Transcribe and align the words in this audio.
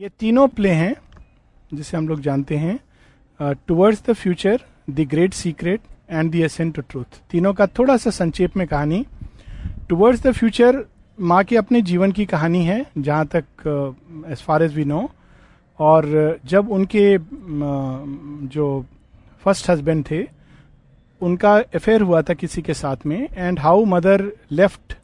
ये 0.00 0.08
तीनों 0.18 0.46
प्ले 0.48 0.70
हैं 0.70 0.94
जिसे 1.74 1.96
हम 1.96 2.08
लोग 2.08 2.20
जानते 2.20 2.56
हैं 2.56 3.54
towards 3.66 4.02
the 4.08 4.12
future 4.12 4.60
the 4.90 5.06
great 5.10 5.34
secret 5.34 5.80
and 6.10 6.30
the 6.32 6.34
ascent 6.34 6.74
to 6.74 6.82
truth 6.82 7.20
तीनों 7.30 7.52
का 7.54 7.66
थोड़ा 7.78 7.96
सा 7.96 8.10
संक्षेप 8.10 8.56
में 8.56 8.66
कहानी। 8.68 9.04
टुवर्ड्स 9.88 10.22
द 10.22 10.32
फ्यूचर 10.32 10.84
माँ 11.18 11.42
के 11.44 11.56
अपने 11.56 11.82
जीवन 11.82 12.12
की 12.12 12.26
कहानी 12.26 12.62
है 12.64 12.84
जहाँ 12.98 13.26
तक 13.36 14.26
as 14.30 14.42
far 14.42 14.62
as 14.62 14.74
we 14.74 14.84
know 14.84 15.00
और 15.78 16.38
जब 16.44 16.70
उनके 16.72 17.06
uh, 17.18 17.24
जो 18.52 18.84
फ़र्स्ट 19.44 19.70
हस्बैंड 19.70 20.04
थे 20.10 20.22
उनका 21.20 21.56
अफेयर 21.74 22.02
हुआ 22.02 22.22
था 22.22 22.34
किसी 22.34 22.62
के 22.62 22.74
साथ 22.74 23.06
में 23.06 23.18
and 23.34 23.58
how 23.58 23.84
mother 23.86 24.30
left 24.52 24.96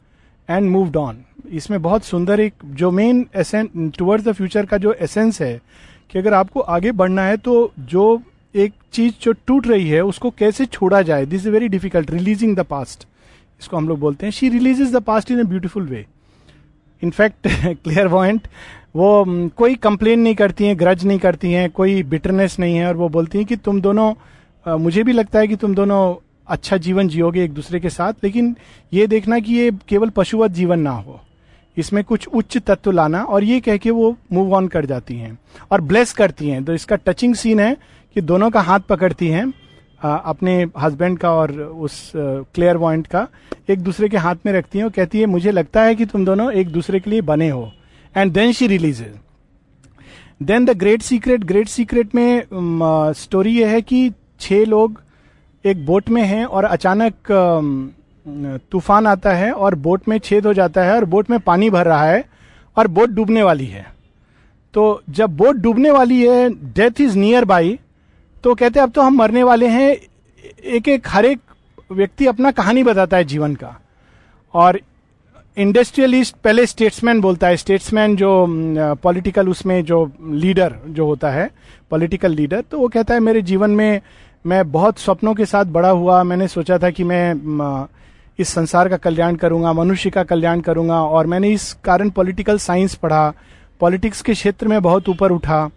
and 0.49 0.69
moved 0.69 0.97
on 0.97 1.17
इसमें 1.51 1.81
बहुत 1.81 2.03
सुंदर 2.03 2.39
एक 2.39 2.53
जो 2.65 2.91
मेन 2.91 3.25
टुवर्ड्स 3.97 4.25
द 4.25 4.31
फ्यूचर 4.31 4.65
का 4.65 4.77
जो 4.77 4.93
एसेंस 4.93 5.41
है, 5.41 5.59
कि 6.11 6.19
अगर 6.19 6.33
आपको 6.33 6.59
आगे 6.59 6.91
बढ़ना 6.93 7.21
है 7.21 7.37
तो 7.37 7.71
जो 7.79 8.21
एक 8.55 8.73
चीज़ 8.93 9.13
जो 9.21 9.31
टूट 9.47 9.67
रही 9.67 9.87
है, 9.89 10.01
उसको 10.01 10.29
कैसे 10.29 10.65
छोड़ा 10.65 11.01
जाए? 11.01 11.25
This 11.25 11.41
is 11.41 11.49
very 11.49 11.67
difficult 11.67 12.11
releasing 12.11 12.55
the 12.55 12.63
past 12.65 13.07
इसको 13.61 13.77
हम 13.77 13.87
लोग 13.87 13.99
बोलते 13.99 14.25
हैं 14.25 14.31
she 14.31 14.49
releases 14.49 14.91
the 14.93 15.01
past 15.03 15.31
in 15.31 15.39
a 15.39 15.43
beautiful 15.43 15.87
way 15.87 16.05
in fact 17.01 17.47
clear 17.47 18.07
point 18.09 18.47
वो 18.95 19.23
कोई 19.57 19.75
कंप्लेन 19.75 20.19
नहीं 20.19 20.35
करती 20.35 20.65
हैं 20.65 20.79
ग्रज 20.79 21.05
नहीं 21.05 21.19
करती 21.19 21.51
हैं, 21.51 21.69
कोई 21.69 22.03
बिटरनेस 22.03 22.57
नहीं 22.59 22.75
है, 22.75 22.87
और 22.87 22.95
वो 22.95 23.09
बोलती 23.09 23.37
हैं 23.37 23.47
कि 23.47 23.55
तुम 23.55 23.81
दोनों 23.81 24.77
मुझे 24.79 25.03
भी 25.03 25.11
लगता 25.11 25.39
है 25.39 25.47
कि 25.47 25.55
तुम 25.55 25.75
दोनों 25.75 26.15
अच्छा 26.47 26.77
जीवन 26.77 27.07
जियोगे 27.07 27.43
एक 27.43 27.53
दूसरे 27.53 27.79
के 27.79 27.89
साथ, 27.89 28.13
लेकिन 28.23 28.55
ये 28.91 29.07
देखना 29.07 29.39
कि 29.39 29.53
ये 29.53 29.71
केवल 29.89 30.09
पशुवत 30.09 30.51
जीवन 30.51 30.79
ना 30.79 30.91
हो। 30.91 31.19
इसमें 31.77 32.03
कुछ 32.03 32.27
उच्च 32.29 32.57
तत्व 32.59 32.91
लाना 32.91 33.23
और 33.23 33.43
ये 33.43 33.59
कह 33.59 33.77
के 33.77 33.91
वो 33.91 34.15
मूव 34.33 34.53
ऑन 34.55 34.67
कर 34.67 34.85
जाती 34.85 35.15
हैं 35.15 35.37
और 35.71 35.81
ब्लेस 35.81 36.13
करती 36.13 36.49
हैं। 36.49 36.63
तो 36.65 36.73
इसका 36.73 36.95
टचिंग 36.97 37.35
सीन 37.35 37.59
है 37.59 37.75
कि 38.15 38.21
दोनों 38.23 38.49
का 38.49 38.61
हाथ 38.61 38.79
पकड़ती 38.89 39.27
हैं 39.27 39.51
अपने 40.01 40.53
हस्बैंड 40.79 41.17
का 41.19 41.31
और 41.31 41.51
उस 41.51 42.11
क्लियर 42.15 42.77
वॉइंट 42.77 43.07
का, 43.07 43.27
एक 43.69 43.79
दूसरे 43.79 44.09
के 44.09 44.17
हाथ 44.17 44.35
में 44.45 44.51
रखती 44.53 44.77
हैं 44.77 44.85
और 44.85 44.91
कहती 44.91 45.19
है, 45.19 45.25
मुझे 45.25 45.51
लगता 45.51 45.83
है 45.83 45.95
कि 45.95 46.05
तुम 46.05 46.25
दोनों 46.25 46.51
एक 46.53 46.69
दूसरे 46.69 46.99
के 46.99 47.09
लिए 47.09 47.21
बने 47.23 47.49
हो। 47.49 47.71
And 48.15 48.31
then 48.31 48.51
she 48.51 48.67
release 48.67 49.03
then 50.43 50.65
the 50.65 50.77
great 50.77 51.01
secret 51.01 51.43
great 51.43 51.67
secret 51.67 52.15
में 52.15 53.13
स्टोरी 53.15 53.55
ये 53.57 53.67
है 53.67 53.81
कि 53.81 54.09
छह 54.39 54.65
लोग 54.65 55.01
एक 55.65 55.85
बोट 55.85 56.09
में 56.09 56.21
हैं 56.23 56.45
और 56.45 56.63
अचानक 56.65 57.13
तूफ़ान 58.71 59.07
आता 59.07 59.33
है 59.33 59.51
और 59.53 59.75
बोट 59.77 60.07
में 60.07 60.17
छेद 60.19 60.45
हो 60.45 60.53
जाता 60.53 60.83
है 60.83 60.95
और 60.95 61.05
बोट 61.05 61.29
में 61.29 61.39
पानी 61.39 61.69
भर 61.69 61.85
रहा 61.85 62.05
है 62.05 62.23
और 62.77 62.87
बोट 62.87 63.09
डूबने 63.09 63.43
वाली 63.43 63.65
है। 63.65 63.85
तो 64.73 65.01
जब 65.09 65.35
बोट 65.37 65.55
डूबने 65.55 65.91
वाली 65.91 66.21
है 66.21 66.49
डेथ 66.73 67.01
इज़ 67.01 67.17
नियर 67.17 67.45
बाई 67.45 67.77
तो 68.43 68.53
कहते 68.55 68.79
हैं, 68.79 68.87
अब 68.87 68.91
तो 68.91 69.01
हम 69.01 69.15
मरने 69.15 69.43
वाले 69.43 69.67
हैं। 69.67 69.95
एक 70.65 70.87
एक 70.87 71.07
हर 71.07 71.25
एक 71.25 71.39
व्यक्ति 71.91 72.25
अपना 72.27 72.51
कहानी 72.51 72.83
बताता 72.83 73.17
है 73.17 73.23
जीवन 73.25 73.55
का। 73.55 73.79
और 74.53 74.79
इंडस्ट्रियलिस्ट 75.57 76.35
पहले 76.43 76.65
स्टेट्समैन 76.65 77.21
बोलता 77.21 77.47
है। 77.47 77.57
स्टेट्समैन 77.57 78.15
जो 78.15 78.45
पॉलिटिकल 79.03 79.49
उसमें 79.49 79.83
जो 79.85 80.05
लीडर 80.23 80.75
जो 80.87 81.05
होता 81.05 81.29
है 81.31 81.49
पॉलिटिकल 81.91 82.31
लीडर 82.31 82.61
तो 82.61 82.79
वो 82.79 82.87
कहता 82.87 83.13
है, 83.13 83.19
मेरे 83.19 83.41
जीवन 83.43 83.71
में 83.71 84.01
मैं 84.45 84.71
बहुत 84.71 84.99
स्वप्नों 84.99 85.33
के 85.33 85.45
साथ 85.45 85.65
बड़ा 85.65 85.89
हुआ। 85.89 86.21
मैंने 86.23 86.47
सोचा 86.47 86.77
था 86.77 86.89
कि 86.89 87.03
मैं 87.03 87.87
इस 88.39 88.49
संसार 88.49 88.89
का 88.89 88.97
कल्याण 88.97 89.35
करूँगा, 89.35 89.73
मनुष्य 89.73 90.09
का 90.09 90.23
कल्याण 90.23 90.61
करूँगा 90.61 91.01
और 91.01 91.27
मैंने 91.27 91.49
इस 91.49 91.71
कारण 91.83 92.09
पॉलिटिकल 92.09 92.57
साइंस 92.57 92.95
पढ़ा। 92.95 93.33
पॉलिटिक्स 93.79 94.21
के 94.21 94.33
क्षेत्र 94.33 94.67
में 94.67 94.81
बहुत 94.81 95.09
ऊपर 95.09 95.31
उठा। 95.31 95.69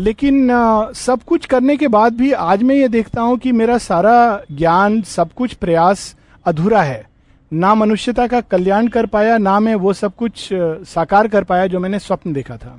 लेकिन 0.00 0.48
सब 0.96 1.22
कुछ 1.22 1.46
करने 1.46 1.76
के 1.76 1.88
बाद 1.88 2.14
भी 2.14 2.32
आज 2.32 2.62
मैं 2.62 2.74
ये 2.74 2.88
देखता 2.88 3.20
हूँ 3.20 3.36
कि 3.38 3.52
मेरा 3.52 3.78
सारा 3.78 4.40
ज्ञान, 4.52 5.00
सब 5.02 5.32
कुछ 5.32 5.54
प्रयास 5.54 6.14
अधूरा 6.46 6.82
है। 6.82 7.04
ना 7.52 7.74
मनुष्यता 7.74 8.26
का 8.26 8.40
कल्याण 8.40 8.88
कर 8.88 9.06
पाया, 9.06 9.38
ना 9.38 9.58
मैं 9.60 9.74
वो 9.74 9.92
सब 9.92 10.14
कुछ 10.14 10.48
साकार 10.52 11.28
कर 11.28 11.44
पाया 11.44 11.66
जो 11.66 11.80
मैंने 11.80 11.98
स्वप्न 11.98 12.32
देखा 12.32 12.56
था। 12.56 12.78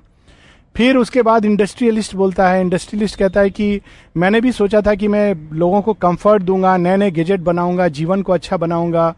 फिर 0.78 0.98
उसके 0.98 1.22
बाद 1.22 1.46
इंडस्ट्रियलिस्ट 1.46 2.16
बोलता 2.16 2.50
है 2.50 2.60
इंडस्ट्रियलिस्ट 2.62 3.18
कहता 3.20 3.42
है 3.42 3.50
कि 3.50 3.80
मैंने 4.18 4.42
भी 4.42 4.52
सोचा 4.52 4.82
था 4.82 4.94
कि 4.96 5.08
मैं 5.08 5.36
लोगों 5.54 5.82
को 5.82 5.94
कंफर्ट 5.94 6.44
दूँगा 6.44 6.76
नए 6.78 6.98
नए 6.98 7.12
गेजेट 7.12 7.40
बनाऊँगा, 7.40 7.88
जीवन 7.88 8.22
को 8.22 8.34
अच्छा 8.34 8.58
बनाऊँगा। 8.58 9.14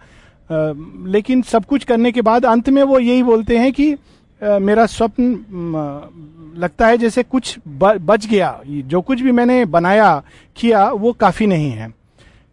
लेकिन 0.50 1.42
सब 1.42 1.66
कुछ 1.66 1.84
करने 1.84 2.12
के 2.12 2.22
बाद 2.22 2.46
अंत 2.46 2.70
में 2.70 2.82
वो 2.84 3.00
यही 3.00 3.24
बोलते 3.24 3.58
हैं 3.58 3.72
कि 3.74 3.96
मेरा 4.42 4.86
स्वप्न 4.86 6.54
लगता 6.58 6.88
है 6.88 6.98
जैसे 6.98 7.24
कुछ 7.24 7.56
बच 7.68 8.26
गया। 8.26 8.60
जो 8.66 9.02
कुछ 9.02 9.22
भी 9.22 9.32
मैंने 9.32 9.64
बनाया, 9.68 10.22
किया, 10.58 10.90
वो 10.90 11.12
काफ़ी 11.14 11.48
नहीं 11.48 11.72
है। 11.72 11.94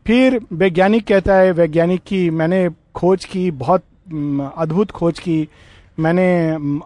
फिर 0.06 0.40
वैज्ञानिक 0.52 1.06
कहता 1.06 1.34
है, 1.34 1.52
वैज्ञानिक 1.52 2.00
की 2.06 2.28
मैंने 2.32 2.68
खोज 2.94 3.24
की, 3.24 3.50
बहुत 3.52 3.84
अद्भुत 4.58 4.90
खोज 4.90 5.18
की। 5.18 5.48
मैंने 5.98 6.26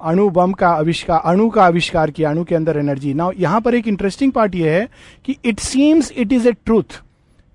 अणु 0.02 0.28
बम 0.30 0.52
का 0.52 0.68
आविष्कार, 0.68 1.20
अणु 1.20 1.48
का 1.50 1.64
आविष्कार 1.64 2.10
किया, 2.10 2.30
अणु 2.30 2.44
के 2.44 2.54
अंदर 2.54 2.78
एनर्जी 2.78 3.14
ना 3.14 3.30
यहाँ 3.38 3.60
पर 3.60 3.74
एक 3.74 3.88
इंटरेस्टिंग 3.88 4.32
पार्ट 4.32 4.54
यह 4.54 4.72
है 4.72 4.88
कि 5.24 5.36
it 5.44 5.60
seems 5.60 6.12
it 6.12 6.32
is 6.32 6.48
a 6.48 6.52
truth 6.64 7.00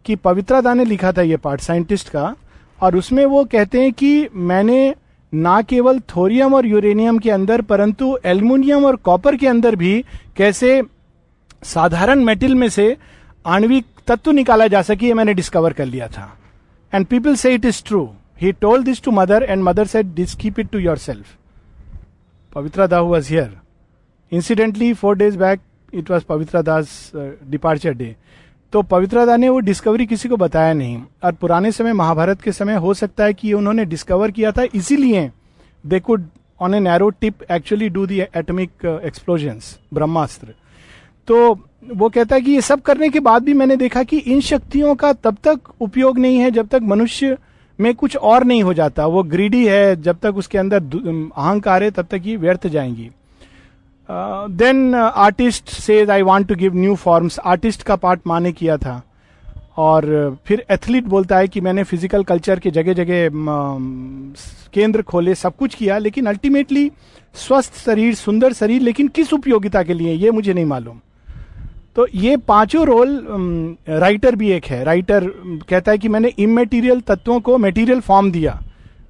कि 0.06 0.16
पवित्रा 0.18 0.62
दा 0.62 0.74
ने 0.74 0.86
लिखा 0.86 1.12
था 1.12 1.22
ये 1.22 1.38
पार्ट 1.38 1.62
साइंटिस्ट 1.62 2.10
का, 2.10 2.36
और 2.80 2.96
उसमें 2.96 3.26
वो 3.26 3.44
कहते 3.46 3.82
हैं 3.82 3.94
कि 3.94 4.28
मैंने 4.34 4.94
ना 5.34 5.62
केवल 5.64 6.00
थोरियम 6.16 6.54
और 6.54 6.66
यूरेनियम 6.66 7.18
के 7.20 7.32
अंदर, 7.32 7.62
परंतु 7.62 8.18
एल्यूमिनियम 8.26 8.86
और 8.86 8.96
कॉपर 8.98 9.36
के 9.36 9.48
अंदर 9.48 9.76
भी 9.76 10.04
कैसे 10.38 10.82
साधारण 11.64 12.24
मेटल 12.24 12.56
में 12.56 12.68
से 12.70 12.96
आणविक 13.46 13.86
तत्व 14.08 14.32
निकाला 14.32 14.68
जा 14.68 14.82
सके 14.82 15.14
मैंने 15.14 15.34
डिस्कवर 15.34 15.74
कर 15.74 15.86
लिया 15.86 16.08
था. 16.08 16.30
एंड 16.94 17.06
पीपल 17.06 17.36
से 17.36 17.54
it 17.54 17.66
is 17.66 17.84
true 17.86 18.08
he 18.42 18.52
told 18.52 18.86
this 18.86 19.02
to 19.04 19.12
mother 19.12 19.44
and 19.44 19.64
mother 19.64 19.86
said 19.88 20.14
this 20.16 20.36
keep 20.36 20.60
it 20.60 20.70
to 20.72 20.80
yourself 20.98 21.26
Pavitra 22.56 22.88
Da 22.88 23.04
was 23.04 23.28
here. 23.28 23.52
Incidentally, 24.32 24.94
four 24.94 25.14
days 25.14 25.36
back, 25.36 25.60
it 25.92 26.10
was 26.10 26.24
Pavitra 26.24 26.64
Das 26.64 27.14
uh, 27.14 27.94
डे 27.94 28.16
तो 28.74 28.82
पवित्रा 28.82 29.26
दा 29.26 29.36
ने 29.38 29.50
वो 29.50 29.60
discovery 29.60 30.06
किसी 30.06 30.30
को 30.30 30.38
बताया 30.38 30.74
नहीं। 30.74 31.02
और 31.24 31.32
पुराने 31.32 31.72
समय 31.72 31.94
महाभारत 31.94 32.42
के 32.42 32.52
समय 32.52 32.76
हो 32.76 32.94
सकता 32.94 33.24
है 33.24 33.34
कि 33.34 33.52
उन्होंने 33.54 33.86
डिस्कवर 33.86 34.32
किया 34.32 34.52
था 34.52 34.64
इसीलिए 34.76 35.30
they 35.84 36.00
could 36.00 36.26
on 36.62 36.74
a 36.76 36.80
narrow 36.80 37.10
tip 37.10 37.44
actually 37.52 37.90
do 37.90 38.06
the 38.08 38.20
atomic 38.20 38.86
explosions 39.06 39.78
Brahmastra. 39.94 40.54
तो 41.28 41.54
वो 41.94 42.10
कहता 42.10 42.36
है 42.36 42.42
कि 42.42 42.52
ये 42.52 42.62
सब 42.62 42.82
करने 42.82 43.10
के 43.10 43.20
बाद 43.20 43.44
भी 43.44 43.54
मैंने 43.54 43.76
देखा 43.78 44.04
कि 44.04 44.18
इन 44.18 44.42
शक्तियों 44.42 44.96
का 44.96 45.14
तब 45.14 45.38
तक 45.44 45.72
उपयोग 45.82 46.20
नहीं 46.20 46.38
है 46.38 46.52
जब 46.52 46.68
तक 46.68 46.82
मनुष्य 46.84 47.38
में 47.80 47.94
कुछ 47.96 48.16
और 48.18 48.44
नहीं 48.44 48.64
हो 48.64 48.74
जाता। 48.74 49.06
वो 49.08 49.24
ग्रीडी 49.26 49.66
है, 49.68 50.02
जब 50.02 50.20
तक 50.20 50.38
उसके 50.38 50.58
अंदर 50.58 50.78
अहंकार 50.78 51.84
है, 51.84 51.92
तब 51.92 52.08
तक 52.12 52.22
ये 52.26 52.36
व्यर्थ 52.38 52.68
जाएँगी। 52.68 53.10
Then 54.10 54.96
artist 54.96 55.70
says 55.70 56.10
I 56.10 56.22
want 56.22 56.48
to 56.48 56.56
give 56.56 56.76
new 56.76 56.96
forms 56.96 57.40
artist 57.40 57.84
का 57.84 57.96
पार्ट 57.96 58.22
माने 58.28 58.52
किया 58.52 58.78
था। 58.78 59.02
और 59.78 60.06
फिर 60.46 60.66
एथलीट 60.72 61.04
बोलता 61.04 61.38
है 61.38 61.48
कि 61.48 61.62
मैंने 61.62 61.84
फ़िज़िकल 61.84 62.24
कल्चर 62.24 62.60
के 62.60 62.72
जगह 62.72 62.94
जगह 62.94 63.30
केंद्र 64.74 65.02
खोले, 65.02 65.36
सब 65.36 65.56
कुछ 65.56 65.76
किया, 65.76 65.98
लेकिन 65.98 66.26
अल्टीमेटली 66.26 66.92
स्वस्थ 67.36 67.84
शरीर, 67.86 68.14
सुंदर 68.16 68.54
शरीर, 68.54 68.82
लेकिन 68.82 69.08
किस 69.08 69.34
उपयोगिता 69.34 69.84
के 69.84 69.94
लिए? 69.94 70.14
ये 70.14 70.32
मुझे 70.32 70.54
नहीं 70.54 70.66
मालूम। 70.66 71.00
तो 71.96 72.08
ये 72.16 72.36
पाँचों 72.38 72.86
रोल 72.86 73.78
राइटर 73.90 74.36
भी 74.36 74.52
एक 74.52 74.66
है। 74.66 74.84
राइटर 74.84 75.28
कहता 75.70 75.92
है 75.92 75.98
कि 75.98 76.10
मैंने 76.10 76.28
इमेटीरियल 76.40 77.02
तत्वों 77.02 77.40
को 77.40 77.58
मेटीरियल 77.58 78.00
फॉर्म 78.00 78.32
दिया। 78.32 78.60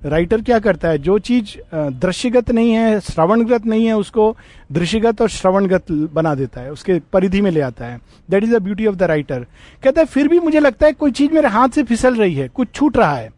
राइटर 0.06 0.42
क्या 0.42 0.60
करता 0.60 0.88
है? 0.88 0.98
जो 0.98 1.18
चीज़ 1.20 1.56
दृश्यगत 1.76 2.52
नहीं 2.52 2.72
है, 2.72 3.00
श्रवणगत 3.00 3.66
नहीं 3.66 3.86
है, 3.86 3.94
उसको 3.94 4.36
दृश्यगत 4.72 5.22
और 5.22 5.30
श्रवणगत 5.30 5.92
बना 5.92 6.34
देता 6.36 6.62
है। 6.62 6.72
उसके 6.72 7.00
परिधि 7.14 7.42
में 7.42 7.50
ले 7.52 7.62
आता 7.62 7.86
है। 7.86 8.00
That 8.30 8.44
is 8.44 8.56
the 8.56 8.62
beauty 8.64 8.86
of 8.86 8.96
the 8.96 9.04
writer 9.04 9.46
कहता 9.84 10.02
है, 10.02 10.08
फिर 10.08 10.28
भी 10.28 10.40
मुझे 10.40 10.60
लगता 10.60 10.86
है 10.86 10.94
कोई 10.94 11.12
चीज़ 11.12 11.32
मेरे 11.32 11.48
हाथ 11.48 11.70
से 11.70 11.84
फिसल 11.84 12.16
रही 12.16 12.36
है, 12.36 12.48
कुछ 12.48 12.68
छूट 12.74 12.98
रहा 12.98 13.16
है। 13.16 13.30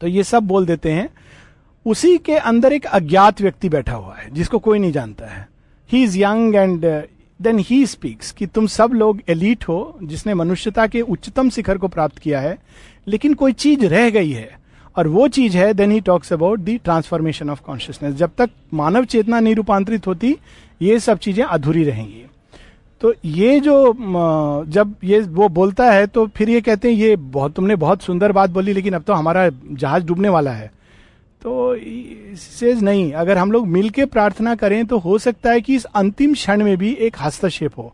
तो 0.00 0.06
ये 0.06 0.24
सब 0.24 0.42
बोल 0.42 0.66
देते 0.66 0.92
हैं, 0.92 1.08
उसी 1.86 2.16
के 2.18 2.36
अंदर 2.36 2.72
एक 2.72 2.86
अज्ञात 2.86 3.40
व्यक्ति 3.42 3.68
बैठा 3.68 3.92
हुआ 3.92 4.14
है, 4.16 4.30
जिसको 4.32 4.58
कोई 4.58 4.78
नहीं 4.78 4.92
जानता 4.92 5.26
है। 5.26 5.46
He 5.90 6.02
is 6.04 6.18
young 6.18 6.54
and 6.54 6.84
then 7.42 7.58
he 7.60 7.84
speaks 7.86 8.30
कि 8.32 8.46
तुम 8.46 8.66
सब 8.68 8.92
लोग 8.94 9.20
एलिट 9.28 9.68
हो, 9.68 9.98
जिसने 10.02 10.34
मनुष्यता 10.34 10.86
के 10.86 11.00
उच्चतम 11.02 11.50
शिखर 11.50 11.78
को 11.78 11.88
प्राप्त 11.88 12.18
किया 12.18 12.40
है, 12.40 12.56
लेकिन 13.06 13.34
कोई 13.34 13.52
चीज़ 13.54 13.86
रह 13.86 14.10
गई 14.10 14.30
है। 14.30 14.50
और 14.96 15.08
वो 15.08 15.26
चीज़ 15.28 15.56
है 15.56 15.72
then 15.74 15.90
he 15.90 16.00
talks 16.00 16.32
about 16.32 16.60
the 16.60 16.76
transformation 16.78 17.50
of 17.50 17.60
consciousness 17.62 18.14
जब 18.14 18.30
तक 18.38 18.50
मानव 18.74 19.04
चेतना 19.04 19.40
नहीं 19.40 19.54
रूपांतरित 19.54 20.06
होती, 20.06 20.36
ये 20.82 20.98
सब 20.98 21.18
चीज़ें 21.18 21.44
अधूरी 21.44 21.84
रहेंगी। 21.84 22.24
तो 23.00 23.12
ये 23.24 23.58
जो 23.60 23.94
जब 24.68 24.94
ये 25.04 25.20
वो 25.20 25.48
बोलता 25.50 25.90
है 25.90 26.06
तो 26.06 26.26
फिर 26.26 26.50
ये 26.50 26.60
कहते 26.60 26.88
हैं, 26.88 26.96
ये 26.96 27.16
बहुत, 27.16 27.54
तुमने 27.54 27.76
बहुत 27.76 28.02
सुंदर 28.02 28.32
बात 28.32 28.50
बोली, 28.50 28.72
लेकिन 28.72 28.94
अब 28.94 29.02
तो 29.02 29.12
हमारा 29.12 29.48
जहाज़ 29.48 30.04
डूबने 30.06 30.28
वाला 30.28 30.52
है। 30.52 30.70
तो 31.42 31.76
सेज 32.36 32.82
नहीं। 32.82 33.12
अगर 33.12 33.38
हम 33.38 33.52
लोग 33.52 33.66
मिलके 33.68 34.04
प्रार्थना 34.06 34.54
करें 34.54 34.84
तो 34.86 34.98
हो 34.98 35.16
सकता 35.18 35.50
है 35.50 35.60
कि 35.60 35.74
इस 35.74 35.84
अंतिम 35.84 36.34
क्षण 36.34 36.62
में 36.64 36.76
भी 36.78 36.92
एक 37.00 37.16
हस्तक्षेप 37.20 37.78
हो। 37.78 37.92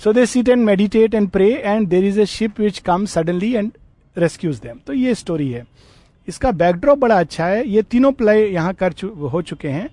So 0.00 0.12
they 0.12 0.24
sit 0.26 0.48
and 0.48 0.64
meditate 0.64 1.14
and 1.14 1.28
pray 1.30 1.50
and 1.54 1.86
there 1.88 2.04
is 2.04 2.20
a 2.20 2.26
ship 2.26 2.60
which 2.60 2.78
come 2.80 3.04
suddenly 3.06 3.52
and 3.54 3.70
rescues 4.16 4.58
them 4.58 4.78
तो 4.86 4.92
ये 4.92 5.14
स्टोरी 5.14 5.50
है। 5.50 5.64
इसका 6.28 6.50
बैकड्रॉप 6.52 6.98
बड़ा 6.98 7.18
अच्छा 7.20 7.46
है। 7.46 7.66
ये 7.68 7.82
तीनों 7.82 8.12
प्ले 8.12 8.34
यहाँ 8.44 8.74
कर 8.74 8.92
चु, 8.92 9.08
हो 9.08 9.42
चुके 9.42 9.68
हैं। 9.68 9.88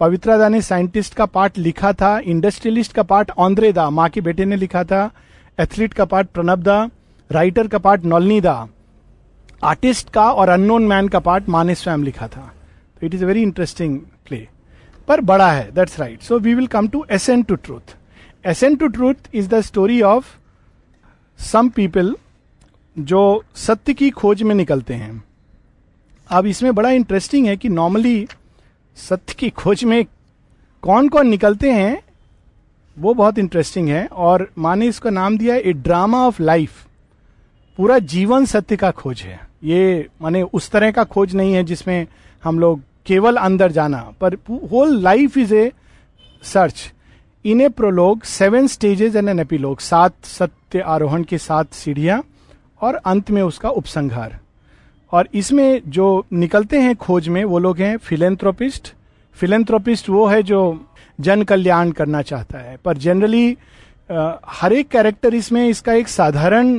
पवित्रा 0.00 0.36
दा 0.38 0.48
ने 0.48 0.60
साइंटिस्ट 0.62 1.14
का 1.14 1.26
पार्ट 1.26 1.58
लिखा 1.58 1.92
था 1.92 2.18
इंडस्ट्रियलिस्ट 2.18 2.92
का 2.92 3.02
पार्ट 3.04 3.30
ऑन्द्रे 3.38 3.72
दा 3.72 3.88
माँ 3.90 4.08
के 4.08 4.20
बेटे 4.20 4.44
ने 4.44 4.56
लिखा 4.56 4.84
था 4.84 5.10
एथलीट 5.58 5.92
का 5.94 6.04
पार्ट 6.04 6.28
प्रणब 6.28 6.62
दा 6.62 6.78
राइटर 7.30 7.68
का 7.68 7.78
पार्ट 7.78 8.04
नॉलनी 8.04 8.40
दा। 8.40 8.56
आर्टिस्ट 9.64 10.10
का 10.10 10.30
और 10.32 10.48
अननोन 10.48 10.86
मैन 10.86 11.08
का 11.08 11.18
पार्ट 11.18 11.48
माने 11.48 11.74
स्वयं 11.74 12.04
लिखा 12.04 12.28
था। 12.28 12.52
तो 13.00 13.06
it 13.06 13.14
is 13.14 13.24
a 13.24 13.26
very 13.26 13.42
interesting 13.42 13.98
play 14.26 14.46
पर 15.08 15.20
बड़ा 15.22 15.50
है 15.52 15.70
that's 15.74 15.98
right 16.00 16.22
so 16.22 16.38
we 16.38 16.54
will 16.54 16.66
come 16.66 16.88
to 16.88 17.04
ascent 17.10 17.46
to 17.46 17.54
truth 17.56 17.96
ascent 18.46 18.78
to 18.80 18.88
truth 18.88 19.34
is 19.34 19.48
the 19.48 19.60
story 19.60 20.00
of 20.02 20.26
some 21.38 21.68
people 21.68 22.14
जो 22.96 23.44
सत्य 23.56 23.94
की 23.94 24.10
खोज 24.10 24.42
में 24.42 24.54
निकलते 24.54 24.94
हैं। 24.94 25.22
अब 26.30 26.46
इसमें 26.46 26.74
बड़ा 26.74 26.90
इंटरेस्टिंग 26.90 27.46
है 27.46 27.56
कि 27.56 27.68
नॉर्मली 27.68 28.26
सत्य 28.96 29.34
की 29.38 29.50
खोज 29.50 29.84
में 29.84 30.04
कौन 30.82 31.08
कौन 31.08 31.28
निकलते 31.28 31.72
हैं, 31.72 32.02
वो 32.96 33.14
बहुत 33.14 33.38
इंटरेस्टिंग 33.38 33.88
है। 33.88 34.06
और 34.06 34.48
माने 34.58 34.86
इसका 34.86 35.10
नाम 35.10 35.38
दिया 35.38 35.54
है 35.54 35.60
ए 35.60 35.72
ड्रामा 35.72 36.26
ऑफ़ 36.26 36.42
लाइफ 36.42 36.86
पूरा 37.78 37.98
जीवन 37.98 38.44
सत्य 38.44 38.76
का 38.76 38.90
खोज 38.90 39.22
है। 39.22 39.40
ये 39.64 40.08
माने 40.22 40.42
उस 40.42 40.70
तरह 40.70 40.90
का 40.90 41.04
खोज 41.04 41.34
नहीं 41.34 41.54
है 41.54 41.62
जिसमें 41.64 42.06
हम 42.42 42.58
लोग 42.58 42.80
केवल 43.06 43.36
अंदर 43.36 43.72
जाना। 43.72 43.98
पर 44.20 44.34
whole 44.72 45.00
life 45.02 45.38
is 45.38 45.54
a 45.54 45.70
search 46.44 46.92
in 47.44 47.60
a 47.60 47.68
prologue 47.70 48.22
seven 48.24 48.66
stages 48.66 49.16
and 49.16 49.28
an 49.28 49.40
epilogue 49.40 49.80
सात 49.80 50.14
सत्य 50.24 50.80
आरोहण 50.80 51.22
के 51.22 51.38
सात 51.38 51.72
सीढ़ियाँ 51.72 52.22
और 52.82 52.94
अंत 52.96 53.30
में 53.30 53.42
उसका 53.42 53.68
उपसंहार। 53.70 54.38
और 55.12 55.28
इसमें 55.34 55.80
जो 55.86 56.26
निकलते 56.32 56.78
हैं 56.78 56.94
खोज 56.96 57.28
में, 57.28 57.44
वो 57.44 57.58
लोग 57.58 57.78
हैं 57.78 57.96
फिलेंथ्रोपिस्ट 57.98 58.92
फिलेंथ्रोपिस्ट 59.36 60.08
वो 60.10 60.26
है 60.26 60.42
जो 60.42 60.86
जन 61.18 61.42
कल्याण 61.42 61.90
करना 61.90 62.22
चाहता 62.22 62.58
है। 62.58 62.76
पर 62.84 62.96
जनरली 62.96 63.56
हर 64.10 64.72
एक 64.72 64.88
कैरेक्टर 64.88 65.34
इसमें 65.34 65.66
इसका 65.68 65.92
एक 65.92 66.08
साधारण 66.08 66.78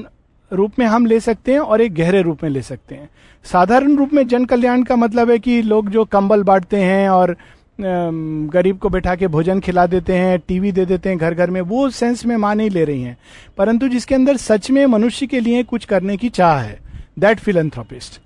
रूप 0.52 0.80
में 0.80 0.86
हम 0.86 1.06
ले 1.06 1.20
सकते 1.20 1.52
हैं 1.52 1.60
और 1.60 1.82
एक 1.82 1.94
गहरे 1.96 2.22
रूप 2.22 2.44
में 2.44 2.50
ले 2.50 2.62
सकते 2.62 2.96
हैं। 2.96 3.10
साधारण 3.46 3.96
रूप 3.96 4.14
में 4.14 4.28
जन 4.28 4.46
कल्याण 4.46 4.84
का 4.84 4.96
मतलब 4.96 5.30
है 5.32 5.38
कि 5.40 5.62
लोग 5.62 5.90
जो 5.90 6.06
कंबल 6.06 6.44
बांटते 6.44 6.78
हैं 6.78 7.10
और 7.10 7.36
गरीब 7.80 8.78
को 8.78 8.90
बैठा 8.90 9.16
के 9.16 9.28
भोजन 9.28 9.60
खिला 9.60 9.86
देते 9.88 10.14
हैं, 10.14 10.40
टीवी 10.40 10.72
दे 10.72 10.86
देते 10.86 11.10
हैं 11.10 11.18
घर 11.18 11.34
घर 11.34 11.50
में, 11.50 11.62
वो 11.62 11.90
सेंस 11.90 12.26
में 12.26 12.36
माँ 12.38 12.54
नहीं 12.56 12.70
ले 12.70 12.84
रही 12.86 13.02
हैं। 13.02 13.18
परंतु 13.58 13.88
जिसके 13.88 14.16
अंदर 14.16 14.38
सच 14.38 14.70
में 14.72 14.86
मनुष्य 14.86 15.28
के 15.28 15.40
लिए 15.40 15.64
कुछ 15.64 15.86
करने 15.86 16.18
की 16.18 16.30
चाह 16.30 16.60
है 16.60 16.80
दैट 17.20 17.40
फिलेंथ्रोपिस्ट 17.40 18.20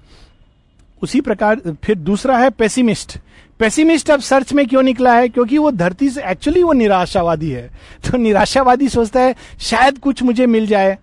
उसी 1.02 1.22
प्रकार, 1.22 1.62
फिर 1.84 1.98
दूसरा 1.98 2.38
है 2.38 2.50
पेसिमिस्ट 2.50 3.18
पेसिमिस्ट 3.60 4.10
अब 4.12 4.20
सर्च 4.20 4.54
में 4.54 4.66
क्यों 4.68 4.82
निकला 4.84 5.14
है? 5.16 5.30
क्योंकि 5.30 5.58
वो 5.58 5.72
धरती 5.72 6.10
से 6.10 6.24
एक्चुअली 6.24 6.64
वो 6.64 6.74
निराशावादी 6.74 7.50
है। 7.50 7.70
तो 8.06 8.18
निराशावादी 8.18 8.90
सोचता 8.90 9.22
है, 9.22 9.36
शायद 9.60 9.98
कुछ 9.98 10.24
मुझे 10.24 10.46
मिल 10.46 10.68
जाए। 10.68 10.98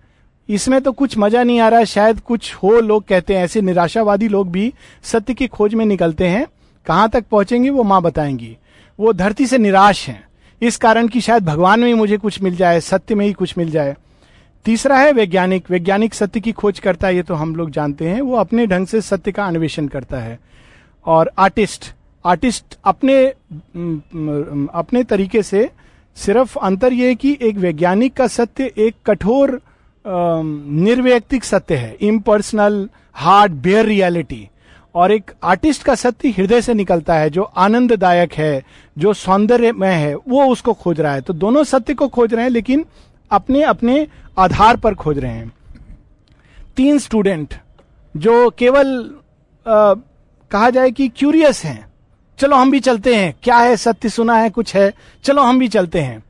इसमें 0.49 0.81
तो 0.81 0.91
कुछ 0.91 1.17
मज़ा 1.17 1.43
नहीं 1.43 1.59
आ 1.59 1.69
रहा, 1.69 1.83
शायद 1.83 2.19
कुछ 2.19 2.53
हो, 2.55 2.79
लोग 2.79 3.03
कहते 3.03 3.35
हैं, 3.35 3.43
ऐसे 3.43 3.61
निराशावादी 3.61 4.27
लोग 4.27 4.51
भी 4.51 4.73
सत्य 5.03 5.33
की 5.33 5.47
खोज 5.47 5.73
में 5.73 5.85
निकलते 5.85 6.27
हैं। 6.27 6.47
कहाँ 6.85 7.09
तक 7.09 7.25
पहुँचेंगे 7.31 7.69
वो 7.69 7.83
माँ 7.83 8.01
बताएँगी। 8.01 8.57
वो 8.99 9.13
धरती 9.13 9.47
से 9.47 9.57
निराश 9.57 10.07
हैं। 10.07 10.23
इस 10.61 10.77
कारण 10.77 11.07
की 11.07 11.21
शायद 11.21 11.45
भगवान 11.45 11.79
में 11.79 11.87
ही 11.87 11.93
मुझे 11.93 12.17
कुछ 12.17 12.41
मिल 12.41 12.55
जाए, 12.55 12.79
सत्य 12.79 13.15
में 13.15 13.25
ही 13.25 13.33
कुछ 13.33 13.57
मिल 13.57 13.71
जाए। 13.71 13.95
तीसरा 14.65 14.97
है 14.97 15.11
वैज्ञानिक। 15.11 15.71
वैज्ञानिक 15.71 16.13
सत्य 16.13 16.39
की 16.39 16.51
खोज 16.51 16.79
करता 16.79 17.07
है, 17.07 17.15
ये 17.15 17.23
तो 17.23 17.33
हम 17.33 17.55
लोग 17.55 17.69
जानते 17.71 18.07
हैं। 18.07 18.21
वो 18.21 18.35
अपने 18.35 18.67
ढंग 18.67 18.87
से 18.87 19.01
सत्य 19.01 19.31
का 19.31 19.45
अन्वेषण 19.45 19.87
करता 19.87 20.17
है। 20.17 20.39
और 21.05 21.31
आर्टिस्ट। 21.37 21.93
आर्टिस्ट 22.25 22.77
अपने 22.83 23.25
अपने 24.73 25.03
तरीके 25.03 25.43
से 25.43 25.69
सिर्फ़ 26.17 26.57
अंतर 26.59 26.93
यह 26.93 27.07
है 27.07 27.15
कि 27.15 27.37
एक 27.41 27.57
वैज्ञानिक 27.57 28.13
का 28.13 28.27
सत्य 28.27 28.71
एक 28.77 28.95
कठोर 29.05 29.61
निर्वैयक्तिक 30.07 31.43
सत्य 31.43 31.75
है 31.75 31.95
इम्पर्सनल 32.01 32.87
हार्ड 33.13 33.53
बेयर 33.53 33.85
रियलिटी 33.85 34.47
और 34.95 35.11
एक 35.11 35.31
आर्टिस्ट 35.43 35.83
का 35.83 35.95
सत्य 35.95 36.29
हृदय 36.29 36.61
से 36.61 36.73
निकलता 36.73 37.13
है 37.13 37.29
जो 37.29 37.43
आनंददायक 37.43 38.33
है 38.33 38.63
जो 38.97 39.13
सौंदर्यमय 39.13 39.93
है 39.93 40.15
वो 40.17 40.45
उसको 40.45 40.73
खोज 40.73 41.01
रहा 41.01 41.13
है। 41.13 41.21
तो 41.21 41.33
दोनों 41.33 41.63
सत्य 41.63 41.93
को 41.93 42.07
खोज 42.07 42.33
रहे 42.33 42.43
हैं 42.43 42.51
लेकिन 42.51 42.85
अपने 43.31 43.63
अपने 43.63 44.07
आधार 44.37 44.77
पर 44.77 44.95
खोज 44.95 45.19
रहे 45.19 45.31
हैं। 45.31 45.51
तीन 46.77 46.99
स्टूडेंट 46.99 47.53
जो 48.15 48.49
केवल 48.49 48.97
आ, 49.65 49.93
कहा 50.51 50.69
जाए 50.69 50.91
कि 50.91 51.07
क्यूरियस 51.09 51.63
हैं। 51.65 51.85
चलो 52.39 52.55
हम 52.55 52.71
भी 52.71 52.79
चलते 52.79 53.15
हैं 53.15 53.33
क्या 53.43 53.57
है 53.57 53.75
सत्य 53.77 54.09
सुना 54.09 54.37
है 54.37 54.49
कुछ 54.49 54.75
है 54.75 54.91
चलो 55.23 55.41
हम 55.41 55.59
भी 55.59 55.67
चलते 55.67 56.01
हैं। 56.01 56.23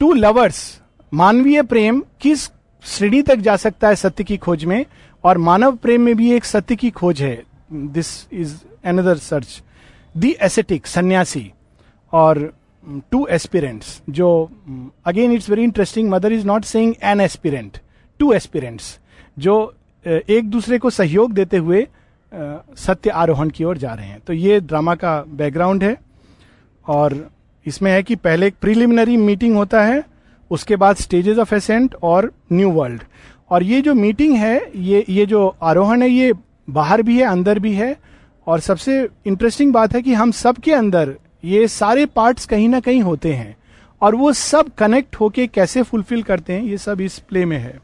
टू 0.00 0.12
लवर्स 0.12 0.80
मानवीय 1.12 1.62
प्रेम 1.62 2.02
किस 2.20 2.50
श्रेणी 2.84 3.22
तक 3.22 3.36
जा 3.36 3.56
सकता 3.56 3.88
है 3.88 3.96
सत्य 3.96 4.24
की 4.24 4.36
खोज 4.36 4.64
में, 4.64 4.84
और 5.24 5.38
मानव 5.38 5.76
प्रेम 5.76 6.02
में 6.02 6.14
भी 6.16 6.32
एक 6.32 6.44
सत्य 6.44 6.76
की 6.76 6.90
खोज 6.92 7.22
है। 7.22 7.42
This 7.72 8.08
is 8.32 8.54
another 8.86 9.16
search 9.18 9.62
the 10.14 10.34
ascetic 10.42 10.86
सन्यासी, 10.86 11.50
और 12.12 12.52
टू 13.10 13.26
एस्पिरेंट्स 13.26 14.00
जो 14.10 14.28
again 15.06 15.32
it's 15.32 15.48
very 15.50 15.62
interesting 15.62 16.10
mother 16.10 16.32
is 16.32 16.46
not 16.46 16.64
saying 16.64 16.94
an 17.02 17.20
aspirant 17.20 17.78
two 18.20 18.32
aspirants 18.32 18.98
जो 19.38 19.74
एक 20.06 20.50
दूसरे 20.50 20.78
को 20.78 20.90
सहयोग 20.90 21.32
देते 21.32 21.56
हुए 21.56 21.86
सत्य 22.78 23.10
आरोहण 23.10 23.50
की 23.50 23.64
ओर 23.64 23.78
जा 23.78 23.92
रहे 23.94 24.06
हैं। 24.06 24.20
तो 24.26 24.32
ये 24.32 24.60
ड्रामा 24.60 24.94
का 24.94 25.22
बैकग्राउंड 25.28 25.84
है, 25.84 25.96
और 26.86 27.30
इसमें 27.66 27.90
है 27.92 28.02
कि 28.02 28.16
पहले 28.16 28.46
एक 28.46 28.54
प्रिलिमिनरी 28.60 29.16
मीटिंग 29.16 29.56
होता 29.56 29.82
है 29.84 30.02
उसके 30.50 30.76
बाद 30.76 30.96
स्टेजेस 30.96 31.38
ऑफ़ 31.38 31.54
एसेंट 31.54 31.94
और 32.02 32.32
न्यू 32.52 32.70
वर्ल्ड 32.70 33.02
और 33.50 33.62
ये 33.62 33.80
जो 33.80 33.94
मीटिंग 33.94 34.36
है, 34.36 34.70
ये 34.76 35.04
ये 35.08 35.26
जो 35.26 35.46
आरोहण 35.62 36.02
है, 36.02 36.08
ये 36.08 36.32
बाहर 36.70 37.02
भी 37.02 37.18
है, 37.18 37.24
अंदर 37.24 37.58
भी 37.58 37.74
है। 37.74 37.96
और 38.46 38.60
सबसे 38.60 39.08
इंटरेस्टिंग 39.26 39.72
बात 39.72 39.94
है 39.94 40.02
कि 40.02 40.14
हम 40.14 40.30
सबके 40.30 40.72
अंदर 40.72 41.14
ये 41.44 41.66
सारे 41.68 42.06
पार्ट्स 42.06 42.46
कहीं 42.46 42.68
ना 42.68 42.80
कहीं 42.80 43.02
होते 43.02 43.32
हैं। 43.32 43.56
और 44.02 44.14
वो 44.14 44.32
सब 44.32 44.70
कनेक्ट 44.78 45.16
होके 45.16 45.46
कैसे 45.46 45.82
फुलफिल 45.82 46.22
करते 46.22 46.52
हैं, 46.52 46.62
ये 46.62 46.78
सब 46.78 47.00
इस 47.00 47.18
प्ले 47.18 47.44
में 47.44 47.58
है। 47.58 47.78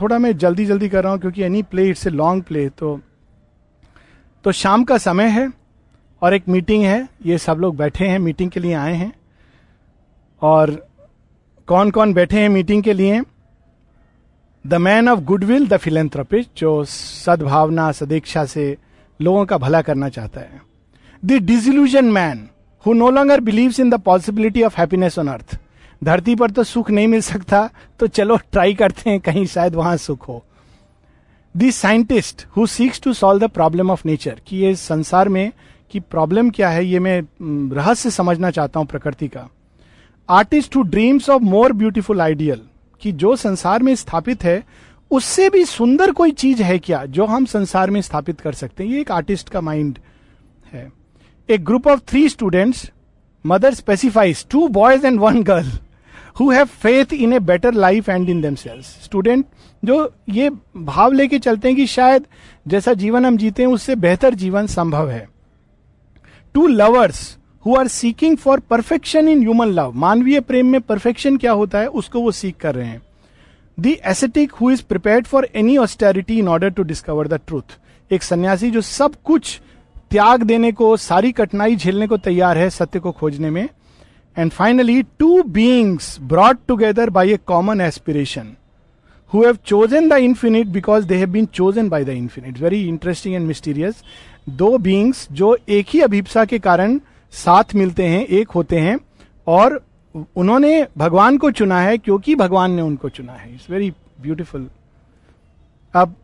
थोड़ा 0.00 0.18
मैं 0.18 0.36
जल्दी 0.38 0.66
जल्दी 0.66 0.88
कर 0.88 1.02
रहा 1.02 1.12
हूँ 1.12 1.20
क्योंकि 1.20 1.42
any 1.42 1.62
play 1.62 1.88
it's 1.88 2.06
a 2.06 2.10
long 2.10 2.42
play 2.42 2.68
तो 2.68 2.98
तो 4.44 4.52
शाम 4.52 4.84
का 4.84 4.98
समय 4.98 5.28
है 5.28 5.50
और 6.22 6.34
एक 6.34 6.48
मीटिंग 6.48 6.84
है। 6.84 7.08
ये 7.26 7.38
सब 7.38 7.58
लोग 7.58 7.76
बैठे 7.76 8.06
हैं 8.06 8.18
मीटिंग 8.18 8.50
के 8.50 8.60
लिए 8.60 8.74
आए 8.74 8.94
हैं। 8.94 9.12
और 10.42 10.87
कौन 11.68 11.90
कौन 11.90 12.12
बैठे 12.14 12.40
हैं 12.40 12.48
मीटिंग 12.48 12.82
के 12.82 12.92
लिए? 12.92 13.20
The 14.64 14.74
man 14.74 15.08
of 15.08 15.20
goodwill 15.20 15.66
the 15.68 15.76
philanthropist 15.76 16.50
जो 16.56 16.84
सद्भावना, 16.84 17.90
सदीक्षा 17.92 18.44
से 18.44 18.76
लोगों 19.20 19.44
का 19.46 19.58
भला 19.58 19.82
करना 19.82 20.08
चाहता 20.08 20.40
है। 20.40 20.60
The 21.22 21.32
disillusioned 21.42 22.04
man 22.04 22.48
who 22.86 22.92
no 22.92 23.10
longer 23.10 23.40
believe 23.40 23.74
in 23.80 23.90
the 23.90 24.00
possibility 24.00 24.62
of 24.62 24.78
happiness 24.78 25.18
on 25.18 25.28
earth 25.28 25.58
धरती 26.02 26.34
पर 26.34 26.50
तो 26.50 26.64
सुख 26.64 26.90
नहीं 26.90 27.08
मिल 27.08 27.20
सकता 27.20 27.68
तो 28.00 28.06
चलो 28.08 28.36
ट्राई 28.52 28.74
करते 28.74 29.10
हैं, 29.10 29.20
कहीं 29.20 29.44
शायद 29.46 29.74
वहाँ 29.74 29.96
सुख 29.96 30.28
हो। 30.28 30.42
The 31.54 31.70
scientist 31.72 32.46
who 32.56 32.66
seeks 32.68 33.00
to 33.00 33.12
solve 33.12 33.46
the 33.46 33.50
problem 33.50 33.90
of 33.90 34.02
nature 34.06 34.40
कि 34.46 34.56
ये 34.56 34.74
संसार 34.76 35.28
में, 35.28 35.52
कि 35.90 36.00
प्रॉब्लम 36.00 36.50
क्या 36.50 36.68
है, 36.68 36.84
ये 36.86 36.98
मैं 36.98 37.20
रहस्य 37.74 38.10
समझना 38.10 38.50
चाहता 38.50 38.80
हूँ 38.80 38.86
प्रकृति 38.86 39.28
का। 39.28 39.48
Artist 40.28 40.76
who 40.76 40.82
dreams 40.82 41.30
of 41.30 41.42
more 41.42 41.72
beautiful 41.72 42.20
ideal 42.20 42.60
कि 43.02 43.12
जो 43.12 43.36
संसार 43.36 43.82
में 43.82 43.94
स्थापित 43.94 44.44
है, 44.44 44.62
उससे 45.10 45.48
भी 45.50 45.64
सुंदर 45.64 46.12
कोई 46.12 46.30
चीज़ 46.30 46.62
है 46.62 46.78
क्या 46.78 47.04
जो 47.06 47.24
हम 47.24 47.44
संसार 47.44 47.90
में 47.90 48.00
स्थापित 48.02 48.40
कर 48.40 48.52
सकते 48.52 48.84
हैं? 48.84 48.90
ये 48.90 49.00
एक 49.00 49.10
आर्टिस्ट 49.10 49.48
का 49.48 49.60
माइंड 49.60 49.98
है। 50.72 50.92
एक 51.48 51.64
group 51.64 51.86
of 51.86 52.00
three 52.00 52.28
students 52.28 52.90
mother 53.46 53.74
specifies 53.74 54.46
two 54.50 54.68
boys 54.68 55.06
and 55.06 55.20
one 55.20 55.42
girl 55.42 55.70
who 56.40 56.50
have 56.50 56.64
faith 56.64 57.12
in 57.12 57.32
a 57.32 57.38
better 57.38 57.74
life 57.74 58.08
and 58.08 58.28
in 58.28 58.40
themselves 58.40 58.86
student 59.04 59.46
जो 59.84 60.12
ये 60.28 60.50
भाव 60.76 61.12
लेके 61.12 61.38
चलते 61.38 61.68
हैं 61.68 61.76
कि 61.76 61.86
शायद 61.86 62.26
जैसा 62.68 62.92
जीवन 62.94 63.26
हम 63.26 63.36
जीते 63.36 63.62
हैं, 63.62 63.70
उससे 63.70 63.96
बेहतर 63.96 64.34
जीवन 64.34 64.66
संभव 64.66 65.10
है। 65.10 65.28
Two 66.54 66.66
lovers 66.66 67.37
who 67.68 67.74
are 67.76 67.88
seeking 67.88 68.36
for 68.36 68.60
perfection 68.60 69.28
in 69.28 69.40
human 69.40 69.68
love 69.68 69.92
मानवीय 69.94 70.40
प्रेम 70.40 70.66
में 70.66 70.80
परफेक्शन 70.80 71.36
क्या 71.36 71.52
होता 71.52 71.78
है? 71.78 71.86
उसको 71.86 72.20
वो 72.20 72.30
सीख 72.32 72.56
कर 72.56 72.74
रहे 72.74 72.86
हैं। 72.86 73.02
The 73.80 73.90
ascetic 74.06 74.52
who 74.52 74.70
is 74.70 74.82
prepare 74.88 75.22
for 75.22 75.48
any 75.54 75.76
austerity 75.76 76.38
in 76.38 76.48
order 76.48 76.70
to 76.70 76.82
discover 76.82 77.28
the 77.28 77.40
truth 77.46 78.12
एक 78.12 78.22
सन्यासी 78.22 78.70
जो 78.70 78.80
सब 78.80 79.14
कुछ 79.24 79.60
त्याग 80.10 80.42
देने 80.42 80.70
को, 80.72 80.96
सारी 80.96 81.32
कठिनाई 81.32 81.76
झेलने 81.76 82.06
को 82.06 82.16
तैयार 82.16 82.58
है 82.58 82.70
सत्य 82.70 82.98
को 82.98 83.12
खोजने 83.12 83.50
में। 83.50 83.68
And 84.36 84.50
finally 84.50 85.02
two 85.18 85.42
beings 85.42 86.16
brought 86.20 86.58
together 86.68 87.10
by 87.10 87.32
a 87.32 87.36
common 87.46 87.80
aspiration 87.80 88.52
who 89.32 89.44
have 89.44 89.58
chosen 89.66 90.08
the 90.08 90.12
infinite 90.12 90.66
because 90.66 91.06
they 91.06 91.14
have 91.14 91.30
been 91.30 91.46
chosen 91.46 91.88
by 91.88 92.04
the 92.04 92.08
infinite 92.08 92.60
very 92.60 92.82
interesting 92.88 93.34
and 93.34 93.46
mysterious 93.46 94.02
दो 94.48 94.76
बींग्स 94.78 95.26
जो 95.32 95.56
एक 95.68 95.86
ही 95.88 96.00
अभिप्सा 96.00 96.44
के 96.44 96.58
कारण 96.58 97.00
साथ 97.32 97.74
मिलते 97.74 98.06
हैं, 98.06 98.24
एक 98.26 98.50
होते 98.50 98.78
हैं, 98.78 98.98
और 99.46 99.80
उन्होंने 100.14 100.86
भगवान 100.98 101.36
को 101.38 101.50
चुना 101.50 101.80
है 101.80 101.98
क्योंकि 101.98 102.34
भगवान 102.34 102.72
ने 102.72 102.82
उनको 102.82 103.08
चुना 103.08 103.32
है। 103.32 103.52
इट्स 103.54 103.70
वेरी 103.70 103.90
ब्यूटिफुल 104.20 104.68
अब 105.94 106.14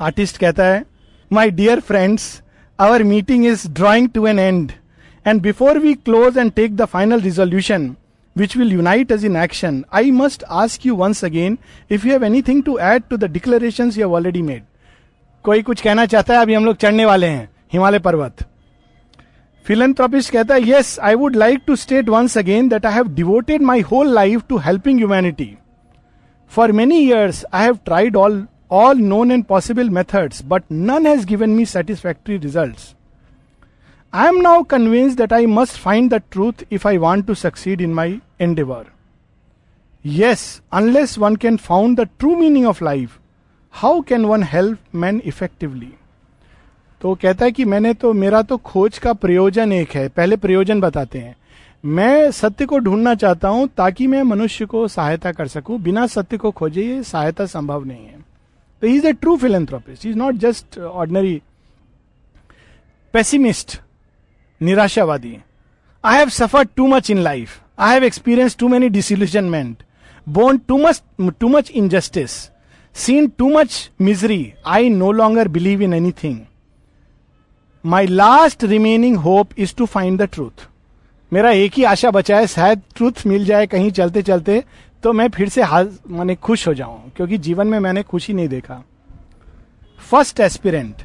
आर्टिस्ट 0.00 0.38
कहता 0.38 0.64
है 0.64 0.84
my 1.30 1.50
dear 1.50 1.80
friends 1.80 2.42
our 2.78 3.02
meeting 3.02 3.44
is 3.46 3.68
drawing 3.68 4.08
to 4.10 4.26
an 4.26 4.38
end 4.38 4.72
and 5.26 5.40
before 5.42 5.78
we 5.78 5.94
close 5.94 6.38
and 6.38 6.52
take 6.52 6.76
the 6.76 6.84
final 6.84 7.20
resolution 7.20 7.94
which 8.36 8.56
will 8.56 8.72
unite 8.72 9.12
us 9.12 9.24
in 9.24 9.36
action 9.36 9.84
I 9.92 10.10
must 10.10 10.44
ask 10.44 10.86
you 10.86 10.96
once 10.96 11.24
again 11.24 11.58
if 11.90 12.06
you 12.06 12.12
have 12.12 12.24
anything 12.24 12.62
to 12.62 12.78
add 12.78 13.02
to 13.10 13.16
the 13.16 13.30
declaration 13.32 13.92
you 13.96 14.10
already 14.10 14.42
made 14.42 14.62
कोई 15.44 15.62
कुछ 15.62 15.80
कहना 15.80 16.06
चाहता 16.06 16.34
है? 16.34 16.40
अभी 16.40 16.54
हम 16.54 16.64
लोग 16.64 16.76
चढ़ने 16.76 17.04
वाले 17.04 17.26
हैं, 17.26 17.48
हिमालय 17.72 17.98
पर्वत। 17.98 18.46
फिलेंथ्रोपिस्ट 19.65 20.31
कहता 20.33 20.55
है 20.55 20.69
yes 20.69 20.97
I 20.99 21.15
would 21.15 21.35
like 21.35 21.61
to 21.67 21.75
state 21.75 22.09
once 22.09 22.37
again 22.37 22.69
that 22.69 22.85
I 22.85 22.93
have 22.93 23.13
devoted 23.15 23.61
my 23.61 23.81
whole 23.91 24.13
life 24.13 24.43
to 24.49 24.57
helping 24.67 24.99
humanity 24.99 25.49
for 26.51 26.71
many 26.71 26.99
years 26.99 27.45
I 27.53 27.65
have 27.65 27.77
tried 27.85 28.15
all 28.15 28.45
all 28.71 29.01
known 29.01 29.31
and 29.31 29.43
possible 29.45 29.89
methods 29.89 30.43
but 30.45 30.63
none 30.71 31.07
has 31.07 31.25
given 31.25 31.49
me 31.49 31.65
satisfactory 31.65 32.37
result 32.37 32.95
I 34.13 34.27
am 34.27 34.41
now 34.41 34.63
convince 34.69 35.15
that 35.17 35.33
I 35.33 35.45
must 35.59 35.77
find 35.81 36.13
the 36.13 36.21
truth 36.31 36.65
if 36.71 36.87
I 36.87 36.97
want 36.97 37.27
to 37.27 37.33
succeed 37.35 37.81
in 37.81 37.93
my 37.93 38.19
endeavour 38.41 38.85
yes, 40.05 40.61
unless 40.71 41.17
one 41.17 41.37
can 41.37 41.57
found 41.57 41.97
the 41.97 42.09
true 42.17 42.35
meaning 42.35 42.65
of 42.65 42.81
life, 42.81 43.19
how 43.69 44.01
can 44.01 44.27
one 44.27 44.41
help 44.43 44.79
men 44.91 45.21
effectively? 45.23 45.97
तो 47.00 47.14
कहता 47.14 47.44
है 47.44 47.52
कि 47.52 47.64
मैंने 47.64 47.92
तो 47.94 48.12
मेरा 48.12 48.42
तो 48.42 48.56
खोज 48.56 48.98
का 48.98 49.12
प्रयोजन 49.14 49.72
एक 49.72 49.90
है। 49.96 50.08
पहले 50.08 50.36
प्रयोजन 50.36 50.80
बताते 50.80 51.18
हैं। 51.18 51.34
मैं 51.84 52.30
सत्य 52.30 52.66
को 52.66 52.78
ढूंढना 52.78 53.14
चाहता 53.14 53.48
हूँ 53.48 53.68
ताकि 53.76 54.06
मैं 54.06 54.22
मनुष्य 54.22 54.66
को 54.66 54.86
सहायता 54.88 55.32
कर 55.32 55.48
सकूँ। 55.48 55.78
बिना 55.80 56.06
सत्य 56.06 56.36
को 56.36 56.50
खोजे 56.50 56.82
ये 56.82 57.02
सहायता 57.02 57.46
संभव 57.46 57.84
नहीं 57.84 58.06
है। 58.06 58.24
तो 58.82 58.86
is 58.86 59.06
a 59.06 59.12
true 59.12 59.36
philanthropist 59.36 60.06
is 60.06 60.16
not 60.16 60.34
just 60.36 60.78
ordinary 60.78 61.40
pessimist 63.14 63.80
निराशावादी। 64.60 65.36
I 66.04 66.18
have 66.18 66.28
suffer 66.30 66.64
too 66.76 66.86
much 66.86 67.10
in 67.10 67.18
life 67.18 67.60
I 67.78 67.92
have 67.92 68.04
experience 68.04 68.56
too 68.56 68.68
many 68.68 68.88
disillusionment 68.88 69.82
borne 70.26 70.58
too 70.68 70.78
much 70.78 71.02
too 71.40 71.48
much 71.48 71.70
injustice 71.70 72.30
seen 72.96 73.28
too 73.38 73.48
much 73.50 73.90
misery 74.00 74.52
I 74.66 74.88
no 74.90 75.12
longer 75.12 75.48
believe 75.48 75.82
in 75.82 75.94
anything 75.94 76.38
my 77.86 78.06
last 78.06 78.64
remaining 78.64 79.16
hope 79.16 79.48
is 79.58 79.74
to 79.76 79.86
find 79.86 80.20
the 80.20 80.28
truth 80.32 80.66
मेरा 81.32 81.50
एक 81.50 81.72
ही 81.76 81.84
आशा 81.84 82.10
बचा 82.10 82.38
है, 82.38 82.46
शायद 82.46 82.82
truth 82.96 83.26
मिल 83.26 83.44
जाए 83.44 83.66
कहीं 83.66 83.90
चलते 83.90 84.22
चलते 84.22 84.62
तो 85.02 85.12
मैं 85.12 85.28
फिर 85.28 85.48
से 85.48 85.62
मैंने 85.62 86.34
खुश 86.36 86.66
हो 86.68 86.74
जाऊँ, 86.74 87.10
क्योंकि 87.16 87.38
जीवन 87.38 87.66
में 87.66 87.78
मैंने 87.80 88.02
खुशी 88.02 88.32
नहीं 88.32 88.48
देखा। 88.48 88.82
First 90.10 90.40
aspirant 90.40 91.02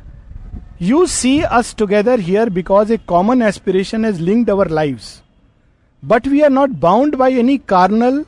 you 0.81 1.05
see 1.07 1.39
us 1.41 1.75
together 1.79 2.19
here 2.19 2.49
because 2.49 2.93
a 2.93 2.97
common 3.07 3.41
aspiration 3.41 4.05
is 4.05 4.21
linked 4.21 4.49
our 4.49 4.69
life 4.71 5.01
but 6.03 6.27
we 6.27 6.41
are 6.41 6.49
not 6.49 6.69
bound 6.81 7.15
by 7.15 7.37
any 7.39 7.57
carnal 7.69 8.23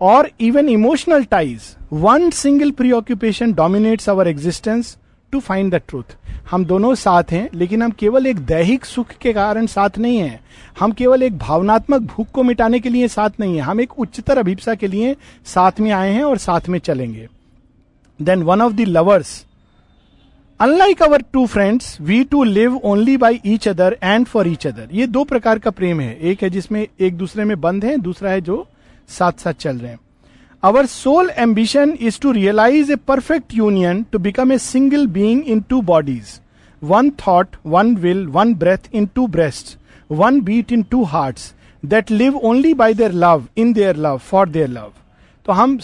or 0.00 0.30
even 0.40 0.68
emotional 0.68 1.24
ties 1.30 1.74
one 1.92 2.30
single 2.32 2.70
preoccupation 2.92 3.52
dominates 3.54 4.08
our 4.08 4.28
existence 4.28 4.96
to 5.32 5.40
find 5.40 5.74
the 5.74 5.80
truth 5.88 6.16
हम 6.50 6.64
दोनों 6.64 6.94
साथ 6.94 7.32
हैं, 7.32 7.48
लेकिन 7.54 7.82
हम 7.82 7.90
केवल 7.90 8.26
एक 8.26 8.38
दैहिक 8.38 8.84
सुख 8.84 9.12
के 9.12 9.32
कारण 9.32 9.66
साथ 9.66 9.98
नहीं 9.98 10.18
हैं। 10.18 10.40
हम 10.80 10.92
केवल 10.92 11.22
एक 11.22 11.38
भावनात्मक 11.38 12.02
भूख 12.02 12.30
को 12.30 12.42
मिटाने 12.42 12.80
के 12.80 12.88
लिए 12.88 13.08
साथ 13.08 13.40
नहीं 13.40 13.56
है। 13.56 13.62
हम 13.62 13.80
एक 13.80 13.98
उच्चतर 13.98 14.38
अभिप्सा 14.38 14.74
के 14.74 14.86
लिए 14.86 15.16
साथ 15.44 15.80
में 15.80 15.90
आए 15.90 16.12
हैं 16.12 16.22
और 16.24 16.38
साथ 16.38 16.68
में 16.68 16.78
चलेंगे। 16.78 17.28
Then 18.20 18.42
one 18.42 18.62
of 18.62 18.72
the 18.72 18.80
lovers 18.80 19.44
unlike 20.60 21.02
our 21.02 21.22
two 21.32 21.46
friends 21.46 22.00
we 22.00 22.22
two 22.24 22.42
live 22.44 22.76
only 22.76 23.16
by 23.16 23.40
each 23.46 23.68
other 23.68 23.96
and 24.02 24.26
for 24.26 24.48
each 24.48 24.66
other 24.66 24.88
ये 24.92 25.06
दो 25.06 25.24
प्रकार 25.24 25.58
का 25.58 25.70
प्रेम 25.70 26.00
है। 26.00 26.16
एक 26.20 26.42
है 26.42 26.50
जिसमें 26.50 26.86
एक 27.00 27.16
दूसरे 27.16 27.44
में 27.44 27.60
बंद 27.60 27.84
है, 27.84 27.96
दूसरा 27.96 28.30
है 28.30 28.40
जो 28.40 28.66
साथ 29.08 29.32
साथ 29.32 29.52
चल 29.52 29.76
रहे 29.76 29.90
हैं। 29.90 29.98
Our 30.64 30.86
sole 30.86 31.30
ambition 31.38 31.90
is 32.00 32.18
to 32.20 32.30
realise 32.32 32.90
a 32.92 32.96
perfect 33.08 33.54
union 33.54 34.02
to 34.12 34.18
become 34.18 34.52
a 34.52 34.56
single 34.58 35.06
being 35.06 35.42
in 35.46 35.60
two 35.60 35.80
bodies 35.82 36.28
one 36.82 37.10
thought 37.26 37.56
one 37.66 37.94
will 37.96 38.26
one 38.26 38.54
breath 38.54 38.88
in 38.94 39.06
two 39.14 39.26
breast 39.26 39.76
one 40.10 40.40
beat 40.40 40.72
in 40.72 40.82
two 40.82 41.02
heart 41.04 41.40
that 41.82 42.10
live 42.10 42.36
only 42.36 42.72
by 42.74 42.94
their 42.94 43.12
love 43.12 43.44
in 43.56 43.72
their 43.72 43.96
love 43.96 44.18
for 44.28 44.48
their 44.48 44.68
love 44.68 44.92
तो 45.46 45.52
हम 45.52 45.78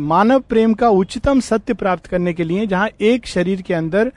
मानव 0.00 0.40
प्रेम 0.48 0.74
का 0.74 0.88
उच्चतम 0.88 1.40
सत्य 1.40 1.74
प्राप्त 1.74 2.06
करने 2.06 2.32
के 2.32 2.44
लिए 2.44 2.66
जहाँ 2.66 2.88
एक 3.00 3.26
शरीर 3.26 3.62
के 3.62 3.74
अंदर 3.74 4.10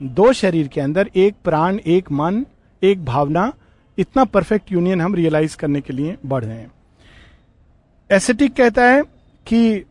दो 0.00 0.32
शरीर 0.32 0.68
के 0.68 0.80
अंदर, 0.80 1.08
एक 1.16 1.34
प्राण, 1.44 1.78
एक 1.86 2.10
मन, 2.12 2.44
एक 2.82 3.04
भावना, 3.04 3.52
इतना 3.98 4.24
परफेक्ट 4.24 4.72
यूनियन 4.72 5.00
हम 5.00 5.14
रियलाइज़ 5.14 5.56
करने 5.56 5.80
के 5.80 5.92
लिए 5.92 6.16
बढ़ 6.26 6.44
रहे 6.44 6.56
हैं। 6.56 6.70
एसेटिक 8.12 8.54
कहता 8.54 8.84
है 8.84 9.02
कि 9.46 9.84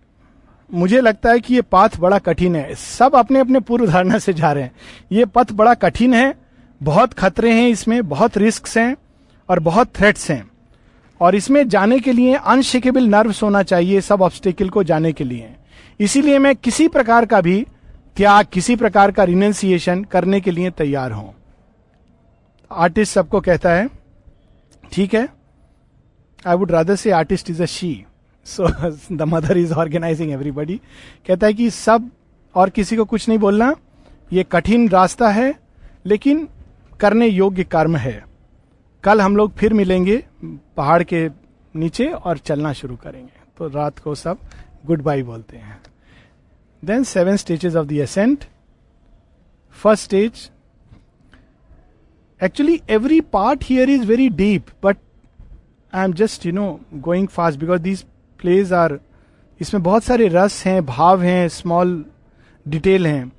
मुझे 0.70 1.02
लगता 1.02 1.30
है 1.30 1.40
कि 1.40 1.54
ये 1.54 1.62
पाथ 1.62 1.90
बड़ा 2.00 2.18
कठिन 2.20 2.56
है। 2.56 2.76
सब 2.76 3.16
अपने 3.16 3.40
अपने 3.40 3.60
पूर्व 3.60 3.88
धारणा 3.88 4.20
से 4.20 4.34
जा 4.34 4.52
रहे 4.52 4.64
हैं। 4.64 4.72
ये 5.12 5.26
पथ 5.26 5.52
बड़ा 5.52 5.74
कठिन 5.74 6.14
है, 6.14 6.34
बहुत 6.82 7.14
खतरे 7.14 7.52
हैं 7.54 7.68
इसमें, 7.70 8.08
बहुत 8.10 8.38
रिस्क 8.38 8.68
हैं 8.78 8.96
और 9.50 9.60
बहुत 9.60 9.96
थ्रेट्स 9.96 10.30
हैं। 10.32 10.50
और 11.22 11.36
इसमें 11.36 11.68
जाने 11.70 12.00
के 12.00 12.12
लिए 12.12 12.36
अनशेकेबल 12.36 13.08
नर्व्स 13.08 13.42
होना 13.44 13.64
चाहिए 13.64 14.02
सब 14.02 14.22
ऑब्स्टेकल 14.22 14.70
को 14.70 14.84
जाने 14.84 15.12
के 15.14 15.24
लिए। 15.24 15.50
इसीलिए 16.00 16.40
मैं 16.40 16.56
किसी 16.56 16.88
प्रकार 16.88 17.26
का 17.26 17.42
भी 17.42 17.66
त्याग, 18.16 18.46
किसी 18.54 18.76
प्रकार 18.76 19.12
का 19.12 19.24
रिनेंसिएशन 19.24 20.04
करने 20.04 20.42
के 20.42 20.52
लिए 20.52 20.70
तैयार 20.70 21.12
हूँ। 21.12 21.34
आर्टिस्ट 22.72 23.14
सबको 23.14 23.42
कहता 23.42 23.74
है, 23.74 23.90
ठीक 24.92 25.14
है 25.14 25.28
I 26.48 26.56
would 26.56 26.72
rather 26.72 26.96
say 26.96 27.12
artist 27.12 27.50
is 27.50 27.62
a 27.64 27.66
she 27.66 27.94
so 28.46 28.68
the 29.16 29.22
mother 29.28 29.58
is 29.58 29.74
organising 29.74 30.32
everybody 30.32 30.80
कहता 31.28 31.48
है 31.48 31.54
कि 31.54 31.70
सब 31.70 32.10
और 32.56 32.70
किसी 32.70 32.96
को 32.96 33.06
कुछ 33.06 33.28
नहीं 33.30 33.40
बोलना, 33.40 33.74
ये 34.34 34.44
कठिन 34.52 34.90
रास्ता 34.90 35.30
है, 35.30 35.54
लेकिन 36.06 36.48
करने 37.00 37.28
योग्य 37.28 37.64
कर्म 37.64 37.96
है। 37.98 38.24
कल 39.04 39.22
हम 39.22 39.36
लोग 39.38 39.54
फिर 39.58 39.74
मिलेंगे 39.74 40.24
पहाड़ 40.44 41.04
के 41.04 41.28
नीचे 41.76 42.06
और 42.06 42.38
चलना 42.38 42.74
शुरू 42.74 42.96
करेंगे। 42.96 43.40
तो 43.58 43.68
रात 43.68 44.00
को 44.00 44.16
सब 44.16 44.38
गुड 44.86 45.02
बाय 45.02 45.24
बोलते 45.24 45.58
हैं। 45.58 45.82
Then 46.84 47.04
seven 47.04 47.36
stages 47.36 47.76
of 47.76 47.88
the 47.88 47.92
ascent 47.92 48.44
first 49.78 50.04
stage 50.04 50.50
actually 52.42 52.80
every 52.90 53.20
part 53.34 53.64
here 53.64 53.90
is 53.90 54.06
very 54.06 54.30
deep 54.30 54.66
but 54.84 54.98
I 55.94 56.04
am 56.06 56.14
just 56.14 56.46
you 56.46 56.52
know 56.52 56.80
going 56.94 57.28
fast 57.28 57.60
because 57.60 57.82
these 57.82 58.06
plays 58.42 58.74
are 58.74 59.00
इसमें 59.60 59.84
बहुत 59.84 60.04
सारे 60.04 60.28
रस 60.28 60.66
हैं, 60.66 60.86
भाव 60.86 61.22
हैं 61.22 61.48
स्मॉल 61.50 62.04
डिटेल 62.66 63.08
हैं। 63.08 63.32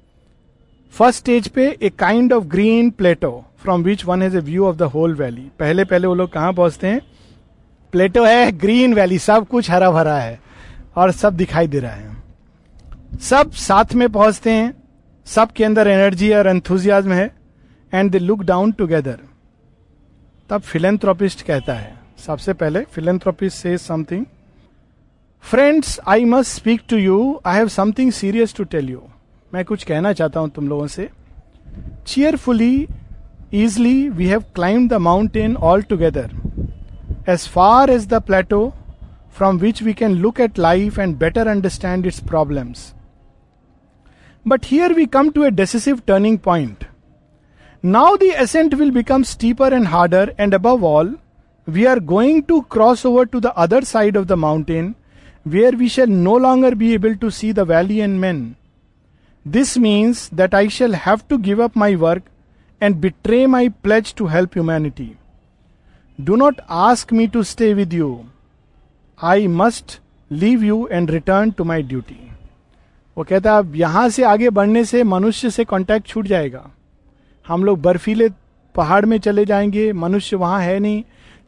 फ़र्स्ट 0.95 1.19
स्टेज 1.19 1.49
पे 1.49 1.67
a 1.83 1.89
kind 1.89 2.33
of 2.33 2.45
green 2.45 2.91
plateau 2.91 3.45
from 3.63 3.83
which 3.83 4.05
one 4.05 4.23
has 4.23 4.37
a 4.37 4.41
view 4.41 4.67
of 4.67 4.77
the 4.77 4.83
whole 4.83 5.15
valley 5.15 5.49
पहले 5.59 5.85
पहले 5.85 6.07
वो 6.07 6.15
लोग 6.15 6.33
कहाँ 6.33 6.53
पहुँचते 6.53 6.87
हैं? 6.87 7.01
प्लेटो 7.93 8.25
है 8.25 8.53
ग्रीन 8.53 8.95
वैली 8.95 9.19
सब 9.19 9.47
कुछ 9.49 9.71
हरा 9.71 9.91
भरा 9.91 10.17
है 10.19 10.39
और 10.97 11.11
सब 11.13 11.37
दिखाई 11.37 11.67
दे 11.67 11.79
रहा 11.79 11.93
है। 11.93 13.19
सब 13.21 13.51
साथ 13.51 13.95
में 13.95 14.09
पहुँचते 14.09 14.51
हैं 14.51 14.75
सब 15.27 15.53
के 15.53 15.65
अंदर 15.65 15.89
एनर्जी 15.89 16.33
और 16.33 16.47
एंथुजियाज्म 16.47 17.13
है 17.13 17.35
and 17.93 18.11
they 18.11 18.19
look 18.19 18.43
down 18.43 18.73
together 18.73 19.19
तब 20.51 20.61
फिलेंथ्रोपिस्ट 20.61 21.43
कहता 21.43 21.75
है, 21.75 21.95
सबसे 22.19 22.53
पहले 22.53 22.81
फिलेंथ्रोपिस्ट 22.85 23.57
से 23.59 23.77
something 23.79 24.25
friends 25.45 25.99
I 26.09 26.25
must 26.25 26.51
speak 26.51 26.81
to 26.89 26.97
you 26.97 27.17
I 27.47 27.57
have 27.57 27.69
something 27.69 28.11
serious 28.13 28.55
to 28.57 28.65
tell 28.65 28.89
you 28.91 29.01
मैं 29.53 29.65
कुछ 29.65 29.83
कहना 29.85 30.13
चाहता 30.13 30.41
हूँ 30.41 30.51
तुम 30.51 30.69
लोगों 30.69 30.87
से। 30.87 31.09
Cheerfully 32.07 32.87
easily 33.55 34.09
we 34.09 34.27
have 34.27 34.45
climb 34.55 34.89
the 34.91 35.01
mountain 35.09 35.57
all 35.57 35.83
together 35.91 36.31
as 37.29 37.49
far 37.49 37.91
as 37.91 38.07
the 38.09 38.21
plateau 38.27 38.69
from 39.37 39.59
which 39.59 39.83
we 39.83 39.95
can 39.95 40.15
look 40.19 40.41
at 40.41 40.59
life 40.59 40.99
and 40.99 41.17
better 41.19 41.49
understand 41.49 42.07
its 42.07 42.21
problems 42.29 42.93
but 44.47 44.67
here 44.67 44.93
we 44.95 45.07
come 45.07 45.31
to 45.31 45.45
a 45.45 45.51
decisive 45.51 46.01
turning 46.07 46.39
point 46.39 46.87
now 47.85 48.17
the 48.17 48.33
ascent 48.43 48.75
will 48.75 48.91
become 48.91 49.23
steeper 49.27 49.75
and 49.75 49.87
harder 49.89 50.35
and 50.41 50.55
above 50.55 50.87
all 50.87 51.15
we 51.69 51.85
are 51.85 52.01
going 52.09 52.43
to 52.43 52.61
cross 52.73 53.07
over 53.07 53.27
to 53.27 53.41
the 53.41 53.53
other 53.59 53.85
side 53.85 54.17
of 54.17 54.27
the 54.27 54.43
mountain 54.43 54.95
where 55.47 55.77
we 55.77 55.89
shall 55.89 56.11
no 56.11 56.39
longer 56.39 56.75
be 56.75 56.93
able 56.95 57.15
to 57.15 57.31
see 57.31 57.53
the 57.53 57.61
valley 57.61 57.99
and 57.99 58.19
man 58.21 58.55
this 59.47 59.79
means 59.79 60.29
that 60.35 60.55
I 60.55 60.69
shall 60.69 60.95
have 60.95 61.21
to 61.29 61.39
give 61.39 61.65
up 61.65 61.77
my 61.77 61.95
work 61.95 62.23
and 62.83 62.97
betray 62.97 63.47
my 63.47 63.69
pledge 63.69 64.15
to 64.15 64.27
help 64.27 64.51
humanity 64.55 65.11
do 66.21 66.37
not 66.37 66.61
ask 66.71 67.13
me 67.13 67.27
to 67.27 67.43
stay 67.43 67.75
with 67.75 67.95
you 67.95 68.25
I 69.23 69.47
must 69.47 70.01
leave 70.33 70.65
you 70.65 70.89
and 70.93 71.11
return 71.11 71.51
to 71.51 71.65
my 71.65 71.83
duty 71.83 72.19
वो 73.17 73.25
कहता 73.25 73.53
है, 73.53 73.59
अब 73.59 73.77
यहाँ 73.77 74.09
से 74.09 74.23
आगे 74.23 74.51
बढ़ने 74.51 74.85
से 74.85 75.03
मनुष्य 75.05 75.51
से 75.51 75.65
कांटेक्ट 75.65 76.07
छूट 76.07 76.27
जाएगा। 76.27 76.71
हम 77.49 77.65
लोग 77.65 77.81
बर्फीले 77.83 78.29
पहाड़ 78.75 79.05
में 79.05 79.19
चले 79.19 79.45
जाएँगे, 79.45 79.93
मनुष्य 79.93 80.37
वहाँ 80.37 80.61
है 80.61 80.79
नहीं। 80.79 81.03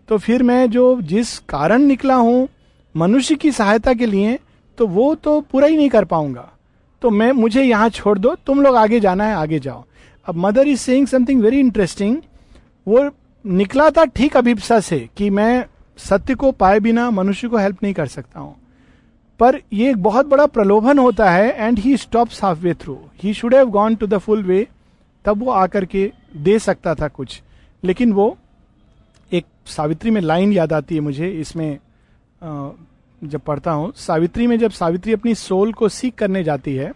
तो 0.08 0.18
फिर 0.18 0.42
मैं 0.42 0.70
जो 0.70 1.00
जिस 1.00 1.38
कारण 1.38 1.82
निकला 1.82 2.14
हूँ 2.14 2.48
मनुष्य 2.94 3.34
की 3.34 3.52
सहायता 3.52 3.94
के 3.94 4.06
लिए 4.06 4.38
तो 4.78 4.86
वो 4.86 5.14
तो 5.14 5.40
पूरा 5.42 5.66
ही 5.66 5.76
नहीं 5.76 5.88
कर 5.88 6.04
पाऊँगा। 6.04 6.50
तो 7.02 7.10
मैं, 7.10 7.30
मुझे 7.32 7.62
यहाँ 7.62 7.88
छोड़ 7.88 8.18
दो, 8.18 8.34
तुम 8.36 8.62
लोग 8.62 8.76
आगे 8.76 9.00
जाना 9.00 9.24
है, 9.24 9.34
आगे 9.34 9.58
जाओ। 9.58 9.84
अब 10.26 10.36
mother 10.36 10.68
is 10.68 10.80
saying 10.80 11.06
something 11.06 11.42
very 11.42 11.58
interesting. 11.60 12.16
वो 12.86 13.10
निकला 13.44 13.88
था 13.90 14.04
ठीक 14.06 14.36
अभिप्सा 14.36 14.78
से 14.80 14.98
कि 15.16 15.30
मैं 15.30 15.64
सत्य 15.98 16.34
को 16.34 16.50
पाए 16.52 16.80
बिना 16.80 17.10
मनुष्य 17.10 17.48
को 17.48 17.56
हेल्प 17.56 17.82
नहीं 17.82 17.94
कर 17.94 18.06
सकता 18.06 18.40
हूँ। 18.40 18.54
पर 19.40 19.58
ये 19.72 19.90
एक 19.90 20.02
बहुत 20.02 20.26
बड़ा 20.26 20.46
प्रलोभन 20.46 20.98
होता 20.98 21.30
है 21.30 21.50
and 21.56 21.78
he 21.78 21.96
stop 21.96 22.28
half 22.42 22.58
way 22.58 22.74
through 22.74 22.98
he 23.22 23.34
should 23.34 23.54
have 23.54 23.70
gone 23.70 23.94
to 23.94 24.06
the 24.06 24.18
full 24.18 24.42
way 24.42 24.66
तब 25.24 25.42
वो 25.42 25.50
आकर 25.52 25.84
के 25.84 26.10
दे 26.36 26.58
सकता 26.58 26.94
था 26.94 27.08
कुछ। 27.08 27.40
लेकिन 27.82 28.12
वो 28.12 28.36
एक 29.32 29.44
सावित्री 29.66 30.10
में 30.10 30.20
लाइन 30.20 30.52
याद 30.52 30.72
आती 30.72 30.94
है 30.94 31.00
मुझे, 31.00 31.28
इसमें 31.30 31.78
जब 32.44 33.40
पढ़ता 33.40 33.70
हूँ, 33.70 33.92
सावित्री 33.96 34.46
में 34.46 34.58
जब 34.58 34.70
सावित्री 34.72 35.12
अपनी 35.12 35.34
सोल 35.34 35.72
को 35.72 35.88
सीख 35.90 36.14
करने 36.14 36.44
जाती 36.44 36.74
है 36.74 36.92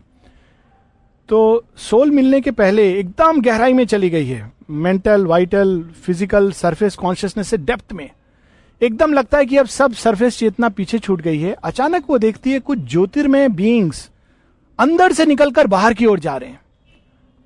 तो 1.28 1.64
सोल 1.78 2.10
मिलने 2.10 2.40
के 2.40 2.50
पहले 2.50 2.88
एकदम 2.90 3.40
गहराई 3.42 3.72
में 3.72 3.84
चली 3.86 4.10
गई 4.10 4.26
है, 4.26 4.50
mental, 4.70 5.26
vital, 5.26 5.82
physical, 6.04 6.50
surface 6.52 6.96
consciousness 6.96 7.48
से 7.48 7.56
डेप्थ 7.58 7.92
में। 7.92 8.08
एकदम 8.80 9.12
लगता 9.12 9.38
है 9.38 9.46
कि 9.46 9.56
अब 9.56 9.66
सब 9.66 9.92
सरफेस 9.94 10.38
चेतना 10.38 10.68
पीछे 10.68 10.98
छूट 10.98 11.20
गई 11.20 11.38
है। 11.38 11.52
अचानक 11.54 12.04
वो 12.10 12.18
देखती 12.18 12.52
है 12.52 12.58
कुछ 12.60 12.78
ज्योतिर्मय 12.80 13.48
बींग्स 13.50 14.08
अंदर 14.78 15.12
से 15.12 15.26
निकलकर 15.26 15.66
बाहर 15.66 15.94
की 15.94 16.06
ओर 16.06 16.20
जा 16.20 16.36
रहे 16.36 16.50
हैं। 16.50 16.60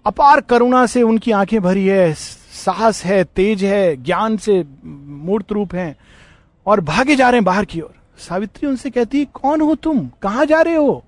अपार 0.07 0.41
करुणा 0.41 0.85
से 0.87 1.03
उनकी 1.03 1.33
आँखें 1.33 1.61
भरी 1.61 1.87
है, 1.87 2.13
साहस 2.15 3.05
है, 3.05 3.23
तेज 3.27 3.65
है, 3.65 3.97
ज्ञान 3.97 4.37
से 4.37 4.65
मूर्त 4.85 5.53
रूप 5.53 5.75
है। 5.75 5.97
और 6.67 6.81
भागे 6.81 7.17
जा 7.17 7.31
रहे 7.31 7.39
हैं 7.39 7.45
बाहर 7.45 7.65
की 7.65 7.81
ओर। 7.81 7.95
सावित्री 8.19 8.69
उनसे 8.69 8.91
कहती 8.91 9.19
है 9.19 9.25
कौन 9.25 9.61
हो 9.61 9.75
तुम? 9.75 10.09
कहाँ 10.23 10.47
जा 10.47 10.61
रहे 10.61 10.75
हो? 10.75 11.05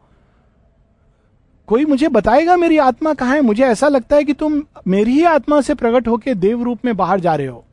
कोई 1.66 1.84
मुझे 1.84 2.08
बताएगा 2.08 2.56
मेरी 2.56 2.78
आत्मा 2.78 3.14
कहाँ 3.14 3.34
है? 3.34 3.40
मुझे 3.40 3.64
ऐसा 3.64 3.88
लगता 3.88 4.16
है 4.16 4.25
कि 4.25 4.32
तुम 4.32 4.62
मेरी 4.88 5.12
ही 5.12 5.25
आत्मा 5.25 5.61
से 5.61 5.75
प्रकट 5.75 6.08
होकर 6.08 6.34
देव 6.34 6.62
रूप 6.62 6.78
में 6.84 6.96
बाहर 6.96 7.20
जा 7.20 7.34
रहे 7.34 7.46
हो। 7.46 7.64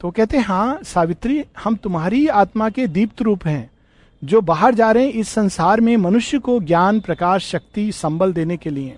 तो 0.00 0.10
कहते, 0.10 0.36
हैं 0.36 0.44
हाँ 0.44 0.78
सावित्री, 0.82 1.44
हम 1.64 1.76
तुम्हारी 1.76 2.28
आत्मा 2.28 2.70
के 2.70 2.86
दीप्त 2.86 3.22
रूप 3.22 3.46
हैं, 3.46 3.70
जो 4.24 4.40
बाहर 4.40 4.74
जा 4.74 4.92
रहे 4.92 5.04
हैं 5.04 5.12
इस 5.12 5.28
संसार 5.28 5.80
में 5.80 5.96
मनुष्य 5.96 6.38
को 6.38 6.60
ज्ञान, 6.60 7.00
प्रकाश, 7.00 7.46
शक्ति, 7.46 7.92
संबल 7.92 8.32
देने 8.32 8.56
के 8.56 8.70
लिए, 8.70 8.96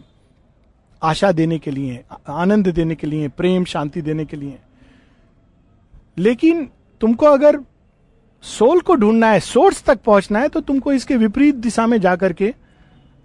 आशा 1.03 1.33
देने 1.33 1.59
के 1.59 1.71
लिए 1.71 2.05
आनंद 2.29 2.69
देने 2.69 2.95
के 2.95 3.07
लिए, 3.07 3.29
प्रेम, 3.29 3.65
शांति 3.65 4.03
देने 4.03 4.25
के 4.25 4.37
लिए। 4.37 4.59
लेकिन 6.19 6.69
तुमको 7.01 7.27
अगर 7.27 7.59
सोल 8.45 8.81
को 8.81 8.95
ढूंढना 8.95 9.31
है, 9.31 9.41
सोर्स 9.41 9.83
तक 9.85 9.99
पहुँचना 10.03 10.39
है 10.39 10.49
तो 10.49 10.61
तुमको 10.61 10.93
इसके 10.93 11.17
विपरीत 11.17 11.55
दिशा 11.57 11.87
में 11.87 12.01
जाकर 12.01 12.33
के 12.33 12.53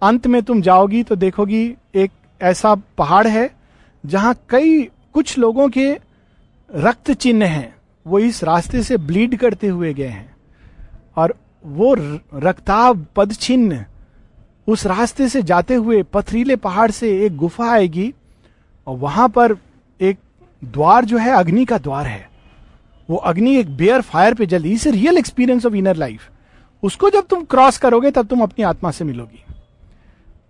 अंत 0.02 0.26
में 0.26 0.42
तुम 0.42 0.60
जाओगी 0.62 1.02
तो 1.02 1.16
देखोगी 1.16 1.62
एक 1.94 2.10
ऐसा 2.40 2.74
पहाड़ 2.98 3.26
है, 3.26 3.50
जहाँ 4.04 4.34
कई 4.50 4.82
कुछ 5.14 5.36
लोगों 5.38 5.68
के 5.68 5.92
रक्त 6.70 7.10
चिन्ह 7.12 7.46
हैं। 7.46 7.74
वो 8.06 8.18
इस 8.18 8.42
रास्ते 8.44 8.82
से 8.82 8.96
ब्लीड 8.98 9.36
करते 9.36 9.66
हुए 9.66 9.92
गए 9.94 10.06
हैं। 10.06 10.34
और 11.16 11.34
वो 11.64 11.94
रक्ताब 12.36 13.06
पद 13.16 13.32
चिन्ह 13.32 13.84
उस 14.68 14.86
रास्ते 14.86 15.28
से 15.28 15.42
जाते 15.42 15.74
हुए 15.74 16.02
पथरीले 16.04 16.56
पहाड़ 16.56 16.90
से 16.90 17.10
एक 17.26 17.36
गुफा 17.36 17.70
आएगी, 17.70 18.12
और 18.86 18.96
वहाँ 18.96 19.28
पर 19.28 19.56
एक 20.00 20.18
द्वार 20.62 21.04
जो 21.04 21.18
है, 21.18 21.30
अग्नि 21.30 21.64
का 21.64 21.78
द्वार 21.78 22.06
है। 22.06 22.30
वो 23.08 23.16
अग्नि 23.16 23.56
एक 23.56 23.76
बेयर 23.76 24.00
फायर 24.00 24.34
पे 24.34 24.46
जली 24.46 24.72
इस 24.72 24.86
real 24.86 25.18
experience 25.18 25.66
of 25.66 25.74
inner 25.74 25.96
life 25.96 26.30
उसको 26.82 27.10
जब 27.10 27.26
तुम 27.26 27.44
क्रॉस 27.44 27.78
करोगे, 27.78 28.10
तब 28.10 28.26
तुम 28.26 28.40
अपनी 28.42 28.64
आत्मा 28.64 28.90
से 28.90 29.04
मिलोगी। 29.04 29.44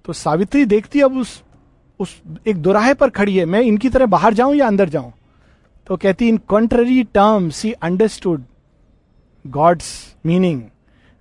तो 0.05 0.13
सावित्री 0.13 0.65
देखती 0.65 1.01
अब 1.01 1.17
उस 1.19 1.43
उस 2.01 2.21
एक 2.47 2.57
दोराहे 2.57 2.95
पर 2.95 3.11
खड़ी 3.11 3.37
है, 3.37 3.45
मैं 3.45 3.61
इनकी 3.61 3.89
तरह 3.89 4.07
बाहर 4.07 4.35
जाऊँ 4.35 4.55
या 4.57 4.67
अंदर 4.67 4.89
जाऊँ? 4.89 5.13
तो 5.87 5.97
कहती 5.97 6.29
in 6.29 6.37
contrary 6.49 7.03
term 7.05 7.49
she 7.51 7.73
understood 7.73 8.45
God's 9.45 9.93
meaning 10.27 10.63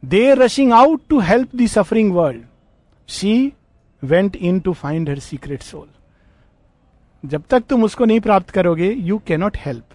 they 0.03 0.33
rushing 0.33 0.73
out 0.73 1.01
to 1.09 1.19
help 1.19 1.55
the 1.55 1.67
suffering 1.67 2.11
world 2.13 2.43
she 3.09 3.53
went 4.03 4.35
into 4.59 4.73
find 4.73 5.09
her 5.09 5.19
secret 5.19 5.61
soul 5.61 5.87
जब 7.23 7.43
तक 7.49 7.63
तुम 7.69 7.83
उसको 7.83 8.05
नहीं 8.05 8.19
प्राप्त 8.19 8.49
करोगे 8.49 8.91
यू 8.91 9.17
कैनॉट 9.27 9.57
हेल्प 9.65 9.85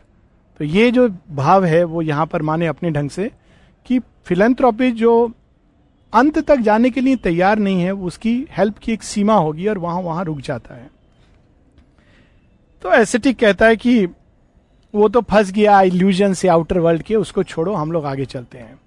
तो 0.60 0.64
ये 0.64 0.90
जो 0.90 1.08
भाव 1.30 1.64
है, 1.64 1.82
वो 1.84 2.02
यहाँ 2.02 2.26
पर 2.26 2.42
माने 2.42 2.66
अपने 2.66 2.90
ढंग 2.90 3.10
से 3.10 3.30
कि 3.86 3.98
फिलेंथ्रोपी 4.26 4.90
जो 4.92 5.32
अंत 6.12 6.38
तक 6.38 6.58
जाने 6.58 6.90
के 6.90 7.00
लिए 7.00 7.16
तैयार 7.16 7.58
नहीं 7.58 7.82
है, 7.82 7.92
उसकी 7.92 8.46
हेल्प 8.50 8.78
की 8.78 8.92
एक 8.92 9.02
सीमा 9.02 9.34
होगी 9.34 9.66
और 9.66 9.78
वहाँ 9.78 10.00
वहाँ 10.02 10.24
रुक 10.24 10.40
जाता 10.40 10.74
है। 10.74 10.90
तो 12.82 12.92
एसेटिक 12.92 13.38
कहता 13.38 13.66
है 13.66 13.76
कि 13.76 14.06
वो 14.94 15.08
तो 15.08 15.20
फंस 15.20 15.50
गया 15.52 15.80
इल्यूजन 15.82 16.34
से 16.34 16.48
आउटर 16.48 16.78
वर्ल्ड 16.78 17.02
के, 17.02 17.16
उसको 17.16 17.42
छोड़ो, 17.42 17.74
हम 17.74 17.92
लोग 17.92 18.04
आगे 18.06 18.24
चलते 18.24 18.58
हैं। 18.58 18.78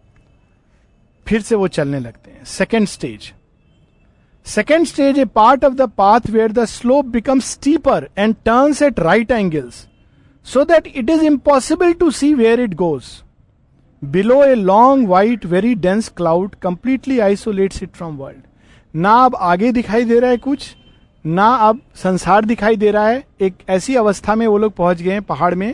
फिर 1.28 1.42
से 1.42 1.56
वो 1.56 1.68
चलने 1.68 2.00
लगते 2.00 2.32
हैं। 2.32 2.44
Second 2.46 2.88
stage 2.88 3.34
second 4.46 4.86
stage 4.86 5.20
a 5.20 5.26
part 5.26 5.66
of 5.66 5.74
the 5.74 5.90
path 5.98 6.30
where 6.30 6.52
the 6.52 6.66
slope 6.66 7.06
become 7.06 7.40
steeper 7.40 8.10
and 8.18 8.36
turns 8.46 8.82
at 8.82 9.00
right 9.00 9.32
angles 9.32 9.86
so 10.50 10.64
that 10.66 10.88
it 10.88 11.10
is 11.10 11.24
impossible 11.24 11.94
to 11.94 12.12
see 12.12 12.34
where 12.34 12.60
it 12.60 12.74
goes 12.76 13.06
below 14.02 14.44
a 14.44 14.56
long 14.56 15.08
white 15.10 15.46
very 15.46 15.74
dense 15.78 16.10
cloud 16.18 16.56
completely 16.56 17.20
isolates 17.20 17.84
it 17.84 17.90
from 17.90 18.16
world 18.18 18.42
ना 18.94 19.14
अब 19.26 19.36
आगे 19.36 19.72
दिखाई 19.72 20.04
दे 20.06 20.20
रहा 20.20 20.32
है 20.32 20.38
कुछ, 20.38 20.76
ना 21.26 21.48
अब 21.48 21.80
संसार 21.96 22.46
दिखाई 22.46 22.76
दे 22.76 22.92
रहा 22.92 23.08
है। 23.08 23.24
एक 23.42 23.56
ऐसी 23.70 23.96
अवस्था 23.96 24.36
में 24.36 24.46
वो 24.48 24.58
लोग 24.58 24.74
पहुँच 24.74 25.02
गए 25.02 25.12
हैं 25.12 25.22
पहाड़ 25.22 25.54
में, 25.56 25.74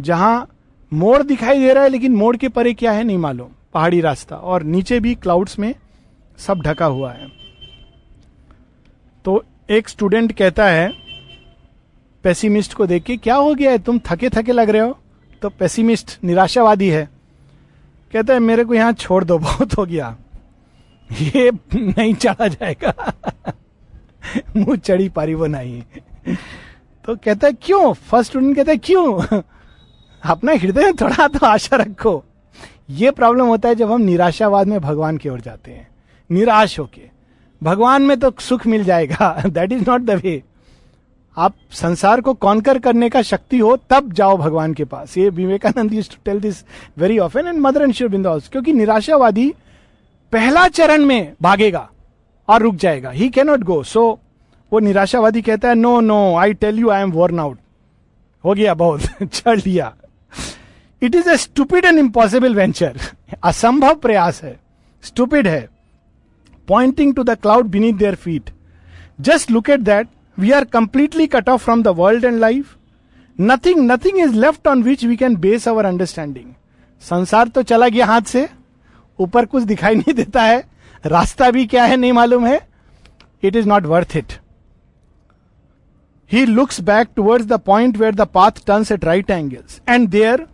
जहाँ 0.00 0.48
मोड़ 0.92 1.22
दिखाई 1.22 1.58
दे 1.58 1.72
रहा 1.72 1.84
है, 1.84 1.90
लेकिन 1.90 2.14
मोड़ 2.14 2.36
के 2.36 2.48
परे 2.48 2.72
क्या 2.74 2.92
है 2.92 3.04
नहीं 3.04 3.18
मालूम। 3.18 3.48
पहाड़ी 3.74 4.00
रास्ता, 4.00 4.36
और 4.36 4.62
नीचे 4.62 5.00
भी 5.00 5.14
क्लाउड्स 5.14 5.58
में 5.58 5.74
सब 6.38 6.62
ढका 6.62 6.86
हुआ 6.86 7.12
है। 7.12 7.28
तो 9.24 9.42
एक 9.70 9.88
स्टूडेंट 9.88 10.32
कहता 10.32 10.66
है 10.66 10.92
पेसिमिस्ट 12.22 12.74
को 12.74 12.86
देख 12.86 13.02
के, 13.02 13.16
क्या 13.16 13.34
हो 13.34 13.54
गया 13.54 13.70
है? 13.70 13.78
तुम 13.78 14.00
थके 14.06 14.28
थके 14.28 14.52
लग 14.52 14.70
रहे 14.70 14.82
हो? 14.82 14.98
तो 15.42 15.48
पेसिमिस्ट 15.48 16.18
निराशावादी 16.24 16.88
है। 16.88 17.08
कहता 18.12 18.34
है, 18.34 18.40
मेरे 18.40 18.64
को 18.64 18.74
यहाँ 18.74 18.92
छोड़ 18.92 19.24
दो, 19.24 19.38
बहुत 19.38 19.74
हो 19.78 19.86
गया। 19.86 20.16
ये 21.12 21.50
नहीं 21.74 22.14
चढ़ा 22.14 22.48
जाएगा। 22.48 23.12
मुँह 24.56 24.76
चढ़ी 24.76 25.08
पारी 25.08 25.34
वो 25.34 25.46
नहीं। 25.46 25.82
तो 27.04 27.16
कहता 27.16 27.46
है, 27.46 27.52
क्यों? 27.52 27.92
फ़र्स्ट 27.92 28.30
स्टूडेंट 28.30 28.56
कहता 28.56 28.72
है, 28.72 28.78
क्यों? 28.78 29.40
अपना 30.24 30.52
हृदय 30.52 30.84
में 30.84 30.96
थोड़ा 30.96 31.28
तो 31.28 31.46
आशा 31.46 31.76
रखो। 31.76 32.24
ये 32.90 33.10
प्रॉब्लम 33.10 33.46
होता 33.46 33.68
है 33.68 33.74
जब 33.74 33.92
हम 33.92 34.00
निराशावाद 34.00 34.66
में 34.66 34.80
भगवान 34.80 35.16
की 35.16 35.28
ओर 35.28 35.40
जाते 35.40 35.70
हैं। 35.70 35.88
निराश 36.30 36.78
होके। 36.78 37.10
भगवान 37.62 38.02
में 38.02 38.20
तो 38.20 38.34
सुख 38.40 38.66
मिल 38.66 38.84
जाएगा। 38.84 39.42
That 39.46 39.72
is 39.72 39.90
not 39.90 40.00
the 40.00 40.10
way 40.10 40.42
आप 41.36 41.54
संसार 41.72 42.20
को 42.20 42.34
कॉन्कर 42.34 42.78
करने 42.78 43.08
का 43.08 43.22
शक्ति 43.22 43.58
हो, 43.58 43.76
तब 43.90 44.12
जाओ 44.12 44.36
भगवान 44.36 44.72
के 44.74 44.84
पास। 44.84 45.16
ये 45.18 45.28
Vivekananda 45.30 45.92
used 45.92 46.08
to 46.10 46.16
tell 46.24 46.40
this 46.40 46.62
very 46.98 47.18
often 47.18 47.46
and 47.46 47.58
Mother 47.58 47.82
and 47.82 47.92
Shiv 47.92 48.26
हाउस 48.28 48.48
क्योंकि 48.48 48.72
निराशावादी 48.72 49.52
पहला 50.32 50.66
चरण 50.68 51.04
में 51.04 51.32
भागेगा 51.42 51.88
और 52.48 52.62
रुक 52.62 52.74
जाएगा। 52.74 53.10
ही 53.10 53.28
कैनॉट 53.28 53.62
गो 53.64 53.82
सो 53.82 54.18
वो 54.72 54.78
निराशावादी 54.78 55.42
कहता 55.42 55.68
है 55.68 55.74
no 55.74 56.00
no 56.00 56.36
I 56.36 56.54
tell 56.54 56.78
you 56.78 56.90
I 56.90 57.02
am 57.02 57.12
worn 57.12 57.40
out 57.40 57.58
हो 58.44 58.54
गया 58.54 58.74
बहुत, 58.74 59.00
चढ़ 59.22 59.58
लिया। 59.58 59.92
It 61.02 61.14
is 61.14 61.28
a 61.30 61.36
stupid 61.36 61.84
and 61.84 61.98
impossible 61.98 62.54
venture 62.54 63.00
असंभव 63.44 63.94
प्रयास 63.94 64.42
है। 64.42 64.58
स्टूपिड 65.02 65.46
है। 65.46 65.68
Pointing 66.68 67.14
to 67.14 67.22
the 67.22 67.30
cloud 67.30 67.66
beneath 67.66 67.94
their 67.94 68.14
feet 68.14 68.50
just 69.20 69.50
look 69.50 69.70
at 69.70 69.80
that 69.80 70.08
we 70.40 70.50
are 70.50 70.64
completely 70.72 71.26
cut 71.26 71.48
off 71.48 71.64
from 71.64 71.82
the 71.82 71.88
world 71.98 72.24
and 72.24 72.38
life 72.40 72.76
nothing 73.38 73.90
nothing 73.90 74.18
is 74.20 74.34
left 74.36 74.68
on 74.68 74.82
which 74.82 75.04
we 75.04 75.16
can 75.16 75.36
base 75.36 75.68
our 75.68 75.84
understanding 75.84 76.52
संसार 77.02 77.48
तो 77.48 77.62
चला 77.62 77.88
गया 77.88 78.06
हाथ 78.06 78.22
से। 78.22 78.48
ऊपर 79.18 79.46
कुछ 79.46 79.62
दिखाई 79.62 79.94
नहीं 79.94 80.14
देता 80.14 80.42
है। 80.42 80.62
रास्ता 81.04 81.50
भी 81.50 81.66
क्या 81.66 81.84
है 81.84 81.96
नहीं 81.96 82.12
मालूम 82.12 82.46
है। 82.46 82.60
It 83.42 83.56
is 83.56 83.68
not 83.68 83.86
worth 83.86 84.16
it 84.16 84.32
he 86.30 86.44
looks 86.46 86.80
back 86.80 87.08
towards 87.16 87.46
the 87.46 87.58
point 87.66 87.96
where 87.96 88.14
the 88.14 88.26
path 88.34 88.64
turns 88.66 88.92
at 88.92 89.04
right 89.04 89.30
angles 89.30 89.80
and 89.88 90.08
there 90.08 90.46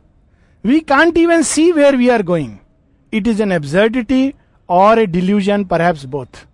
we 0.64 0.80
can't 0.80 1.16
even 1.18 1.42
see 1.42 1.70
where 1.72 1.96
we 1.96 2.08
are 2.08 2.22
going 2.22 2.56
it 3.12 3.26
is 3.28 3.42
an 3.42 3.52
absurdity 3.52 4.32
और 4.68 4.98
a 4.98 5.06
delusion 5.06 5.64
perhaps 5.64 6.04
both 6.04 6.44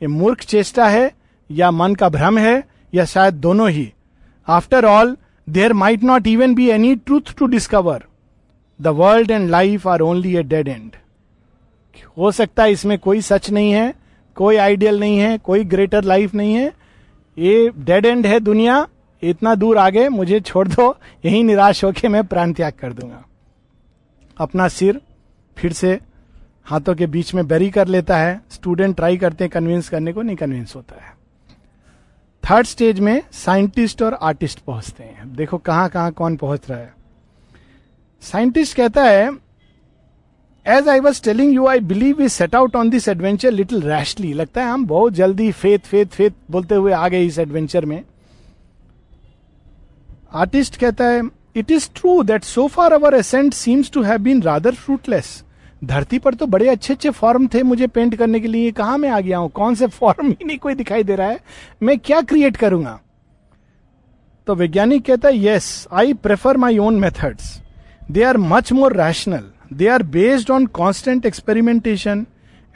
ये 0.00 0.08
मूर्ख 0.08 0.42
चेष्टा 0.44 0.88
है 0.88 1.10
या 1.50 1.70
मन 1.70 1.94
का 1.94 2.08
भ्रम 2.08 2.38
है 2.38 2.62
या 2.92 3.04
शायद 3.04 3.34
दोनों 3.36 3.68
ही। 3.70 3.92
After 4.48 4.84
all 4.84 5.16
there 5.48 5.72
might 5.72 6.02
not 6.04 6.26
even 6.26 6.54
be 6.54 6.68
any 6.70 6.94
truth 6.96 7.34
to 7.38 7.46
discover 7.46 8.04
the 8.80 8.86
world 8.96 9.30
and 9.30 9.48
life 9.50 9.86
are 9.86 10.00
only 10.00 10.36
a 10.36 10.42
dead 10.44 10.68
end 10.68 10.96
हो 12.18 12.30
सकता 12.32 12.62
है 12.62 12.72
इसमें 12.72 12.98
कोई 12.98 13.20
सच 13.20 13.50
नहीं 13.50 13.72
है, 13.72 13.94
कोई 14.36 14.56
आइडियल 14.56 15.00
नहीं 15.00 15.18
है, 15.18 15.36
कोई 15.38 15.64
ग्रेटर 15.64 16.04
लाइफ 16.04 16.34
नहीं 16.34 16.54
है। 16.54 16.72
ये 17.36 17.70
डेड 17.78 18.06
एंड 18.06 18.26
है 18.26 18.38
दुनिया, 18.40 18.86
इतना 19.22 19.54
दूर 19.54 19.78
आगे, 19.78 20.08
मुझे 20.08 20.40
छोड़ 20.40 20.66
दो, 20.68 20.96
यही 21.24 21.42
निराश 21.42 21.84
होके 21.84 22.08
मैं 22.08 22.24
प्राण 22.26 22.52
त्याग 22.52 22.72
कर 22.72 22.92
दूँगा। 22.92 23.24
अपना 24.36 24.68
सिर 24.68 25.00
फिर 25.56 25.72
से 25.72 25.98
हाथों 26.64 26.94
के 26.94 27.06
बीच 27.06 27.34
में 27.34 27.46
बेरी 27.48 27.70
कर 27.70 27.88
लेता 27.88 28.16
है 28.16 28.40
स्टूडेंट 28.50 28.96
ट्राई 28.96 29.16
करते 29.16 29.44
हैं 29.44 29.50
कन्विंस 29.50 29.88
करने 29.88 30.12
को, 30.12 30.22
नहीं 30.22 30.36
कन्विंस 30.36 30.74
होता 30.76 31.04
है। 31.04 31.16
थर्ड 32.44 32.66
स्टेज 32.66 33.00
में 33.00 33.22
साइंटिस्ट 33.32 34.02
और 34.02 34.14
आर्टिस्ट 34.14 34.58
पहुँचते 34.58 35.04
हैं। 35.04 35.34
देखो 35.36 35.58
कहाँ 35.58 35.88
कहाँ 35.88 36.12
कौन 36.12 36.36
पहुँच 36.36 36.70
रहा 36.70 36.78
है। 36.78 36.92
साइंटिस्ट 38.22 38.76
कहता 38.76 39.04
है 39.04 39.30
as 40.66 40.88
I 40.88 41.00
was 41.00 41.22
telling 41.22 41.54
you 41.54 41.66
I 41.66 41.80
believe 41.80 42.16
we 42.16 42.28
set 42.28 42.54
out 42.54 42.76
on 42.76 42.90
this 42.90 43.08
adventure 43.08 43.50
little 43.50 43.82
rashly 43.82 44.32
लगता 44.32 44.64
है 44.64 44.70
हम 44.70 44.86
बहुत 44.86 45.12
जल्दी 45.12 45.50
फेथ 45.52 45.78
फेथ 45.78 46.06
फेथ 46.06 46.30
बोलते 46.50 46.74
हुए 46.74 46.92
आ 46.92 47.08
गए 47.08 47.24
इस 47.26 47.38
एडवेंचर 47.38 47.84
में। 47.84 48.02
आर्टिस्ट 50.32 50.76
कहता 50.76 51.04
है 51.04 51.22
it 51.56 51.70
is 51.70 51.88
true 51.96 52.22
that 52.22 52.44
so 52.44 52.66
far 52.68 52.92
our 52.92 53.14
ascent 53.14 53.52
seems 53.54 53.90
to 53.90 54.02
have 54.02 54.18
been 54.18 54.42
rather 54.42 54.74
fruitless 54.74 55.42
धरती 55.84 56.18
पर 56.18 56.34
तो 56.34 56.46
बड़े 56.46 56.68
अच्छे 56.68 56.94
अच्छे 56.94 57.10
फॉर्म 57.10 57.46
थे 57.46 57.62
मुझे 57.62 57.86
पेंट 57.86 58.14
करने 58.14 58.40
के 58.40 58.48
लिए। 58.48 58.70
कहा 58.70 58.96
मैं 58.96 59.10
आ 59.10 59.20
गया 59.20 59.38
हूँ? 59.38 59.50
कौन 59.50 59.74
से 59.74 59.86
फॉर्म 59.86 60.28
ही 60.30 60.44
नहीं 60.44 60.58
कोई 60.58 60.74
दिखाई 60.74 61.02
दे 61.02 61.16
रहा 61.16 61.28
है? 61.28 61.40
मैं 61.82 61.98
क्या 61.98 62.20
क्रिएट 62.20 62.56
करूँगा? 62.56 63.00
तो 64.46 64.54
वैज्ञानिक 64.54 65.04
कहता 65.04 65.28
है 65.28 65.44
yes 65.44 65.86
I 65.92 66.14
prefer 66.14 66.56
my 66.56 66.78
own 66.78 67.00
methods 67.00 67.62
they 68.10 68.22
are 68.22 68.36
much 68.36 68.72
more 68.72 68.96
rational 68.96 69.44
they 69.72 69.88
are 69.88 70.02
based 70.02 70.50
on 70.50 70.66
constant 70.66 71.26
experimentation 71.26 72.26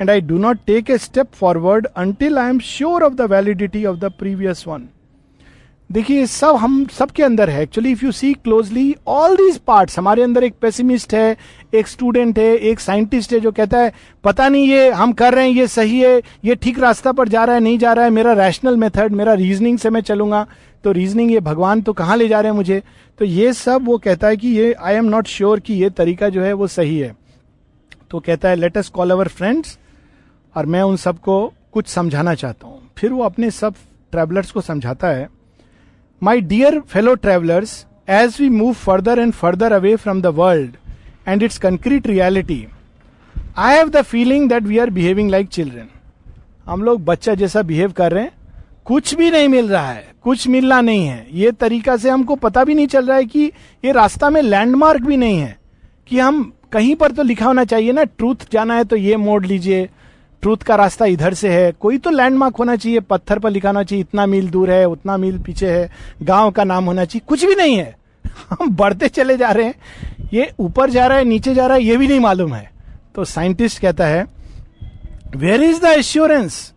and 0.00 0.10
I 0.10 0.20
do 0.20 0.38
not 0.38 0.58
take 0.66 0.90
a 0.90 0.98
step 0.98 1.32
forward 1.32 1.86
until 1.86 2.38
I 2.38 2.50
am 2.50 2.58
sure 2.58 3.02
of 3.02 3.14
the 3.14 3.20
validity 3.20 3.84
of 3.84 3.96
the 3.96 4.12
previous 4.18 4.64
one 4.68 4.88
देखिए 5.92 6.26
सब 6.26 6.56
हम 6.56 6.84
सबके 6.86 7.22
अंदर 7.22 7.50
है। 7.50 7.62
Actually 7.62 7.90
if 7.92 8.04
you 8.04 8.12
see 8.12 8.32
closely 8.34 8.94
all 9.06 9.36
these 9.36 9.56
parts 9.58 9.98
हमारे 9.98 10.22
अंदर 10.22 10.44
एक 10.44 10.54
pessimist 10.60 11.14
है, 11.14 11.36
एक 11.74 11.88
स्टूडेंट 11.88 12.38
है, 12.38 12.54
एक 12.56 12.80
साइंटिस्ट 12.80 13.32
है 13.32 13.40
जो 13.40 13.50
कहता 13.52 13.78
है, 13.78 13.92
पता 14.24 14.48
नहीं 14.48 14.68
ये 14.68 14.90
हम 14.90 15.12
कर 15.12 15.34
रहे 15.34 15.48
हैं, 15.48 15.52
ये 15.52 15.66
सही 15.66 16.00
है, 16.00 16.22
ये 16.44 16.54
ठीक 16.54 16.78
रास्ता 16.78 17.12
पर 17.12 17.28
जा 17.28 17.44
रहा 17.44 17.54
है, 17.54 17.60
नहीं 17.60 17.78
जा 17.78 17.92
रहा 17.92 18.04
है, 18.04 18.10
मेरा 18.10 18.32
रैशनल 18.32 18.76
मेथड 18.76 19.12
मेरा 19.12 19.34
रीजनिंग 19.34 19.78
से 19.78 19.90
मैं 19.90 20.00
चलूँगा। 20.00 20.46
तो 20.84 20.92
रीजनिंग 20.92 21.32
ये 21.32 21.40
भगवान 21.40 21.82
तो 21.82 21.92
कहाँ 21.92 22.16
ले 22.16 22.28
जा 22.28 22.40
रहे 22.40 22.50
हैं 22.50 22.56
मुझे? 22.56 22.82
तो 23.18 23.24
ये 23.24 23.52
सब 23.52 23.84
वो 23.86 23.98
कहता 23.98 24.28
है 24.28 24.36
कि 24.36 24.48
ये 24.48 24.72
आई 24.72 24.94
एम 24.94 25.04
नॉट 25.04 25.26
श्योर 25.26 25.60
कि 25.60 25.74
ये 25.74 25.90
तरीका 25.90 26.28
जो 26.28 26.42
है 26.42 26.52
वो 26.52 26.66
सही 26.66 26.98
है। 26.98 27.14
तो 28.10 28.20
कहता 28.20 28.48
है 28.48 28.56
let 28.56 28.78
us 28.78 28.88
call 28.88 29.10
our 29.10 29.28
friends 29.28 29.78
और 30.54 30.66
मैं 30.66 30.82
उन 30.82 30.96
सबको 30.96 31.52
कुछ 31.72 31.86
समझाना 31.86 32.34
चाहता 32.34 32.66
हूँ। 32.66 32.80
फिर 32.98 33.12
वो 33.12 33.22
अपने 33.24 33.50
सब 33.50 33.74
ट्रेवलर्स 34.12 34.50
को 34.50 34.60
समझाता 34.60 35.08
है। 35.08 35.28
My 36.22 36.40
dear 36.40 36.78
fellow 36.80 37.14
travellers 37.14 37.86
as 38.08 38.36
we 38.40 38.48
move 38.48 38.72
further 38.72 39.18
and 39.18 39.32
further 39.32 39.72
away 39.72 39.94
from 39.96 40.20
the 40.22 40.26
world 40.26 40.76
and 41.28 41.42
its 41.42 41.58
concrete 41.58 42.06
reality 42.06 42.66
I 43.58 43.76
have 43.76 43.88
the 43.88 44.02
feeling 44.02 44.48
that 44.48 44.62
we 44.62 44.78
are 44.78 44.90
behaving 44.90 45.30
like 45.30 45.48
children 45.48 45.88
हम 46.66 46.82
लोग 46.82 47.04
बच्चा 47.04 47.34
जैसा 47.34 47.62
बिहेव 47.62 47.92
कर 47.92 48.12
रहे 48.12 48.22
हैं। 48.22 48.32
कुछ 48.84 49.14
भी 49.14 49.30
नहीं 49.30 49.48
मिल 49.48 49.68
रहा 49.68 49.90
है। 49.90 50.04
कुछ 50.22 50.46
मिलना 50.48 50.80
नहीं 50.80 51.06
है। 51.06 51.26
ये 51.32 51.50
तरीका 51.52 51.96
से 51.96 52.10
हमको 52.10 52.34
पता 52.36 52.64
भी 52.64 52.74
नहीं 52.74 52.86
चल 52.86 53.06
रहा 53.06 53.16
है 53.16 53.24
कि 53.24 53.44
ये 53.84 53.92
रास्ता 53.92 54.30
में 54.30 54.40
लैंडमार्क 54.42 55.02
भी 55.02 55.16
नहीं 55.16 55.38
है। 55.38 55.56
कि 56.08 56.18
हम 56.18 56.52
कहीं 56.72 56.94
पर 56.96 57.12
तो 57.12 57.22
लिखा 57.22 57.46
होना 57.46 57.64
चाहिए 57.64 57.92
ना 57.92 58.04
ट्रूथ 58.04 58.46
जाना 58.52 58.74
है 58.74 58.84
तो 58.84 58.96
ये 58.96 59.16
मोड़ 59.16 59.44
लीजिए। 59.46 59.88
ट्रूथ 60.42 60.56
का 60.56 60.74
रास्ता 60.74 61.04
इधर 61.04 61.34
से 61.34 61.48
है। 61.48 61.72
कोई 61.72 61.98
तो 61.98 62.10
लैंडमार्क 62.10 62.56
होना 62.56 62.76
चाहिए, 62.76 63.00
पत्थर 63.00 63.38
पर 63.38 63.50
लिखाना 63.50 63.82
चाहिए, 63.82 64.00
इतना 64.00 64.26
मील 64.26 64.48
दूर 64.50 64.70
है, 64.70 64.84
उतना 64.84 65.16
मील 65.16 65.38
पीछे 65.38 65.70
है, 65.70 65.90
गाँव 66.22 66.50
का 66.50 66.64
नाम 66.64 66.84
होना 66.84 67.04
चाहिए, 67.04 67.22
कुछ 67.28 67.44
भी 67.44 67.54
नहीं 67.54 67.76
है। 67.76 67.96
हम 68.50 68.70
बढ़ते 68.76 69.08
चले 69.08 69.36
जा 69.36 69.50
रहे 69.50 69.66
हैं। 69.66 70.28
ये 70.32 70.52
ऊपर 70.60 70.90
जा 70.90 71.06
रहा 71.06 71.18
है, 71.18 71.24
नीचे 71.24 71.54
जा 71.54 71.66
रहा 71.66 71.76
है, 71.76 71.82
ये 71.82 71.96
भी 71.96 72.08
नहीं 72.08 72.20
मालूम 72.20 72.54
है। 72.54 72.70
तो 73.14 73.24
साइंटिस्ट 73.24 73.80
कहता 73.80 74.06
है 74.06 74.26
where 75.36 75.62
is 75.62 75.80
the 75.80 75.84
assurance 75.84 76.72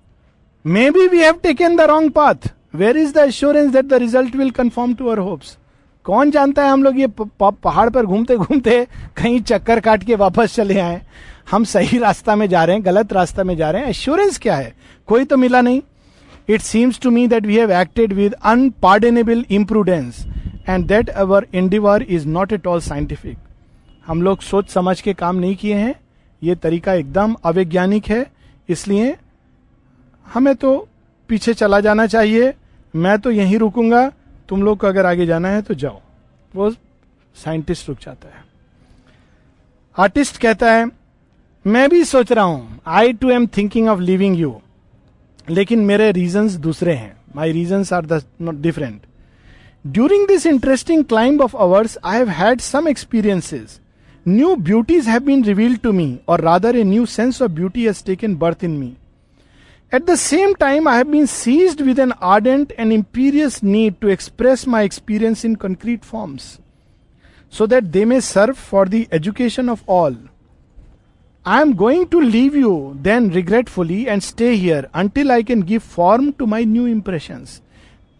maybe 0.91 1.07
we 1.07 1.19
have 1.19 1.39
taken 1.43 1.75
the 1.75 1.81
wrong 1.81 2.11
path 2.11 2.49
where 2.75 2.97
is 2.97 3.13
the 3.13 3.17
assurance 3.17 3.71
that 3.71 3.85
the 3.85 3.93
result 3.93 4.35
will 4.35 4.51
confirm 4.51 4.93
to 4.93 5.05
our 5.05 5.19
hopes 5.19 5.57
कौन 6.05 6.31
जानता 6.31 6.63
है 6.63 6.69
हम 6.69 6.83
लोग 6.83 6.99
ये 6.99 7.07
पहाड़ 7.41 7.89
पर 7.89 8.05
घूमते 8.05 8.35
घूमते 8.35 8.87
कहीं 9.17 9.39
चक्कर 9.41 9.79
काट 9.79 10.03
के 10.03 10.15
वापस 10.15 10.55
चले 10.55 10.79
आए? 10.79 11.01
हम 11.47 11.63
सही 11.63 11.97
रास्ता 11.97 12.35
में 12.35 12.47
जा 12.49 12.63
रहे 12.63 12.75
हैं, 12.75 12.85
गलत 12.85 13.13
रास्ता 13.13 13.43
में 13.43 13.55
जा 13.57 13.69
रहे 13.71 13.81
हैं 13.81 13.89
एश्योरेंस 13.89 14.37
क्या 14.37 14.55
है? 14.55 14.73
कोई 15.07 15.25
तो 15.25 15.37
मिला 15.37 15.61
नहीं। 15.61 15.81
It 16.49 16.61
seems 16.61 16.99
to 16.99 17.11
me 17.11 17.27
that 17.27 17.45
we 17.45 17.57
have 17.57 17.71
acted 17.71 18.13
with 18.13 18.33
unpardonable 18.33 19.45
imprudence 19.49 20.25
and 20.69 20.85
that 20.87 21.09
our 21.09 21.47
endeavour 21.53 22.03
is 22.03 22.27
not 22.27 22.53
at 22.53 22.67
all 22.67 22.79
scientific 22.79 23.37
हम 24.07 24.21
लोग 24.21 24.41
सोच 24.41 24.69
समझ 24.69 24.99
के 25.01 25.13
काम 25.13 25.35
नहीं 25.35 25.55
किए 25.55 25.75
हैं। 25.75 25.93
ये 26.41 26.55
तरीका 26.55 26.93
एकदम 26.93 27.35
अवैज्ञानिक 27.43 28.07
है। 28.07 28.25
इसलिए 28.69 29.15
हमें 30.25 30.55
तो 30.55 30.87
पीछे 31.29 31.53
चला 31.53 31.79
जाना 31.79 32.05
चाहिए। 32.07 32.53
मैं 32.95 33.17
तो 33.19 33.31
यहीं 33.31 33.57
रुकूँगा। 33.59 34.07
तुम 34.49 34.63
लोग 34.63 34.77
को 34.77 34.87
अगर 34.87 35.05
आगे 35.05 35.25
जाना 35.25 35.49
है 35.49 35.61
तो 35.61 35.73
जाओ। 35.73 35.99
वो 36.53 36.69
साइंटिस्ट 37.35 37.89
रुक 37.89 37.97
जाता 37.97 38.27
है। 38.27 38.43
आर्टिस्ट 39.97 40.37
कहता 40.37 40.71
है 40.71 40.85
मैं 41.65 41.87
भी 41.89 42.03
सोच 42.03 42.31
रहा 42.31 42.45
हूँ 42.45 42.79
I 42.87 43.13
too 43.13 43.29
am 43.29 43.45
thinking 43.47 43.87
of 43.89 43.99
leaving 43.99 44.35
you 44.39 44.53
लेकिन 45.49 45.79
मेरे 45.85 46.11
रीजन 46.11 46.49
दूसरे 46.61 46.93
हैं। 46.93 47.15
My 47.35 47.51
reason 47.51 47.83
are 47.93 48.05
not 48.41 48.55
different 48.55 49.01
during 49.85 50.27
this 50.27 50.45
interesting 50.45 51.03
climb 51.05 51.41
of 51.41 51.55
ours 51.57 51.97
I 52.05 52.17
have 52.17 52.29
had 52.31 52.61
some 52.61 52.87
experiences 52.87 53.79
new 54.25 54.55
beauties 54.55 55.07
have 55.07 55.23
been 55.23 55.43
revealed 55.45 55.79
to 55.79 55.91
me 55.93 56.07
और 56.27 56.41
rather 56.41 56.75
a 56.75 56.83
new 56.83 57.05
sense 57.05 57.41
of 57.41 57.51
beauty 57.51 57.85
has 57.85 58.03
taken 58.05 58.35
birth 58.35 58.63
in 58.63 58.77
me 58.77 58.91
at 59.91 60.05
the 60.05 60.15
same 60.17 60.53
time 60.59 60.89
I 60.89 60.97
have 60.97 61.11
been 61.11 61.25
seized 61.25 61.81
with 61.81 61.99
an 61.99 62.13
ardent 62.23 62.73
and 62.79 62.91
imperious 62.91 63.63
need 63.63 63.95
to 64.01 64.09
express 64.09 64.67
my 64.67 64.85
experience 64.85 65.45
in 65.45 65.55
concrete 65.65 66.03
forms 66.03 66.57
so 67.53 67.67
that 67.67 67.83
they 67.89 68.05
may 68.05 68.21
serve 68.21 68.53
for 68.69 68.89
the 68.89 69.05
education 69.13 69.69
of 69.69 69.83
all 69.89 70.17
I 71.45 71.61
am 71.61 71.73
going 71.75 72.07
to 72.07 72.19
leave 72.19 72.55
you 72.55 72.97
then 73.03 73.29
regretfully 73.29 74.07
and 74.09 74.23
stay 74.23 74.55
here 74.57 74.89
until 74.95 75.31
I 75.31 75.43
can 75.43 75.59
give 75.61 75.83
form 75.85 76.31
to 76.39 76.47
my 76.47 76.61
new 76.65 76.85
impressions. 76.91 77.49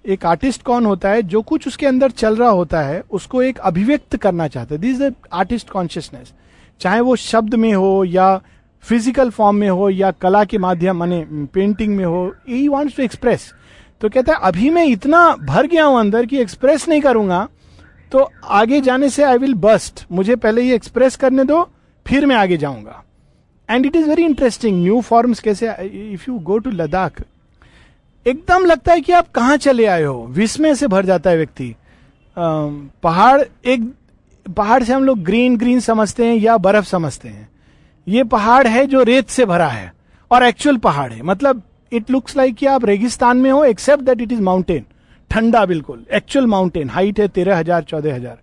एक 0.05 0.25
artist 0.25 0.61
कौन 0.63 0.85
होता 0.85 1.09
है, 1.09 1.21
जो 1.21 1.41
कुछ 1.41 1.67
उसके 1.67 1.85
अंदर 1.85 2.11
चल 2.11 2.35
रहा 2.35 2.49
होता 2.49 2.81
है, 2.81 3.01
उसको 3.11 3.41
एक 3.41 3.57
अभिव्यक्त 3.59 4.15
करना 4.17 4.47
चाहता 4.47 4.75
है। 4.75 4.81
दिस 4.81 5.01
इज़ 5.01 5.13
आर्टिस्ट 5.33 5.69
कॉन्शियसनेस 5.69 6.31
चाहे 6.81 6.99
वो 6.99 7.15
शब्द 7.15 7.55
में 7.55 7.73
हो 7.73 8.03
या 8.05 8.35
फ़िज़िकल 8.83 9.29
फॉर्म 9.29 9.55
में 9.55 9.69
हो 9.69 9.89
या 9.89 10.11
कला 10.11 10.43
के 10.43 10.57
माध्यम, 10.57 10.97
माने 10.97 11.23
पेंटिंग 11.53 11.95
में 11.95 12.05
हो 12.05 12.25
ही 12.49 12.67
वॉन्ट्स 12.67 12.97
टू 12.97 13.03
एक्सप्रेस 13.03 13.51
तो 14.01 14.09
कहता 14.09 14.33
है, 14.33 14.39
अभी 14.41 14.69
मैं 14.69 14.85
इतना 14.87 15.29
भर 15.47 15.67
गया 15.67 15.85
हूँ 15.85 15.99
अंदर 15.99 16.25
कि 16.25 16.37
एक्सप्रेस 16.41 16.87
नहीं 16.89 17.01
करूँगा 17.01 17.47
तो 18.11 18.29
आगे 18.59 18.81
जाने 18.81 19.09
से 19.09 19.23
आई 19.23 19.37
विल 19.37 19.53
बस्ट 19.65 20.05
मुझे 20.11 20.35
पहले 20.35 20.61
ये 20.61 20.75
एक्सप्रेस 20.75 21.15
करने 21.15 21.43
दो, 21.43 21.67
फिर 22.05 22.25
मैं 22.25 22.35
आगे 22.35 22.57
जाऊँगा. 22.57 23.01
And 23.69 23.85
it 23.85 23.95
is 23.95 24.09
very 24.09 24.23
interesting 24.25 24.81
new 24.83 24.99
forms 25.01 25.39
कैसे 25.39 25.69
if 26.13 26.29
you 26.29 26.37
go 26.41 26.57
to 26.57 26.69
Ladakh 26.71 27.21
एकदम 28.25 28.65
लगता 28.65 28.93
है 28.93 29.01
कि 29.01 29.11
आप 29.13 29.31
कहाँ 29.31 29.57
चले 29.57 29.85
आए 29.85 30.03
हो? 30.03 30.25
विस्मय 30.27 30.75
से 30.75 30.87
भर 30.87 31.05
जाता 31.05 31.29
है 31.29 31.37
व्यक्ति। 31.37 31.75
पहाड़ 32.37 33.41
एक, 33.41 33.91
पहाड़ 34.45 34.83
से 34.83 34.93
हम 34.93 35.03
लोग 35.03 35.19
ग्रीन 35.23 35.57
ग्रीन 35.57 35.79
समझते 35.81 36.25
हैं 36.25 36.35
या 36.35 36.57
बर्फ़ 36.59 36.85
समझते 36.85 37.29
हैं। 37.29 37.47
ये 38.07 38.23
पहाड़ 38.25 38.67
है 38.67 38.85
जो 38.87 39.03
रेत 39.03 39.29
से 39.29 39.45
भरा 39.45 39.67
है, 39.67 39.91
और 40.31 40.43
एक्चुअल 40.43 40.77
पहाड़ 40.79 41.11
है। 41.11 41.21
मतलब 41.23 41.61
इट 41.91 42.11
लुक्स 42.11 42.35
लाइक 42.37 42.55
कि 42.55 42.65
आप 42.65 42.85
रेगिस्तान 42.85 43.37
में 43.37 43.49
हो 43.51 43.63
except 43.65 44.03
that 44.03 44.21
it 44.21 44.31
is 44.31 44.41
mountain 44.41 44.85
ठंडा 45.31 45.65
बिल्कुल 45.65 46.05
एक्चुअल 46.13 46.45
माउंटेन 46.47 46.89
हाइट 46.89 47.19
है 47.19 47.27
तेरह 47.27 47.57
हज़ार, 47.57 47.83
चौदह 47.83 48.15
हज़ार। 48.15 48.37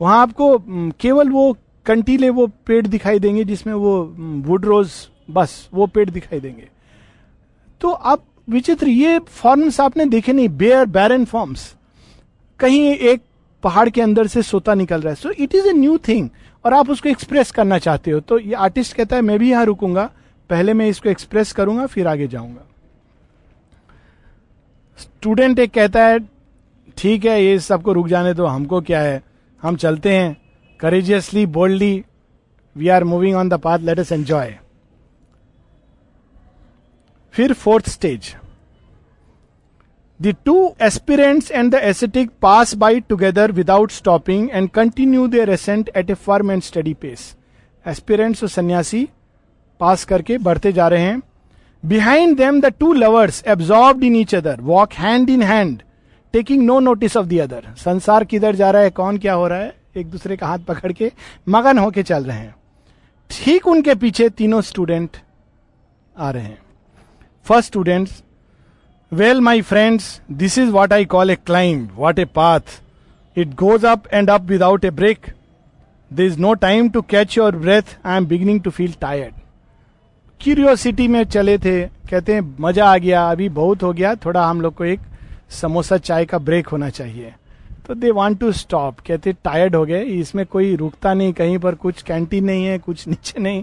वहाँ 0.00 0.20
आपको 0.22 0.58
केवल 1.00 1.28
वो 1.30 1.56
कंटीले 1.86 2.30
वो 2.30 2.46
पेड़ 2.66 2.86
दिखाई 2.86 3.18
देंगे 3.18 3.44
जिसमें 3.44 3.74
वो 3.74 4.02
वुड 4.46 4.64
रोज 4.64 4.92
बस, 5.30 5.68
वो 5.74 5.86
पेड़ 5.86 6.08
दिखाई 6.10 6.40
देंगे। 6.40 6.68
तो 7.80 7.90
आप 7.90 8.24
विचित्र, 8.48 8.88
ये 8.88 9.18
फॉर्म्स 9.18 9.80
आपने 9.80 10.04
देखे 10.06 10.32
नहीं 10.32 10.48
बेयर 10.48 10.84
बैरन 10.86 11.24
फॉर्म्स 11.24 11.74
कहीं 12.60 12.82
एक 12.90 13.22
पहाड़ 13.62 13.88
के 13.88 14.00
अंदर 14.00 14.26
से 14.26 14.42
सोता 14.42 14.74
निकल 14.74 15.00
रहा 15.00 15.10
है। 15.10 15.14
So 15.14 15.30
it 15.30 15.54
is 15.54 15.66
a 15.68 15.72
new 15.72 15.98
thing 15.98 16.28
और 16.64 16.74
आप 16.74 16.90
उसको 16.90 17.08
एक्सप्रेस 17.08 17.50
करना 17.50 17.78
चाहते 17.78 18.10
हो। 18.10 18.20
तो 18.20 18.38
ये 18.38 18.54
आर्टिस्ट 18.54 18.96
कहता 18.96 19.16
है, 19.16 19.22
मैं 19.22 19.38
भी 19.38 19.50
यहाँ 19.50 19.64
रुकूँगा, 19.64 20.10
पहले 20.50 20.74
मैं 20.74 20.88
इसको 20.88 21.08
एक्सप्रेस 21.08 21.52
करूँगा, 21.52 21.86
फिर 21.86 22.06
आगे 22.06 22.26
जाऊँगा। 22.26 22.66
स्टूडेंट 24.98 25.58
एक 25.58 25.70
कहता 25.70 26.06
है, 26.06 26.18
ठीक 26.98 27.24
है, 27.24 27.42
ये 27.44 27.58
सबको 27.58 27.92
रुक 27.92 28.08
जाने 28.08 28.34
दो, 28.34 28.46
हमको 28.46 28.80
क्या 28.80 29.00
है? 29.00 29.22
हम 29.62 29.76
चलते 29.76 30.14
हैं। 30.14 30.36
Courageously 30.80 31.46
boldly 31.46 32.04
we 32.76 32.88
are 32.88 33.04
moving 33.04 33.36
on 33.36 33.48
the 33.48 33.54
path 33.54 33.78
let 33.78 34.00
us 34.00 34.12
enjoy 34.12 34.54
फिर 37.32 37.52
fourth 37.52 37.88
stage 37.88 38.34
the 40.22 40.34
two 40.44 40.74
aspirants 40.82 41.50
and 41.50 41.70
the 41.72 41.74
ascetic 41.74 42.30
pass 42.42 42.74
by 42.74 43.00
together 43.00 43.52
without 43.52 43.90
stopping 43.90 44.48
and 44.52 44.70
continue 44.70 45.26
their 45.26 45.50
ascent 45.50 45.90
at 45.96 46.10
a 46.10 46.14
firm 46.14 46.50
and 46.50 46.62
steady 46.62 46.94
pace 46.94 47.36
aspirants 47.86 48.42
और 48.42 48.48
सन्यासी 48.48 49.08
pass 49.80 50.04
करके 50.04 50.38
बढ़ते 50.38 50.72
जा 50.72 50.88
रहे 50.88 51.02
हैं। 51.02 51.22
Behind 51.84 52.36
them 52.36 52.60
the 52.60 52.66
two 52.66 52.92
lovers 52.92 53.44
absorb 53.46 54.04
in 54.04 54.16
each 54.16 54.34
other 54.34 54.60
walk 54.60 54.92
hand 54.92 55.30
in 55.30 55.42
hand 55.42 55.82
taking 56.32 56.62
no 56.62 56.80
notice 56.80 57.16
of 57.16 57.26
the 57.26 57.38
other 57.38 57.74
संसार 57.76 58.24
किधर 58.24 58.54
जा 58.54 58.70
रहा 58.70 58.82
है? 58.82 58.90
कौन 58.90 59.18
क्या 59.18 59.34
हो 59.34 59.48
रहा 59.48 59.58
है? 59.58 59.85
एक 59.96 60.10
दूसरे 60.10 60.36
का 60.36 60.46
हाथ 60.46 60.58
पकड़ 60.58 60.92
के 60.92 61.10
मगन 61.48 61.78
होके 61.78 62.02
चल 62.02 62.24
रहे 62.24 62.38
हैं। 62.38 62.54
ठीक 63.30 63.66
उनके 63.66 63.94
पीछे 63.94 64.28
तीनों 64.28 64.60
स्टूडेंट 64.62 65.16
आ 66.16 66.30
रहे 66.30 66.42
हैं। 66.42 66.58
First 67.46 67.66
students 67.66 68.22
well 69.12 69.40
my 69.40 69.62
friends 69.62 70.20
this 70.32 70.58
is 70.58 70.70
what 70.70 70.92
I 70.92 71.04
call 71.04 71.30
a 71.30 71.36
climb 71.36 71.90
what 71.96 72.18
a 72.18 72.24
path 72.24 72.80
it 73.36 73.54
goes 73.54 73.84
up 73.84 74.06
and 74.12 74.30
up 74.30 74.42
without 74.42 74.84
a 74.84 74.90
break 74.90 75.26
there 76.10 76.22
is 76.22 76.38
no 76.40 76.54
time 76.54 76.88
to 76.90 77.02
catch 77.02 77.38
your 77.38 77.56
breath 77.56 77.98
I 78.04 78.16
am 78.16 78.26
beginning 78.26 78.60
to 78.60 78.70
feel 78.70 78.94
tired 79.00 79.34
curiosity 80.40 81.06
में 81.08 81.24
चले 81.24 81.56
थे, 81.58 81.80
कहते 82.10 82.34
हैं, 82.34 82.56
मज़ा 82.60 82.86
आ 82.86 82.96
गया, 82.96 83.20
अभी 83.30 83.48
बहुत 83.48 83.82
हो 83.82 83.92
गया, 83.92 84.14
थोड़ा 84.14 84.44
हम 84.46 84.60
लोग 84.60 84.74
को 84.74 84.84
एक 84.84 85.00
समोसा 85.50 85.96
चाय 85.98 86.24
का 86.24 86.38
ब्रेक 86.38 86.66
होना 86.66 86.88
चाहिए. 86.88 87.34
तो 87.86 87.94
दे 87.94 88.10
वॉन्ट 88.10 88.38
टू 88.40 88.50
स्टॉप 88.52 89.00
कहते 89.00 89.32
टायर्ड 89.44 89.76
हो 89.76 89.84
गए, 89.86 90.02
इसमें 90.02 90.44
कोई 90.46 90.74
रुकता 90.76 91.12
नहीं, 91.14 91.32
कहीं 91.32 91.58
पर 91.58 91.74
कुछ 91.74 92.02
कैंटीन 92.02 92.44
नहीं 92.44 92.64
है, 92.64 92.78
कुछ 92.78 93.06
नीचे 93.08 93.40
नहीं. 93.40 93.62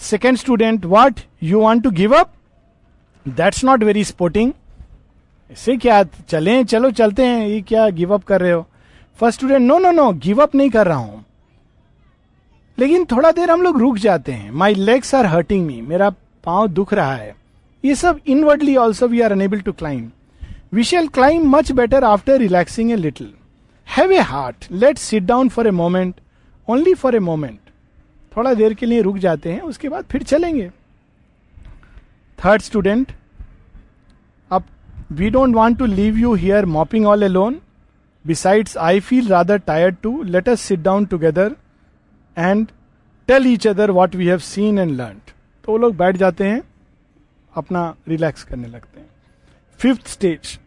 Second 0.00 0.36
student 0.36 0.84
what 0.84 1.20
you 1.42 1.60
want 1.60 1.82
to 1.84 1.90
give 1.90 2.16
up 2.16 2.32
that's 3.26 3.64
not 3.64 3.82
very 3.82 4.04
sporting 4.04 4.52
इससे 5.50 5.76
क्या? 5.76 6.02
चले, 6.02 6.62
चलो, 6.64 6.90
चलते 6.90 7.24
हैं। 7.24 7.46
ये 7.48 7.60
क्या 7.60 7.88
गिव 7.88 8.14
अप 8.14 8.24
कर 8.24 8.40
रहे 8.40 8.52
हो? 8.52 8.66
First 9.20 9.38
student 9.38 9.60
no 9.60 9.78
no 9.78 9.90
no 9.90 10.10
give 10.14 10.42
up 10.42 10.54
नहीं 10.54 10.70
कर 10.70 10.86
रहा 10.86 10.98
हूँ. 10.98 11.24
लेकिन 12.78 13.04
थोड़ा 13.04 13.30
देर 13.30 13.50
हम 13.50 13.62
लोग 13.62 13.78
रुक 13.80 13.96
जाते 13.98 14.32
हैं। 14.32 14.50
My 14.50 14.74
legs 14.74 15.14
are 15.14 15.26
hurting 15.26 15.66
me 15.66 15.80
मेरा 15.80 16.10
पाँव 16.44 16.66
दुख 16.68 16.92
रहा 16.94 17.14
है. 17.14 17.34
ये 17.84 17.94
सब 17.94 18.20
inwardly 18.26 18.76
also 18.76 19.08
we 19.08 19.20
are 19.20 19.32
unable 19.32 19.60
to 19.60 19.72
climb 19.72 20.10
We 20.72 20.82
shall 20.82 21.08
climb 21.08 21.46
much 21.46 21.68
better 21.74 21.98
after 22.04 22.36
relaxing 22.38 22.92
a 22.92 22.96
little. 22.96 23.28
Have 23.88 24.10
a 24.10 24.22
heart. 24.22 24.66
Let's 24.68 25.02
sit 25.02 25.26
down 25.26 25.48
for 25.48 25.66
a 25.68 25.72
moment. 25.72 26.18
Only 26.68 26.94
for 27.02 27.14
a 27.16 27.20
moment. 27.20 27.60
थोड़ा 28.36 28.54
देर 28.54 28.74
के 28.74 28.86
लिए 28.86 29.02
रुक 29.02 29.16
जाते 29.18 29.52
हैं, 29.52 29.60
उसके 29.60 29.88
बाद 29.88 30.04
फिर 30.10 30.22
चलेंगे 30.22 30.68
थर्ड 32.38 32.62
स्टूडेंट 32.62 33.12
अब 34.50 34.64
we 35.12 35.30
don't 35.30 35.54
want 35.54 35.78
to 35.78 35.86
leave 35.86 36.18
you 36.18 36.34
here 36.34 36.66
moping 36.66 37.06
all 37.06 37.22
alone 37.28 37.60
besides 38.24 38.76
I 38.76 39.00
feel 39.00 39.28
rather 39.28 39.58
tired 39.66 39.96
too 40.02 40.22
let 40.22 40.48
us 40.48 40.60
sit 40.60 40.80
down 40.82 41.06
together 41.06 41.56
and 42.36 42.66
tell 43.28 43.46
each 43.52 43.66
other 43.66 43.90
what 43.90 44.16
we 44.16 44.26
have 44.26 44.38
seen 44.48 44.78
and 44.78 44.96
learn 44.96 45.20
तो 45.64 45.72
वो 45.72 45.78
लोग 45.78 45.96
बैठ 45.96 46.16
जाते 46.16 46.44
हैं, 46.44 46.62
अपना 47.52 47.94
relax 48.08 48.44
करने 48.44 48.68
लगते 48.68 49.00
हैं 49.00 49.08
फिफ्थ 49.80 50.06
स्टेज, 50.08 50.58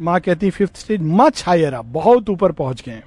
माँ 0.00 0.20
कहती 0.20 0.50
फिफ्थ 0.50 0.76
स्टेज 0.76 1.00
मच 1.02 1.42
हायर 1.46 1.74
आप 1.74 1.84
बहुत 1.92 2.30
ऊपर 2.30 2.52
पहुँच 2.52 2.82
गए 2.82 3.02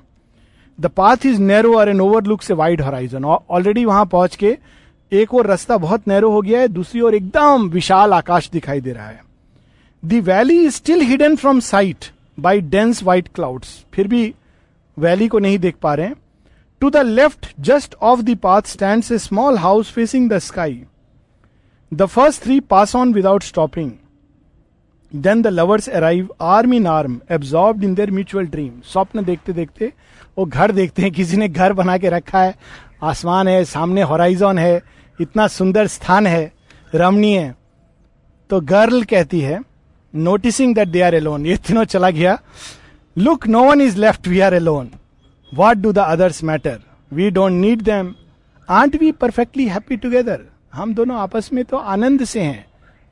द 0.79 0.85
पाथ 0.87 1.25
इज़ 1.25 1.41
नैरो 1.41 1.77
और 1.77 1.89
एन 1.89 2.01
ओवरलुक 2.01 2.41
से 2.41 2.53
वाइड 2.53 2.81
हॉराइजन 2.81 3.25
ऑलरेडी 3.25 3.85
वहाँ 3.85 4.05
पहुँच 4.05 4.35
के 4.35 4.57
एक 5.11 5.33
और 5.33 5.47
रास्ता 5.47 5.77
बहुत 5.77 6.07
नैरो 6.07 6.31
हो 6.31 6.41
गया 6.41 6.59
है, 6.59 6.67
दूसरी 6.67 7.01
ओर 7.01 7.15
एकदम 7.15 7.69
विशाल 7.69 8.13
आकाश 8.13 8.49
दिखाई 8.49 8.81
दे 8.81 8.91
रहा 8.91 9.07
है। 9.07 9.21
The 10.03 10.13
valley 10.23 10.59
is 10.65 10.75
still 10.75 11.01
hidden 11.01 11.35
from 11.35 11.59
sight 11.59 12.05
by 12.39 12.61
dense 12.61 13.03
white 13.03 13.27
clouds 13.35 13.83
फिर 13.93 14.07
भी 14.07 14.33
वैली 14.97 15.27
को 15.27 15.39
नहीं 15.39 15.59
देख 15.59 15.75
पा 15.81 15.93
रहे 15.93 16.09
to 16.81 16.89
the 16.89 16.97
left 16.97 17.53
just 17.59 17.95
off 18.01 18.21
the 18.21 18.37
path 18.37 18.61
stand 18.61 19.03
a 19.11 19.17
small 19.17 19.57
house 19.57 19.91
facing 19.91 20.29
the 20.29 20.39
sky 20.39 20.81
the 21.93 22.05
first 22.05 22.43
three 22.43 22.59
pass 22.59 22.95
on 22.95 23.13
without 23.13 23.43
stopping 23.43 23.91
then 25.11 25.41
the 25.41 25.47
lovers 25.47 25.87
arrive 25.89 26.27
arm 26.41 26.73
in 26.73 26.87
arm 26.87 27.19
absorb 27.31 27.83
in 27.83 27.93
their 27.95 28.11
mutual 28.11 28.45
dream 28.45 28.71
स्वप्न 28.83 29.23
देखते 29.25 29.53
देखते, 29.53 29.91
वो 30.37 30.45
घर 30.45 30.71
देखते 30.71 31.01
हैं, 31.01 31.11
किसी 31.11 31.37
ने 31.37 31.47
घर 31.49 31.73
बना 31.73 31.97
के 31.97 32.09
रखा 32.09 32.41
है। 32.41 32.55
आसमान 33.03 33.47
है, 33.47 33.63
सामने 33.65 34.01
हॉराइजन 34.03 34.57
है, 34.57 34.81
इतना 35.19 35.47
सुंदर 35.49 35.87
स्थान 35.87 36.27
है, 36.27 36.51
रमणीय। 36.95 37.53
तो 38.49 38.59
गर्ल 38.63 39.03
कहती 39.03 39.39
है 39.41 39.59
noticing 40.13 40.75
that 40.75 40.87
they 40.87 41.01
are 41.01 41.15
alone 41.15 41.45
ये 41.45 41.57
तीनों 41.57 41.83
चला 41.85 42.09
गया। 42.09 42.37
Look 43.15 43.47
no 43.47 43.63
one 43.63 43.81
is 43.81 43.97
left 43.97 44.27
we 44.27 44.39
are 44.39 44.53
alone 44.53 44.89
what 45.51 45.77
do 45.77 45.91
the 45.91 45.97
others 45.99 46.43
matter 46.43 46.79
we 47.11 47.29
don't 47.31 47.51
need 47.53 47.81
them 47.81 48.13
aren't 48.69 48.95
we 49.01 49.11
perfectly 49.13 49.67
happy 49.67 49.97
together 49.97 50.45
हम 50.73 50.93
दोनों 50.93 51.17
आपस 51.17 51.49
में 51.53 51.63
तो 51.65 51.77
आनंद 51.77 52.23
से 52.25 52.41
हैं। 52.41 52.65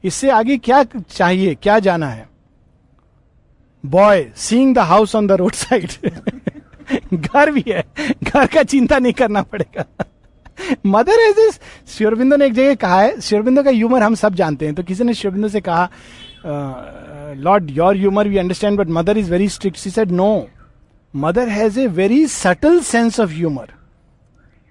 इससे 0.03 0.29
आगे 0.31 0.57
क्या 0.59 0.83
चाहिए, 0.83 1.55
क्या 1.55 1.79
जाना 1.79 2.07
है? 2.07 2.27
Boy 3.83 4.25
seeing 4.37 4.75
the 4.75 4.79
house 4.79 5.15
on 5.15 5.27
the 5.27 5.31
road 5.31 5.53
side 5.53 5.91
घर 7.13 7.51
भी 7.51 7.63
है। 7.67 7.83
घर 8.23 8.45
का 8.45 8.63
चिंता 8.63 8.99
नहीं 8.99 9.13
करना 9.13 9.41
पड़ेगा। 9.43 9.85
मदर 10.85 11.19
एज 11.21 11.39
इज़ 11.39 11.57
शिवरबिंदो 11.89 12.35
ने 12.35 12.45
एक 12.45 12.53
जगह 12.53 12.75
कहा 12.75 13.01
है 13.01 13.19
शिवरबिंदो 13.21 13.63
का 13.63 13.71
ह्यूमर 13.71 14.03
हम 14.03 14.15
सब 14.15 14.35
जानते 14.35 14.65
हैं। 14.65 14.75
तो 14.75 14.83
किसी 14.83 15.03
ने 15.03 15.13
शिवरबिंदो 15.13 15.47
से 15.49 15.61
कहा 15.61 15.89
lord 17.37 17.69
your 17.71 17.97
humour 17.97 18.27
we 18.27 18.37
understand 18.37 18.77
but 18.79 18.89
Mother 18.89 19.17
is 19.17 19.31
very 19.31 19.47
strict 19.49 19.77
she 19.77 19.89
said 19.89 20.11
no 20.11 20.47
Mother 21.13 21.49
has 21.49 21.79
a 21.79 21.87
very 21.87 22.25
subtle 22.27 22.79
sense 22.81 23.19
of 23.19 23.31
humour 23.31 23.73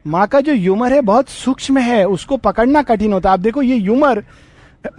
माँ 0.05 0.27
का 0.27 0.41
जो 0.41 0.53
ह्यूमर 0.53 0.93
है, 0.93 1.01
बहुत 1.01 1.29
सूक्ष्म 1.29 1.79
है। 1.79 2.05
उसको 2.05 2.37
पकड़ना 2.37 2.83
कठिन 2.83 3.13
होता 3.13 3.29
है। 3.29 3.33
आप 3.33 3.41
देखो, 3.41 3.63
ये 3.63 3.79
ह्यूमर 3.79 4.23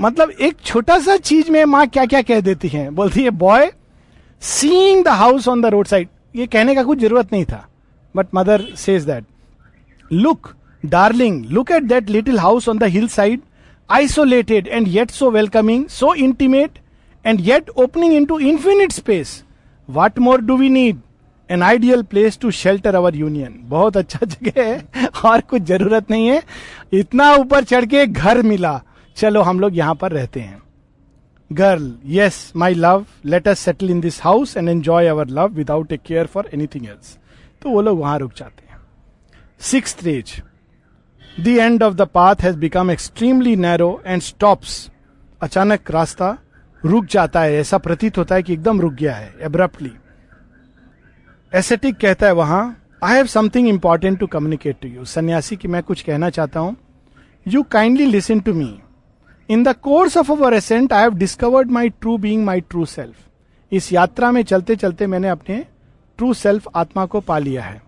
मतलब 0.02 0.30
एक 0.32 0.58
छोटा 0.66 0.98
सा 1.00 1.16
चीज़ 1.18 1.52
में 1.52 1.64
माँ 1.66 1.86
क्या 1.88 2.06
क्या 2.06 2.22
कह 2.22 2.40
देती 2.42 2.68
है? 2.68 2.90
बोलती 2.90 3.24
है 3.24 3.30
boy 3.30 3.72
seeing 4.42 5.04
the 5.06 5.08
house 5.08 5.48
on 5.48 5.62
the 5.62 5.66
road 5.66 5.88
side 5.88 6.08
ये 6.36 6.48
कहने 6.48 6.76
का 6.76 6.84
कुछ 6.84 7.00
ज़रूरत 7.00 7.34
नहीं 7.34 7.46
था। 7.46 7.68
But 8.16 8.28
Mother 8.36 8.64
says 8.78 9.04
that 9.04 9.24
look 10.12 10.54
darling 10.84 11.46
look 11.46 11.72
at 11.72 11.84
that 11.84 12.10
little 12.10 12.40
house 12.40 12.70
on 12.70 12.78
the 12.78 12.84
hill 12.84 13.08
side 13.08 13.42
isolated 13.90 14.68
and 14.68 14.88
yet 14.88 15.12
so 15.12 15.30
welcoming 15.32 15.86
so 15.90 16.14
intimate 16.16 16.80
and 17.26 17.40
yet 17.42 17.70
opening 17.70 18.14
in 18.14 18.26
to 18.26 18.40
infinite 18.40 18.92
space 18.92 19.44
what 19.90 20.20
more 20.20 20.42
do 20.42 20.58
we 20.58 20.70
need 20.70 21.00
an 21.50 21.64
ideal 21.64 22.04
place 22.04 22.38
to 22.42 22.52
shelter 22.52 22.96
our 22.96 23.16
union 23.16 23.60
बहुत 23.64 23.98
अच्छा 23.98 24.26
जगह 24.26 24.64
है, 24.64 25.12
और 25.26 25.42
कुछ 25.42 25.62
ज़रूरत 25.62 26.12
नहीं 26.12 26.28
है। 26.28 26.42
इतना 26.94 27.34
ऊपर 27.34 27.64
चढ़ 27.64 27.86
के 27.86 28.06
घर 28.08 28.42
मिला। 28.42 28.82
चलो 29.18 29.42
हम 29.42 29.60
लोग 29.60 29.78
यहाँ 29.78 29.96
पर 29.96 30.12
रहते 30.12 30.40
हैं। 30.40 30.62
Girl 31.52 31.94
yes 32.08 32.52
my 32.56 32.74
love 32.74 33.06
let 33.26 33.48
us 33.48 33.60
settle 33.60 33.90
in 33.90 34.00
this 34.02 34.22
house 34.24 34.56
and 34.58 34.70
enjoy 34.70 35.08
our 35.08 35.28
love 35.30 35.54
without 35.54 35.92
a 35.92 35.98
care 35.98 36.26
for 36.28 36.50
anything 36.54 36.86
else 36.86 37.18
तो 37.62 37.70
वो 37.70 37.82
लोग 37.82 38.00
वहाँ 38.00 38.18
रुक 38.20 38.34
जाते 38.38 38.68
हैं। 38.70 38.80
Six 39.62 39.92
stage 39.92 40.42
the 41.40 41.48
end 41.48 41.84
of 41.84 41.94
the 41.94 42.08
path 42.14 42.42
has 42.42 42.58
become 42.58 42.92
extremely 42.92 43.56
narrow 43.56 44.02
and 44.06 44.22
stops 44.22 44.90
अचानक 45.42 45.92
रास्ता 45.92 46.38
रुक 46.82 47.06
जाता 47.06 47.42
है, 47.42 47.54
ऐसा 47.54 47.78
प्रतीत 47.78 48.18
होता 48.18 48.36
है 48.36 48.44
कि 48.44 48.54
एकदम 48.54 48.82
रुक 48.82 48.94
गया 48.94 49.16
है 49.16 49.34
एब्रप्टली 49.42 49.92
एसेटिक 51.54 51.98
कहता 51.98 52.28
है 52.28 52.34
वहाँ 52.34 52.64
I 53.04 53.16
have 53.16 53.26
something 53.28 53.68
important 53.68 54.20
to 54.20 54.28
communicate 54.28 54.78
to 54.82 54.88
you 54.88 55.06
सन्यासी 55.08 55.56
की 55.56 55.68
मैं 55.68 55.82
कुछ 55.84 56.02
कहना 56.02 56.30
चाहता 56.30 56.60
हूँ। 56.60 56.76
You 57.46 57.64
kindly 57.64 58.06
listen 58.06 58.40
to 58.40 58.54
me 58.54 58.74
in 59.50 59.64
the 59.64 59.74
course 59.74 60.18
of 60.18 60.32
our 60.32 60.54
ascent 60.54 60.94
I 60.94 61.02
have 61.02 61.14
discovered 61.14 61.72
my 61.72 61.90
true 61.90 62.18
being 62.18 62.46
my 62.46 62.62
true 62.62 62.86
self 62.86 63.16
इस 63.72 63.94
यात्रा 63.94 64.32
में 64.32 64.44
चलते 64.44 64.76
चलते 64.76 65.08
मैंने 65.08 65.28
अपने 65.28 65.66
ट्रू 66.18 66.34
सेल्फ 66.34 66.68
आत्मा 66.76 67.06
को 67.06 67.20
पा 67.20 67.38
लिया 67.38 67.64
है। 67.64 67.82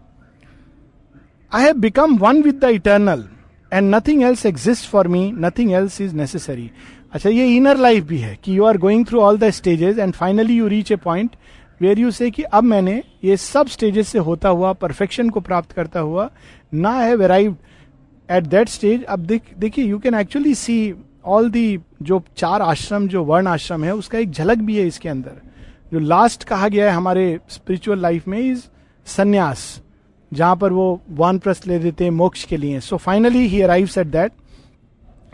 I 1.53 1.63
have 1.63 1.75
become 1.75 2.17
one 2.17 2.41
with 2.41 2.55
the 2.55 2.63
eternal 2.63 3.27
and 3.73 3.95
nothing 3.95 4.23
else 4.23 4.45
exist 4.45 4.89
for 4.89 5.07
me 5.07 5.31
nothing 5.35 5.71
else 5.71 6.01
is 6.01 6.15
necessary 6.15 6.71
अच्छा 7.13 7.29
ये 7.29 7.55
इनर 7.55 7.77
लाइफ 7.77 8.03
भी 8.03 8.17
है 8.17 8.39
कि 8.43 8.57
you 8.57 8.63
are 8.63 8.77
going 8.77 9.05
through 9.05 9.19
all 9.19 9.37
the 9.37 9.49
stages 9.49 9.97
and 9.97 10.13
finally 10.13 10.53
you 10.53 10.67
reach 10.67 10.91
a 10.91 10.95
point 10.95 11.35
where 11.81 11.99
you 11.99 12.11
say 12.11 12.31
कि 12.31 12.43
अब 12.43 12.63
मैंने 12.63 13.03
ये 13.23 13.37
सब 13.37 13.67
स्टेजेस 13.67 14.07
से 14.07 14.19
होता 14.19 14.49
हुआ 14.49 14.73
परफेक्शन 14.73 15.29
को 15.29 15.39
प्राप्त 15.39 15.71
करता 15.71 15.99
हुआ, 15.99 16.29
ना 16.73 16.91
have 16.91 17.23
arrive 17.23 17.57
at 18.31 18.43
that 18.43 18.69
stage 18.69 19.03
अब 19.03 19.19
देखिए 19.57 19.85
you 19.85 19.99
can 19.99 20.13
actually 20.13 20.55
see 20.55 20.95
all 21.25 21.49
the 21.49 21.79
जो 22.01 22.21
चार 22.37 22.61
आश्रम, 22.61 23.07
जो 23.07 23.23
वर्ण 23.23 23.47
आश्रम 23.47 23.83
है, 23.83 23.93
उसका 23.95 24.17
एक 24.17 24.31
झलक 24.31 24.57
भी 24.57 24.77
है 24.77 24.87
इसके 24.87 25.09
अंदर। 25.09 25.41
जो 25.91 25.99
लास्ट 25.99 26.43
कहा 26.43 26.67
गया 26.67 26.85
है 26.85 26.95
हमारे 26.95 27.39
स्पिरिचुअल 27.49 27.99
लाइफ 27.99 28.27
में 28.27 28.39
इज़ 28.39 28.63
संन्यास 29.07 29.81
जहाँ 30.31 30.55
पर 30.55 30.73
वो 30.73 30.99
वन 31.11 31.37
प्रस्त 31.39 31.67
ले 31.67 31.77
देते 31.79 32.03
हैं 32.03 32.11
मोक्ष 32.11 32.43
के 32.43 32.57
लिए। 32.57 32.79
So 32.79 32.97
finally 32.97 33.47
he 33.47 33.61
arrive 33.61 33.89
at 33.99 34.07
that 34.07 34.31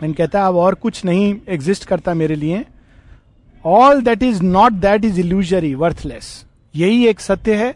end 0.02 0.14
कहता 0.16 0.40
है, 0.40 0.48
अब 0.48 0.56
और 0.56 0.74
कुछ 0.74 1.04
नहीं 1.04 1.34
एग्जिस्ट 1.48 1.84
करता 1.84 2.14
मेरे 2.14 2.34
लिए। 2.34 2.64
All 3.64 4.02
that 4.02 4.22
is 4.22 4.42
not 4.42 4.72
that 4.72 5.04
is 5.04 5.20
illusory 5.20 5.74
worthless 5.74 6.44
यही 6.74 7.06
एक 7.06 7.20
सत्य 7.20 7.54
है 7.54 7.74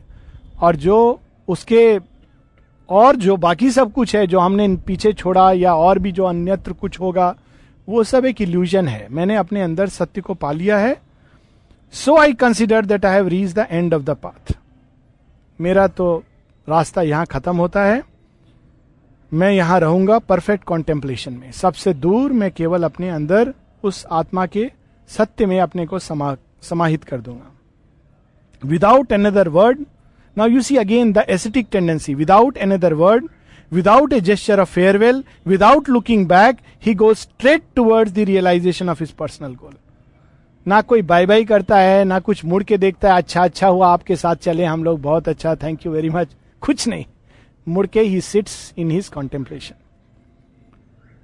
और 0.62 0.76
जो 0.76 0.98
उसके 1.48 1.98
और 2.88 3.16
जो 3.16 3.36
बाकी 3.36 3.70
सब 3.70 3.92
कुछ 3.92 4.14
है, 4.16 4.26
जो 4.26 4.38
हमने 4.38 4.68
पीछे 4.86 5.12
छोड़ा 5.12 5.50
या 5.52 5.74
और 5.74 5.98
भी 5.98 6.12
जो 6.12 6.24
अन्यत्र 6.24 6.72
कुछ 6.72 6.98
होगा 7.00 7.34
वो 7.88 8.04
सब 8.04 8.24
एक 8.24 8.40
इल्यूजन 8.40 8.88
है। 8.88 9.06
मैंने 9.10 9.36
अपने 9.36 9.62
अंदर 9.62 9.88
सत्य 9.88 10.20
को 10.20 10.34
पा 10.34 10.52
लिया 10.52 10.78
है। 10.78 10.96
So 11.94 12.16
I 12.16 12.32
consider 12.34 12.86
that 12.86 13.04
I 13.04 13.14
have 13.14 13.28
reach 13.28 13.52
the 13.52 13.66
end 13.70 13.94
of 13.94 14.02
the 14.02 14.16
path 14.16 14.52
मेरा 15.58 15.86
तो 15.88 16.22
रास्ता 16.68 17.02
यहाँ 17.02 17.26
खत्म 17.26 17.56
होता 17.56 17.84
है। 17.84 18.02
मैं 19.32 19.50
यहाँ 19.52 19.78
रहूँगा 19.80 20.18
परफेक्ट 20.18 20.64
कॉन्टेम्पलेशन 20.64 21.32
में। 21.32 21.50
सबसे 21.52 21.92
दूर 21.94 22.32
मैं 22.32 22.50
केवल 22.50 22.84
अपने 22.84 23.08
अंदर 23.10 23.52
उस 23.84 24.04
आत्मा 24.12 24.46
के 24.46 24.70
सत्य 25.08 25.46
में 25.46 25.58
अपने 25.60 25.86
को 25.86 25.98
समा, 25.98 26.36
समाहित 26.62 27.04
कर 27.04 27.20
दूँगा। 27.20 27.52
Without 28.62 29.12
another 29.12 29.48
word 29.48 29.84
now 30.36 30.48
you 30.48 30.60
see 30.62 30.76
again 30.76 31.12
the 31.12 31.24
ascetic 31.28 31.66
tendency 31.72 32.14
without 32.14 32.58
another 32.58 32.94
word 32.94 33.28
without 33.72 34.12
a 34.12 34.20
gesture 34.20 34.60
of 34.60 34.72
farewell 34.72 35.22
without 35.46 35.88
looking 35.88 36.26
back 36.28 36.58
he 36.86 36.94
go 36.94 37.12
straight 37.14 37.62
towards 37.76 38.12
the 38.12 38.18
realisation 38.28 38.88
of 38.88 39.00
his 39.00 39.10
personal 39.10 39.54
goal 39.54 39.74
ना 40.66 40.80
कोई 40.82 41.02
bye 41.02 41.26
bye 41.26 41.44
करता 41.44 41.76
है, 41.78 42.04
ना 42.04 42.18
कुछ 42.20 42.44
मुड़ 42.44 42.62
के 42.62 42.76
देखता 42.78 43.12
है 43.12 43.16
अच्छा 43.16 43.42
अच्छा 43.44 43.68
हुआ, 43.68 43.88
आपके 43.88 44.16
साथ 44.16 44.36
चले 44.36 44.64
हम 44.64 44.84
लोग, 44.84 45.00
बहुत 45.02 45.28
अच्छा 45.28 45.54
थैंक 45.56 45.86
यू 45.86 45.92
वेरी 45.92 46.10
मच 46.10 46.34
कुछ 46.62 46.86
नहीं। 46.88 47.04
मुड़ 47.66 47.86
के 47.86 48.00
ही 48.00 48.20
sits 48.20 48.72
in 48.78 48.90
his 48.90 49.08
contemplation 49.08 49.74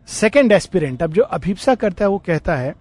second 0.09 0.53
aspirant 0.53 1.03
अब 1.03 1.13
जो 1.13 1.23
अभिप्सा 1.23 1.75
करता 1.75 2.05
है, 2.05 2.09
वो 2.09 2.19
कहता 2.19 2.57
है, 2.57 2.75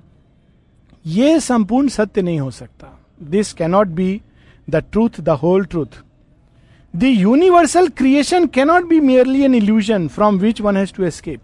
ये 1.06 1.40
संपूर्ण 1.40 1.88
सत्य 1.90 2.22
नहीं 2.22 2.40
हो 2.40 2.52
सकता। 2.52 2.98
This 3.22 3.54
cannot 3.54 3.88
be 3.90 4.22
the 4.68 4.84
truth 4.92 5.22
the 5.22 5.30
whole 5.42 5.66
truth 5.66 6.02
the 6.94 7.04
universal 7.04 7.88
creation 7.88 8.46
cannot 8.46 8.88
be 8.88 9.00
merely 9.00 9.42
an 9.44 9.54
illusion 9.56 10.08
from 10.08 10.38
which 10.40 10.62
one 10.62 10.78
has 10.78 10.94
to 10.94 11.04
escape 11.04 11.42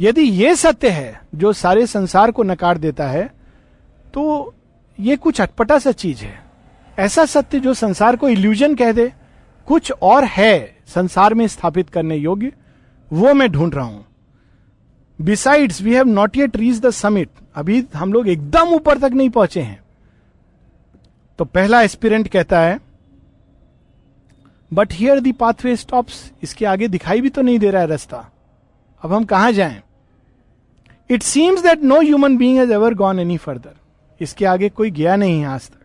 यदि 0.00 0.22
ये 0.22 0.54
सत्य 0.56 0.88
है, 0.88 1.20
जो 1.34 1.52
सारे 1.52 1.86
संसार 1.86 2.30
को 2.30 2.42
नकार 2.42 2.78
देता 2.78 3.06
है 3.08 3.30
तो 4.14 4.54
ये 4.98 5.16
कुछ 5.16 5.40
अटपटा 5.40 5.78
सा 5.78 5.92
चीज़ 5.92 6.24
है। 6.24 6.38
ऐसा 6.98 7.24
सत्य 7.26 7.60
जो 7.60 7.74
संसार 7.74 8.16
को 8.16 8.28
इल्यूजन 8.28 8.74
कह 8.74 8.92
दे, 8.92 9.12
कुछ 9.68 9.92
और 9.92 10.24
है 10.26 10.76
संसार 10.88 11.34
में 11.34 11.46
स्थापित 11.48 11.90
करने 11.90 12.16
योग्य, 12.16 12.52
वो 13.10 13.34
मैं 13.34 13.50
ढूंढ 13.52 13.74
रहा 13.74 13.84
हूँ। 13.84 14.04
Besides 15.18 15.80
we 15.82 15.94
have 15.94 16.08
not 16.08 16.36
yet 16.36 16.56
reach 16.56 16.80
the 16.80 16.90
summit 16.92 17.28
अभी 17.56 17.84
हम 17.94 18.12
लोग 18.12 18.28
एकदम 18.28 18.74
ऊपर 18.74 18.98
तक 18.98 19.12
नहीं 19.12 19.30
पहुँचे 19.30 19.60
हैं। 19.60 19.80
तो 21.38 21.44
पहला 21.46 21.82
एक्सपीरियंट 21.82 22.28
कहता 22.28 22.60
है 22.60 22.78
but 24.72 24.92
here 24.92 25.20
the 25.20 25.32
pathway 25.32 25.74
stops 25.76 26.30
इसके 26.42 26.64
आगे 26.66 26.88
दिखाई 26.88 27.20
भी 27.20 27.28
तो 27.28 27.42
नहीं 27.42 27.58
दे 27.58 27.70
रहा 27.70 27.82
है 27.82 27.88
रास्ता। 27.88 28.28
अब 29.02 29.12
हम 29.12 29.24
कहा 29.24 29.50
जाए? 29.50 29.82
It 31.10 31.22
seems 31.22 31.62
that 31.62 31.82
no 31.82 32.00
human 32.00 32.36
being 32.36 32.58
has 32.58 32.72
ever 32.72 32.94
gone 32.94 33.18
any 33.18 33.36
further 33.38 33.74
इसके 34.20 34.44
आगे 34.44 34.68
कोई 34.68 34.90
गया 34.90 35.16
नहीं 35.16 35.40
है 35.40 35.46
आज 35.46 35.68
तक। 35.68 35.76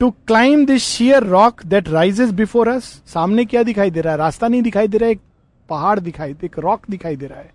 To 0.00 0.10
climb 0.10 0.64
this 0.66 0.82
sheer 0.82 1.22
rock 1.24 1.64
that 1.66 1.88
rises 1.88 2.30
before 2.32 2.68
us 2.68 2.84
सामने 3.06 3.44
क्या 3.44 3.62
दिखाई 3.62 3.90
दे 3.90 4.00
रहा 4.00 4.12
है? 4.12 4.18
रास्ता 4.18 4.48
नहीं 4.48 4.62
दिखाई 4.62 4.88
दे 4.88 4.98
रहा 4.98 5.06
है, 5.06 5.12
एक 5.12 5.20
पहाड़ 5.68 5.98
दिखाई, 6.00 6.34
एक 6.44 6.58
रॉक 6.58 6.90
दिखाई 6.90 7.16
दे 7.16 7.26
रहा 7.26 7.38
है। 7.38 7.50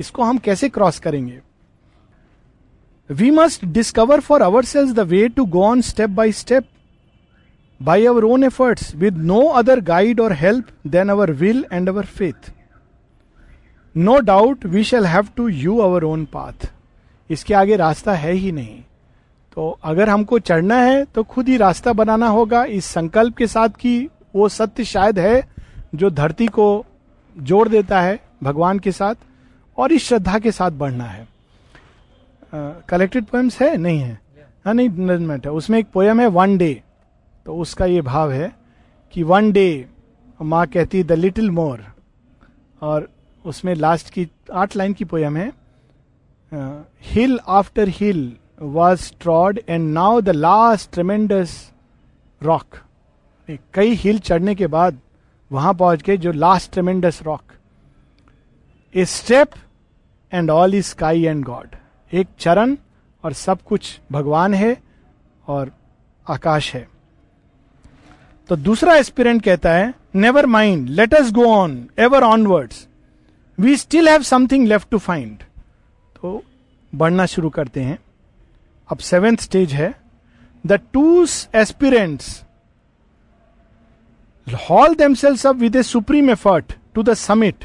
इसको 0.00 0.22
हम 0.22 0.38
कैसे 0.38 0.68
क्रॉस 0.68 0.98
करेंगे? 0.98 1.40
We 3.10 3.30
must 3.30 3.64
discover 3.64 4.20
for 4.20 4.42
ourselves 4.64 4.92
the 4.92 5.00
way 5.00 5.28
to 5.28 5.44
go 5.46 5.62
on 5.64 5.80
step 5.80 6.10
by 6.10 6.32
step 6.32 6.68
by 7.80 8.06
our 8.06 8.24
own 8.24 8.44
efforts 8.44 8.94
with 8.94 9.16
no 9.16 9.40
other 9.58 9.80
guide 9.80 10.20
or 10.20 10.32
help 10.32 10.68
than 10.86 11.08
our 11.08 11.30
will 11.32 11.64
and 11.72 11.88
our 11.88 12.04
faith 12.06 12.50
no 13.96 14.18
doubt 14.20 14.66
we 14.66 14.84
shall 14.84 15.06
have 15.06 15.28
to 15.36 15.48
hew 15.48 15.76
our 15.78 16.04
own 16.04 16.24
path 16.24 16.70
इसके 17.30 17.54
आगे 17.54 17.76
रास्ता 17.76 18.14
है 18.14 18.32
ही 18.32 18.52
नहीं। 18.52 18.80
तो 19.56 19.68
अगर 19.84 20.08
हमको 20.08 20.38
चढ़ना 20.38 20.76
है 20.76 21.04
तो 21.04 21.22
खुद 21.22 21.48
ही 21.48 21.56
रास्ता 21.56 21.92
बनाना 21.92 22.26
होगा 22.28 22.64
इस 22.64 22.84
संकल्प 22.84 23.36
के 23.36 23.46
साथ 23.46 23.68
कि 23.80 24.08
वो 24.34 24.48
सत्य 24.48 24.84
शायद 24.84 25.18
है 25.18 25.48
जो 25.94 26.10
धरती 26.10 26.46
को 26.48 26.84
जोड़ 27.36 27.68
देता 27.68 28.00
है 28.00 28.18
भगवान 28.42 28.78
के 28.78 28.92
साथ 28.92 29.14
और 29.78 29.92
इस 29.92 30.04
श्रद्धा 30.04 30.38
के 30.38 30.52
साथ 30.52 30.70
बढ़ना 30.70 31.04
है। 31.04 31.26
कलेक्टेड 32.88 33.24
uh, 33.24 33.30
पोएम्स 33.30 33.60
है? 33.62 33.76
नहीं 33.76 33.98
है। 33.98 34.20
हाँ 34.64 34.74
नहीं 34.74 35.18
मैटर 35.18 35.50
उसमें 35.50 35.78
एक 35.78 35.86
पोएम 35.92 36.20
है 36.20 36.26
वन 36.26 36.56
डे 36.58 36.82
तो 37.48 37.54
उसका 37.56 37.86
ये 37.86 38.00
भाव 38.02 38.32
है 38.32 38.50
कि 39.12 39.22
वन 39.22 39.50
डे 39.52 39.88
माँ 40.42 40.66
कहती 40.66 41.02
द 41.04 41.12
लिटिल 41.12 41.50
मोर 41.50 41.84
और 42.82 43.08
उसमें 43.44 43.74
लास्ट 43.74 44.10
की 44.10 44.28
आठ 44.52 44.76
लाइन 44.76 44.92
की 44.92 45.04
पोयम 45.04 45.36
है 45.36 45.52
hill 47.02 47.38
after 47.48 47.88
hill 47.88 48.20
was 48.62 49.12
trod 49.20 49.60
and 49.68 49.88
now 49.92 50.20
the 50.20 50.28
last 50.28 50.92
tremendous 50.92 51.72
rock 52.42 52.76
कई 53.74 53.94
हिल 53.94 54.18
चढ़ने 54.18 54.54
के 54.54 54.66
बाद 54.66 54.98
वहाँ 55.52 55.74
पहुँच 55.74 56.02
गए 56.02 56.16
जो 56.16 56.32
last 56.32 56.72
tremendous 56.72 57.22
rock 57.22 57.52
a 58.94 59.04
step 59.04 59.50
and 60.32 60.50
all 60.50 60.74
is 60.74 60.86
sky 60.86 61.24
and 61.24 61.44
God 61.44 61.76
एक 62.12 62.28
चरण 62.38 62.76
और 63.24 63.32
सब 63.32 63.62
कुछ 63.62 64.00
भगवान 64.12 64.54
है 64.54 64.76
और 65.48 65.72
आकाश 66.30 66.74
है। 66.74 66.97
तो 68.48 68.56
दूसरा 68.56 68.94
एस्पिरेंट 68.96 69.42
कहता 69.42 69.72
है 69.72 69.94
never 70.14 70.46
mind 70.46 70.88
let 70.88 71.14
us 71.14 71.30
go 71.32 71.44
on 71.46 71.88
ever 71.98 72.22
onwards 72.22 72.86
we 73.58 73.76
still 73.76 74.08
have 74.08 74.22
something 74.22 74.66
left 74.66 74.88
to 74.90 74.98
find 74.98 75.42
तो 76.16 76.42
बढ़ना 76.94 77.26
शुरू 77.26 77.50
करते 77.50 77.80
हैं। 77.80 77.98
अब 78.90 78.98
सेवेंथ 78.98 79.36
स्टेज 79.36 79.72
है। 79.72 79.94
The 80.66 80.80
two 80.92 81.26
aspirants 81.54 82.42
haul 84.70 84.94
themselves 84.94 85.46
up 85.46 85.56
with 85.56 85.76
a 85.76 85.82
supreme 85.82 86.30
effort 86.30 86.72
to 86.94 87.02
the 87.02 87.14
summit 87.14 87.64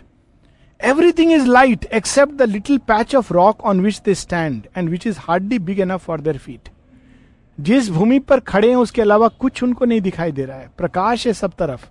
everything 0.84 1.32
is 1.32 1.46
light 1.46 1.86
except 1.86 2.34
the 2.34 2.41
little 2.41 2.78
patch 2.78 3.15
of 3.15 3.34
rock 3.34 3.63
on 3.63 3.82
which 3.82 4.02
they 4.06 4.15
stand 4.15 4.67
and 4.78 4.89
which 4.89 5.08
is 5.08 5.19
hardly 5.19 5.60
big 5.60 5.80
enough 5.80 6.06
for 6.06 6.22
their 6.22 6.38
feet 6.38 6.69
जिस 7.60 7.89
भूमि 7.89 8.20
पर 8.20 8.39
खड़े 8.39 8.70
हैं, 8.70 8.76
उसके 8.76 9.01
अलावा 9.01 9.28
कुछ 9.28 9.64
उनको 9.64 9.86
नहीं 9.86 10.01
दिखाई 10.01 10.32
दे 10.32 10.45
रहा 10.45 10.58
है। 10.58 10.72
प्रकाश 10.78 11.28
है 11.28 11.34
सब 11.34 11.51
तरफ़। 11.60 11.89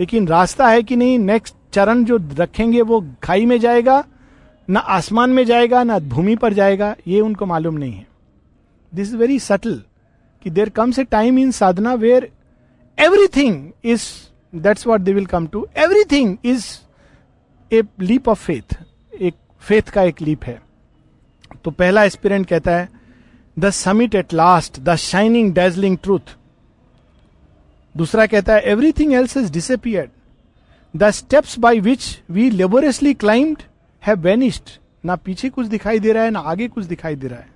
लेकिन 0.00 0.28
रास्ता 0.28 0.68
है 0.68 0.82
कि 0.82 0.96
नहीं 0.96 1.18
नेक्स्ट 1.18 1.54
चरण 1.72 2.04
जो 2.04 2.18
रखेंगे, 2.34 2.82
वो 2.82 3.06
खाई 3.22 3.46
में 3.46 3.60
जाएगा, 3.60 4.04
ना 4.70 4.80
आसमान 4.80 5.30
में 5.30 5.44
जाएगा, 5.44 5.82
ना 5.82 5.98
भूमि 5.98 6.36
पर 6.36 6.52
जाएगा, 6.52 6.96
ये 7.06 7.20
उनको 7.20 7.46
मालूम 7.46 7.74
नहीं 7.74 7.92
है। 7.92 8.06
दिस 8.94 9.08
इज़ 9.08 9.16
वेरी 9.16 9.38
सटल 9.38 9.82
कि 10.42 10.50
there 10.50 10.68
comes 10.68 10.98
a 10.98 11.04
time 11.04 11.38
in 11.38 11.50
sadhana 11.50 11.94
where 11.94 12.32
everything 12.98 13.70
is 13.84 14.02
that's 14.54 14.86
what 14.86 15.00
they 15.00 15.12
will 15.12 15.26
come 15.26 15.46
to 15.46 15.68
everything 15.76 16.36
is 16.44 16.66
a 17.72 17.82
leap 18.00 18.28
of 18.28 18.44
faith 18.44 18.76
एक 19.20 19.34
फेथ 19.60 19.82
का 19.82 20.02
एक 20.02 20.22
लीप 20.22 20.44
है। 20.44 20.62
तो 21.64 21.70
पहला 21.70 22.04
एक्सपीरियंट 22.04 22.46
कहता 22.46 22.76
है 22.76 22.97
the 23.58 23.70
summit 23.70 24.14
at 24.14 24.34
last, 24.34 24.80
the 24.80 24.94
shining, 24.96 25.52
dazzling 25.54 25.96
truth. 26.02 26.36
दूसरा 27.94 28.26
कहता 28.26 28.54
है 28.54 28.60
everything 28.70 29.12
else 29.12 29.36
is 29.36 29.52
disappeared 29.52 30.10
the 30.94 31.10
steps 31.10 31.58
by 31.58 31.80
which 31.80 32.04
we 32.30 32.50
laboriously 32.50 33.14
climb 33.14 33.56
have 34.02 34.20
vanished 34.20 34.70
ना 35.04 35.16
पीछे 35.16 35.48
कुछ 35.50 35.66
दिखाई 35.66 35.98
दे 35.98 36.12
रहा 36.12 36.24
है, 36.24 36.30
ना 36.30 36.40
आगे 36.40 36.68
कुछ 36.68 36.84
दिखाई 36.84 37.14
दे 37.16 37.28
रहा 37.28 37.38
है. 37.38 37.48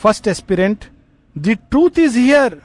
First 0.00 0.28
aspirant 0.28 0.84
the 1.36 1.56
truth 1.70 1.98
is 1.98 2.18
here 2.18 2.60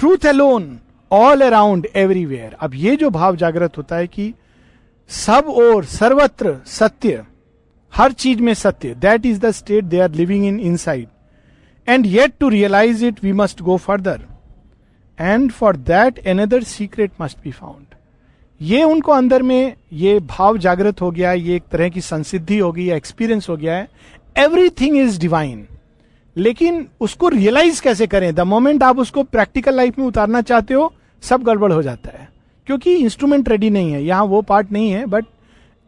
truth 0.00 0.26
alone 0.26 0.78
all 1.10 1.40
around 1.40 1.86
everywhere 1.96 2.56
अब 2.60 2.74
ये 2.74 2.96
जो 2.96 3.10
भाव 3.10 3.36
जागृत 3.36 3.78
होता 3.78 3.96
है 3.96 4.06
कि 4.06 4.32
सब 5.10 5.48
और 5.48 5.84
सर्वत्र 5.84 6.56
सत्य 6.66 7.24
हर 7.94 8.12
चीज़ 8.12 8.42
में 8.42 8.52
सत्य 8.54 8.94
that 8.94 9.26
is 9.26 9.40
the 9.40 9.50
state 9.50 9.84
they 9.84 10.00
are 10.00 10.10
living 10.10 10.46
in 10.46 10.60
inside 10.76 11.08
and 11.88 12.06
yet 12.06 12.32
to 12.40 12.48
realise 12.48 13.04
it 13.04 13.24
we 13.24 13.32
must 13.32 13.62
go 13.62 13.76
further 13.76 14.22
and 15.20 15.50
for 15.50 15.76
that 15.76 16.18
another 16.26 16.62
secret 16.62 17.12
must 17.20 17.38
be 17.44 17.50
found 17.50 17.84
ये 18.60 18.82
उनको 18.82 19.12
अंदर 19.12 19.42
में 19.42 19.74
ये 19.92 20.18
भाव 20.20 20.56
जागृत 20.58 21.00
हो 21.00 21.10
गया, 21.10 21.32
ये 21.32 21.56
एक 21.56 21.62
तरह 21.72 21.88
की 21.88 22.00
संसिद्धि 22.00 22.58
हो 22.58 22.70
गई 22.72 22.90
एक्सपीरियंस 22.90 23.48
हो 23.48 23.56
गया 23.56 23.74
है। 23.74 23.88
एवरी 24.38 24.68
थिंग 24.70 24.96
इज़ 24.96 25.20
डिवाइन 25.20 25.66
लेकिन 26.36 26.86
उसको 27.00 27.28
रियलाइज़ 27.28 27.82
कैसे 27.82 28.06
करें? 28.06 28.34
द 28.34 28.40
मोमेंट 28.40 28.82
आप 28.82 28.98
उसको 28.98 29.22
प्रैक्टिकल 29.22 29.76
लाइफ 29.76 29.98
में 29.98 30.06
उतारना 30.06 30.40
चाहते 30.40 30.74
हो, 30.74 30.92
सब 31.22 31.42
गड़बड़ 31.42 31.72
हो 31.72 31.82
जाता 31.82 32.18
है। 32.18 32.28
क्योंकि 32.66 32.94
इंस्ट्रूमेंट 32.94 33.48
रेडी 33.48 33.70
नहीं 33.70 33.92
है। 33.92 34.02
यहाँ 34.04 34.24
वो 34.24 34.42
पार्ट 34.42 34.72
नहीं 34.72 34.90
है 34.90 35.06
बट 35.06 35.24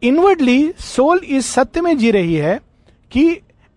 इनवर्डली 0.01 0.71
सोल 0.79 1.21
इस 1.25 1.45
सत्य 1.45 1.81
में 1.81 1.97
जी 1.97 2.11
रही 2.11 2.35
है 2.35 2.59
कि 3.11 3.29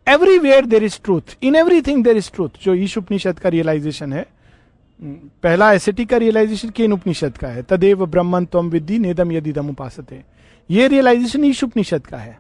everywhere 0.07 0.67
there 0.67 0.85
is 0.85 0.99
truth 1.05 1.37
in 1.43 1.57
everything 1.57 2.05
there 2.05 2.17
is 2.17 2.31
truth 2.31 2.65
जो 2.65 2.75
ईश 2.75 2.97
उपनिषद 2.99 3.39
का 3.39 3.49
रियलाइजेशन 3.49 4.13
है 4.13 4.27
पहला 5.45 5.73
एसेटिक 5.73 6.09
का 6.09 6.17
रियलाइजेशन 6.17 6.71
केन 6.71 6.93
उपनिषद 6.93 7.37
का 7.39 7.49
है 7.49 7.63
तदेव 7.63 8.05
ब्रह्मन 8.07 8.45
तम 8.45 8.69
विद्धि 8.71 8.99
नेदम 8.99 9.33
यदि 9.33 9.53
दम 9.53 9.69
उपासते 9.69 10.23
ये 10.71 10.89
रियलाइजेशन 10.89 11.45
ईश 11.45 11.63
उपनिषद 11.65 12.07
का 12.07 12.17
है 12.17 12.39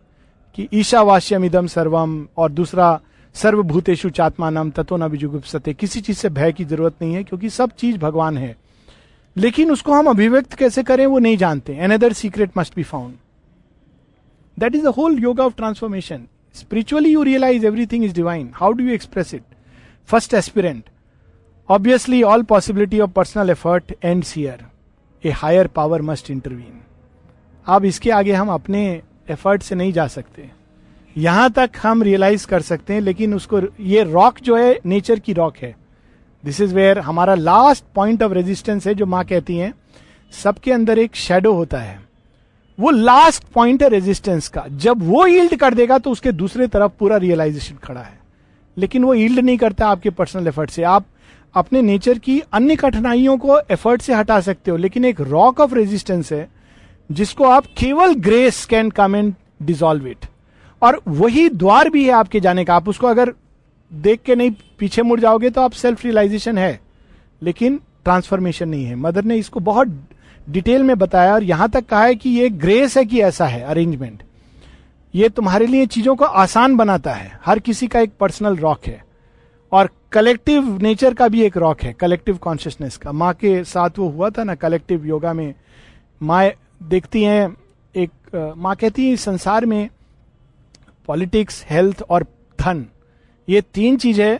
कि 0.54 0.68
ईशावास्यम 0.74 1.44
इदम 1.44 1.66
सर्वम 1.66 2.26
और 2.36 2.52
दूसरा 2.52 3.00
सर्वभूतेशु 3.34 4.10
चात्मा 4.10 4.50
चात्मानम 4.50 4.70
तत्व 4.70 4.96
न 4.96 5.74
किसी 5.74 6.00
चीज़ 6.00 6.16
से 6.16 6.28
भय 6.30 6.52
की 6.52 6.64
ज़रूरत 6.64 7.02
नहीं 7.02 7.14
है 7.14 7.22
क्योंकि 7.24 7.50
सब 7.50 7.70
चीज़ 7.70 7.98
भगवान 7.98 8.38
है 8.38 8.56
लेकिन 9.36 9.70
उसको 9.70 9.92
हम 9.92 10.06
अभिव्यक्त 10.06 10.54
कैसे 10.54 10.82
करें 10.82 11.04
वो 11.06 11.18
नहीं 11.18 11.36
जानते 11.36 11.76
another 11.76 12.12
secret 12.12 12.50
must 12.56 12.76
be 12.76 12.82
found 12.82 13.16
that 14.58 14.74
is 14.74 14.82
the 14.84 14.86
whole 14.86 15.18
yoga 15.18 15.44
of 15.44 15.54
transformation 15.56 16.26
spiritually 16.54 17.12
you 17.12 17.22
realise 17.22 17.66
everything 17.66 18.04
is 18.04 18.14
divine 18.14 18.50
how 18.54 18.72
do 18.72 18.84
you 18.84 18.94
express 18.94 19.34
it 19.34 19.42
first 20.06 20.34
aspirant 20.34 20.84
obviously 21.68 22.22
all 22.22 22.42
possibility 22.42 23.00
of 23.00 23.10
personal 23.10 23.50
effort 23.50 23.92
and 24.04 24.24
here 24.24 24.66
a 25.24 25.30
higher 25.30 25.66
power 25.66 26.02
must 26.02 26.30
intervene 26.30 26.80
अब 27.66 27.84
इसके 27.84 28.10
आगे 28.10 28.32
हम 28.32 28.48
अपने 28.48 29.02
effort 29.30 29.62
से 29.62 29.74
नहीं 29.74 29.92
जा 29.92 30.06
सकते। 30.06 30.50
यहाँ 31.16 31.50
तक 31.50 31.70
हम 31.82 32.02
रियलाइज़ 32.02 32.46
कर 32.46 32.62
सकते 32.62 32.94
हैं, 32.94 33.00
लेकिन 33.00 33.34
उसको 33.34 33.60
ये 33.80 34.02
रॉक 34.02 34.40
जो 34.40 34.56
है 34.56 34.78
नेचर 34.86 35.18
की 35.18 35.32
रॉक 35.32 35.56
है। 35.56 35.74
दिस 36.44 36.60
इज़ 36.60 36.74
वेयर 36.74 36.98
हमारा 36.98 37.34
लास्ट 37.34 37.84
पॉइंट 37.94 38.22
ऑफ़ 38.22 38.32
रेजिस्टेंस 38.32 38.86
है, 38.86 38.94
जो 38.94 39.06
माँ 39.06 39.24
कहती 39.24 39.56
हैं, 39.56 39.74
सबके 40.32 40.72
अंदर 40.72 40.98
एक 40.98 41.16
शेडो 41.16 41.52
होता 41.52 41.78
है। 41.78 42.03
वो 42.80 42.90
लास्ट 42.90 43.44
पॉइंट 43.44 43.82
है 43.82 43.88
रेजिस्टेंस 43.88 44.48
का। 44.48 44.64
जब 44.70 45.02
वो 45.02 45.26
ईल्ड 45.26 45.56
कर 45.56 45.74
देगा 45.74 45.98
तो 45.98 46.10
उसके 46.10 46.32
दूसरे 46.32 46.66
तरफ़ 46.66 46.92
पूरा 46.98 47.16
रियलाइजेशन 47.16 47.74
खड़ा 47.74 48.00
है। 48.00 48.18
लेकिन 48.76 49.04
वो 49.04 49.14
ईल्ड 49.14 49.38
नहीं 49.38 49.58
करता 49.58 49.88
आपके 49.88 50.10
पर्सनल 50.10 50.48
एफर्ट 50.48 50.70
से। 50.70 50.82
आप 50.82 51.04
अपने 51.54 51.82
नेचर 51.82 52.18
की 52.18 52.40
अन्य 52.52 52.76
कठिनाइयों 52.76 53.36
को 53.38 53.58
एफर्ट 53.60 54.02
से 54.02 54.14
हटा 54.14 54.40
सकते 54.40 54.70
हो, 54.70 54.76
लेकिन 54.76 55.04
एक 55.04 55.20
रॉक 55.20 55.60
ऑफ़ 55.60 55.74
रेजिस्टेंस 55.74 56.32
है, 56.32 56.48
जिसको 57.12 57.44
आप 57.44 57.66
केवल 57.78 58.14
grace 58.14 58.64
can 58.64 58.90
come 58.90 59.16
and 59.16 59.34
dissolve 59.62 60.06
it 60.06 60.26
और 60.82 61.00
वही 61.08 61.48
द्वार 61.48 61.90
भी 61.90 62.04
है 62.04 62.10
आपके 62.10 62.40
जाने 62.40 62.64
का। 62.64 62.74
आप 62.74 62.88
उसको 62.88 63.06
अगर 63.06 63.32
देख 63.92 64.20
के 64.20 64.36
नहीं 64.36 64.50
पीछे 64.78 65.02
मुड़ 65.02 65.20
जाओगे 65.20 65.50
तो 65.50 65.60
आप 65.60 65.72
सेल्फ 65.72 66.04
रियलाइजेशन 66.04 66.58
है। 66.58 66.80
लेकिन 67.42 67.76
ट्रांसफॉर्मेशन 68.04 68.68
नहीं 68.68 68.84
है। 68.84 68.94
मदर 68.94 69.24
ने 69.24 69.36
इसको 69.36 69.60
बहुत 69.60 69.88
डिटेल 70.46 70.82
में 70.82 70.96
बताया 70.98 71.34
और 71.34 71.42
यहाँ 71.42 71.68
तक 71.70 71.86
कहा 71.86 72.04
है 72.04 72.14
कि 72.14 72.30
ये 72.30 72.48
ग्रेस 72.50 72.96
है 72.96 73.04
कि 73.04 73.20
ऐसा 73.20 73.46
है 73.46 73.62
अरेंजमेंट 73.62 74.22
ये 75.14 75.28
तुम्हारे 75.28 75.66
लिए 75.66 75.86
चीज़ों 75.86 76.14
को 76.16 76.24
आसान 76.24 76.76
बनाता 76.76 77.12
है। 77.12 77.38
हर 77.44 77.58
किसी 77.58 77.86
का 77.86 78.00
एक 78.00 78.12
पर्सनल 78.20 78.56
रॉक 78.56 78.86
है। 78.86 79.02
और 79.72 79.88
कलेक्टिव 80.12 80.78
नेचर 80.82 81.14
का 81.14 81.28
भी 81.28 81.42
एक 81.42 81.56
रॉक 81.56 81.82
है 81.82 81.92
कलेक्टिव 81.92 82.36
कॉन्शियसनेस 82.36 82.96
का। 82.96 83.12
माँ 83.12 83.32
के 83.34 83.62
साथ 83.64 83.98
वो 83.98 84.08
हुआ 84.08 84.30
था 84.30 84.44
ना 84.44 84.54
कलेक्टिव 84.54 85.06
योगा 85.06 85.32
में 85.32 85.54
माँ 86.20 86.44
देखती 86.82 87.22
हैं 87.22 87.56
एक, 87.94 88.10
माँ 88.56 88.74
कहती 88.76 89.08
है, 89.08 89.16
संसार 89.16 89.66
में 89.66 89.88
पॉलिटिक्स 91.08 91.64
हेल्थ 91.70 92.02
और 92.02 92.26
धन, 92.58 92.84
ये 93.48 93.60
तीन 93.74 93.96
चीज़ें 93.96 94.38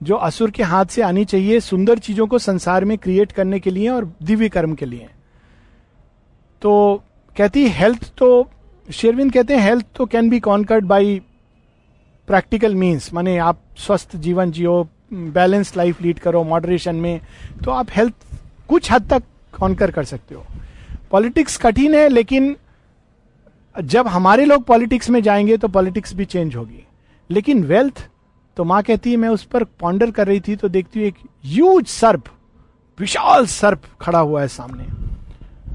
जो 0.00 0.16
असुर 0.16 0.50
के 0.50 0.62
हाथ 0.62 0.86
से 0.86 1.02
आनी 1.02 1.24
चाहिए, 1.24 1.60
सुंदर 1.60 1.98
चीज़ों 1.98 2.26
को 2.26 2.38
संसार 2.38 2.84
में 2.84 2.96
क्रिएट 2.98 3.32
करने 3.32 3.60
के 3.60 3.70
लिए 3.70 3.88
और 3.88 4.12
दिव्य 4.22 4.48
कर्म 4.48 4.74
के 4.74 4.86
लिए। 4.86 5.08
तो 6.62 7.02
कहती 7.36 7.66
हेल्थ 7.68 8.12
तो 8.18 8.28
शेरविंद 8.88 9.32
कहते 9.32 9.56
हैं 9.56 9.62
हेल्थ 9.62 9.86
तो 9.96 10.06
can 10.06 10.28
be 10.30 10.40
conquered 10.40 10.84
by 10.84 11.20
practical 12.28 12.74
means 12.74 13.12
माने 13.14 13.36
आप 13.38 13.60
स्वस्थ 13.78 14.16
जीवन 14.16 14.50
जियो 14.50 14.82
बैलेंस 15.12 15.76
लाइफ 15.76 16.00
लीड 16.02 16.18
करो 16.18 16.42
मॉडरेशन 16.44 16.96
में 16.96 17.20
तो 17.64 17.70
आप 17.70 17.86
हेल्थ 17.90 18.14
कुछ 18.68 18.90
हद 18.92 19.08
तक 19.10 19.22
कॉन्कर 19.58 19.90
कर 19.90 20.04
सकते 20.04 20.34
हो। 20.34 20.44
पॉलिटिक्स 21.10 21.56
कठिन 21.56 21.94
है, 21.94 22.08
लेकिन 22.08 22.56
जब 23.76 24.08
हमारे 24.08 24.44
लोग 24.44 24.64
पॉलिटिक्स 24.64 25.10
में 25.10 25.20
जाएँगे 25.22 25.56
तो 25.56 25.68
पॉलिटिक्स 25.68 26.14
भी 26.14 26.24
चेंज 26.24 26.56
होगी। 26.56 26.84
लेकिन 27.30 27.64
वेल्थ 27.64 28.08
तो 28.56 28.64
माँ 28.64 28.82
कहती 28.82 29.10
है, 29.10 29.16
मैं 29.16 29.28
उस 29.28 29.44
पर 29.44 29.64
पॉन्डर 29.64 30.10
कर 30.10 30.26
रही 30.26 30.40
थी 30.40 30.56
तो 30.56 30.68
देखती 30.68 31.00
हूँ 31.00 31.08
एक 31.08 31.18
यूज़ 31.44 31.86
सर्प, 31.86 32.24
विशाल 32.98 33.46
सर्प 33.46 33.82
खड़ा 34.00 34.18
हुआ 34.18 34.40
है 34.40 34.48
सामने। 34.48 34.97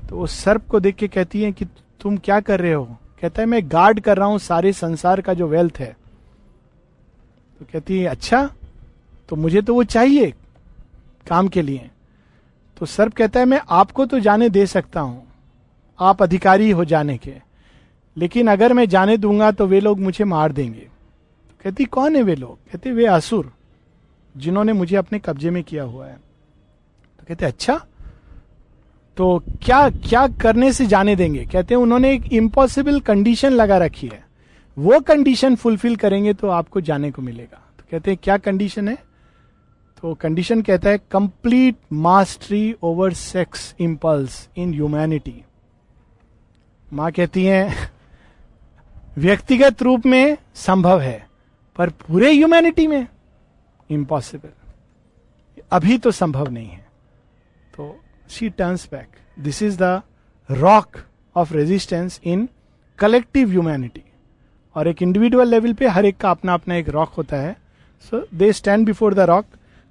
तो 0.09 0.15
वो 0.15 0.27
सर्प 0.27 0.67
को 0.67 0.79
देख 0.79 0.95
के 0.95 1.07
कहती 1.07 1.41
है 1.43 1.51
कि 1.51 1.65
तुम 1.99 2.17
क्या 2.17 2.39
कर 2.39 2.59
रहे 2.59 2.73
हो? 2.73 2.85
कहता 3.21 3.41
है, 3.41 3.47
मैं 3.47 3.61
गार्ड 3.65 3.99
कर 3.99 4.17
रहा 4.17 4.27
हूँ 4.27 4.39
सारे 4.39 4.73
संसार 4.73 5.21
का 5.21 5.33
जो 5.33 5.47
वेल्थ 5.47 5.79
है। 5.79 5.95
तो 7.61 7.65
कहती 7.73 7.99
है 7.99 8.07
अच्छा 8.07 8.49
तो 9.29 9.35
मुझे 9.35 9.61
तो 9.61 9.73
वो 9.75 9.83
चाहिए 9.85 10.31
काम 11.27 11.47
के 11.47 11.61
लिए। 11.61 11.89
तो 12.77 12.85
सर्प 12.85 13.13
कहता 13.13 13.39
है, 13.39 13.45
मैं 13.45 13.61
आपको 13.69 14.05
तो 14.05 14.19
जाने 14.19 14.49
दे 14.49 14.65
सकता 14.67 14.99
हूँ, 14.99 15.25
आप 15.99 16.23
अधिकारी 16.23 16.69
हो 16.71 16.85
जाने 16.85 17.17
के, 17.17 17.33
लेकिन 18.17 18.47
अगर 18.47 18.73
मैं 18.73 18.87
जाने 18.89 19.17
दूँगा 19.17 19.51
तो 19.51 19.67
वे 19.67 19.79
लोग 19.79 19.99
मुझे 19.99 20.23
मार 20.23 20.51
देंगे। 20.51 20.87
कहती, 21.65 21.85
कौन 21.85 22.15
है 22.15 22.21
वे 22.23 22.35
लोग? 22.35 22.57
कहते, 22.71 22.91
वे 22.91 23.05
असुर, 23.05 23.51
जिन्होंने 24.35 24.73
मुझे 24.73 24.95
अपने 24.95 25.19
कब्जे 25.19 25.49
में 25.49 25.63
किया 25.63 25.83
हुआ 25.83 26.07
है। 26.07 26.15
तो 27.19 27.25
कहते 27.27 27.45
अच्छा 27.45 27.75
तो 29.17 29.37
क्या 29.63 29.89
क्या 29.89 30.27
करने 30.41 30.71
से 30.73 30.85
जाने 30.85 31.15
देंगे? 31.15 31.45
कहते 31.45 31.73
हैं 31.73 31.81
उन्होंने 31.81 32.11
एक 32.13 32.31
इम्पॉसिबल 32.33 32.99
कंडीशन 32.99 33.51
लगा 33.51 33.77
रखी 33.77 34.07
है। 34.07 34.23
वो 34.77 34.99
कंडीशन 34.99 35.55
फुलफिल 35.55 35.95
करेंगे 35.95 36.33
तो 36.33 36.47
आपको 36.49 36.81
जाने 36.81 37.11
को 37.11 37.21
मिलेगा। 37.21 37.61
तो 37.79 37.83
कहते 37.91 38.11
हैं 38.11 38.19
क्या 38.23 38.37
कंडीशन 38.37 38.87
है? 38.87 38.97
तो 40.03 40.13
कंडीशन 40.13 40.61
कहता 40.61 40.89
है 40.89 40.99
complete 41.11 41.75
mastery 41.93 42.75
over 42.83 43.13
sex 43.13 43.73
impulse 43.79 44.47
in 44.57 44.73
humanity 44.73 45.43
माँ 46.87 47.11
कहती 47.11 47.43
हैं, 47.45 47.89
व्यक्तिगत 49.17 49.81
रूप 49.81 50.05
में 50.05 50.37
संभव 50.55 51.01
है, 51.01 51.27
पर 51.77 51.89
पूरे 51.89 52.31
ह्यूमैनिटी 52.31 52.87
में 52.87 53.07
इम्पॉसिबल 53.89 54.49
अभी 55.71 55.97
तो 55.97 56.11
संभव 56.11 56.49
नहीं 56.49 56.69
है। 56.69 56.85
तो 57.73 57.99
she 58.33 58.49
turns 58.51 58.87
back 58.91 59.07
this 59.39 59.61
is 59.63 59.77
the 59.81 60.01
rock 60.49 60.97
of 61.35 61.53
resistance 61.53 62.19
in 62.23 62.47
collective 62.99 63.49
humanity 63.49 64.03
और 64.75 64.87
एक 64.87 65.01
इंडिविजुअल 65.01 65.47
लेवल 65.47 65.73
पे 65.73 65.87
हर 65.87 66.05
एक 66.05 66.17
का 66.17 66.31
अपना 66.31 66.53
अपना 66.53 66.75
एक 66.75 66.89
रॉक 66.89 67.13
होता 67.13 67.37
है। 67.37 67.55
So 68.03 68.25
they 68.33 68.51
stand 68.53 68.85
before 68.85 69.13
the 69.13 69.19
rock 69.19 69.45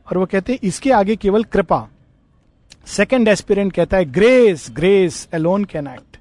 और 0.06 0.18
वो 0.18 0.26
कहते 0.26 0.52
हैं, 0.52 0.60
इसके 0.62 0.90
आगे 0.92 1.16
केवल 1.16 1.44
कृपा। 1.44 1.88
सेकेंड 2.86 3.28
एस्पिरेंट 3.28 3.72
कहता 3.72 3.96
है 3.96 4.04
grace 4.04 4.66
grace 4.70 5.26
alone 5.34 5.64
can 5.64 5.86
act 5.86 6.16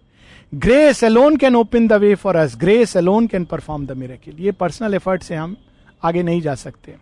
grace 0.55 1.03
alone 1.03 1.38
can 1.38 1.55
open 1.55 1.88
the 1.88 1.93
way 1.93 2.13
for 2.15 2.36
us 2.36 2.55
grace 2.59 2.97
alone 2.97 3.28
can 3.28 3.45
perform 3.45 3.86
the 3.86 3.91
miracle 3.97 4.36
ये 4.39 4.51
पर्सनल 4.51 4.93
एफर्ट 4.95 5.24
से 5.24 5.36
हम 5.36 5.55
आगे 6.03 6.24
नहीं 6.24 6.41
जा 6.41 6.55
सकते। 6.55 6.95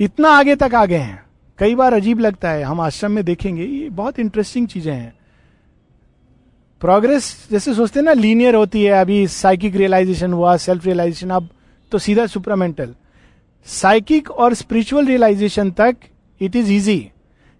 इतना 0.00 0.28
आगे 0.30 0.54
तक 0.56 0.74
आ 0.74 0.84
गए 0.86 0.98
हैं। 0.98 1.23
कई 1.58 1.74
बार 1.74 1.94
अजीब 1.94 2.20
लगता 2.20 2.50
है, 2.50 2.62
हम 2.62 2.80
आश्रम 2.80 3.12
में 3.12 3.24
देखेंगे, 3.24 3.64
ये 3.64 3.88
बहुत 3.90 4.18
इंटरेस्टिंग 4.18 4.66
चीज़ें 4.68 4.92
हैं। 4.92 5.14
प्रोग्रेस 6.82 7.46
जैसे 7.50 7.74
सोचते 7.74 7.98
हैं 8.00 8.04
ना 8.04 8.12
लीनियर 8.12 8.54
होती 8.54 8.82
है, 8.84 8.92
अभी 8.92 9.26
साइकिक 9.28 9.76
रियलाइजेशन 9.76 10.32
हुआ 10.32 10.56
सेल्फ 10.56 10.86
रियलाइजेशन 10.86 11.30
अब 11.30 11.48
तो 11.92 11.98
सीधा 11.98 12.26
सुपरामेंटल 12.26 12.94
साइकिक 13.66 14.30
और 14.30 14.54
स्पिरिचुअल 14.54 15.06
रियलाइजेशन 15.06 15.70
तक 15.70 15.96
इट 16.40 16.56
इज़ 16.56 16.72
इजी 16.72 17.10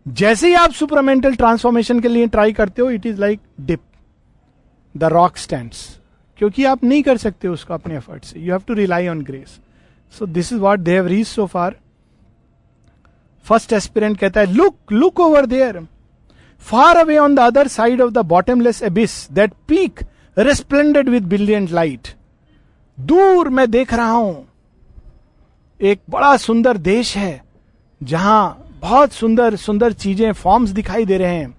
जैसे 0.07 0.49
ही 0.49 0.55
आप 0.55 0.73
सुपरामेंटल 0.73 1.35
ट्रांसफॉर्मेशन 1.35 2.01
के 2.01 2.09
लिए 2.09 2.27
ट्राई 2.27 2.53
करते 2.53 2.83
हो 2.83 2.91
it 2.91 3.07
is 3.07 3.21
like 3.21 3.41
dip 3.61 3.81
the 4.95 5.05
rock 5.13 5.37
stand 5.37 5.71
क्योंकि 6.39 6.65
आप 6.65 6.85
नहीं 6.85 7.03
कर 7.03 7.17
सकते 7.17 7.49
उसको 7.49 7.75
अपने 7.75 7.97
एफर्ट 7.97 8.25
से। 8.25 8.41
You 8.41 8.53
have 8.53 8.63
to 8.67 8.75
rely 8.75 9.09
on 9.09 9.23
grace 9.23 9.59
so 10.15 10.27
this 10.27 10.53
is 10.53 10.61
what 10.61 10.81
they 10.81 10.95
have 10.95 11.07
reach 11.07 11.27
so 11.27 11.47
far 11.47 11.77
first 13.45 13.73
aspirant 13.73 14.19
कहता 14.19 14.41
है 14.41 14.53
look 14.53 14.93
look 14.93 15.21
over 15.21 15.47
there 15.47 15.81
far 16.63 16.97
away 16.97 17.19
on 17.19 17.35
the 17.35 17.41
other 17.41 17.69
side 17.69 18.01
of 18.01 18.13
the 18.13 18.19
bottomless 18.27 18.83
abyss 18.83 19.27
that 19.33 19.53
peak 19.69 20.01
resplendent 20.37 21.09
with 21.09 21.27
brilliant 21.29 21.71
light 21.71 22.09
दूर 22.99 23.49
मैं 23.49 23.71
देख 23.71 23.93
रहा 23.95 24.11
हूँ, 24.11 24.47
एक 25.81 26.01
बड़ा 26.11 26.37
सुंदर 26.37 26.77
देश 26.77 27.17
है, 27.17 27.43
जहाँ 28.01 28.71
बहुत 28.81 29.13
सुंदर 29.13 29.57
सुंदर 29.57 29.93
चीज़ें 29.93 30.33
फॉर्म्स 30.33 30.71
दिखाई 30.71 31.05
दे 31.05 31.19
रहे 31.19 31.35
हैं, 31.35 31.55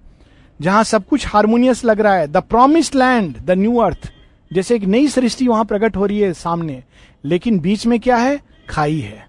जहाँ 0.59 0.83
सब 0.83 1.07
कुछ 1.07 1.27
हारमोनियस 1.27 1.83
लग 1.85 2.01
रहा 2.01 2.15
है. 2.15 2.27
The 2.27 2.37
promised 2.39 2.95
land 2.95 3.37
the 3.37 3.51
new 3.51 3.75
earth 3.77 4.11
जैसे 4.51 4.75
एक 4.75 4.83
नई 4.85 5.07
सृष्टि 5.07 5.47
वहाँ 5.47 5.65
प्रकट 5.65 5.97
हो 5.97 6.05
रही 6.05 6.19
है 6.19 6.33
सामने, 6.33 6.83
लेकिन 7.25 7.59
बीच 7.59 7.85
में 7.85 7.99
क्या 7.99 8.17
है? 8.17 8.39
खाई 8.69 8.99
है 8.99 9.27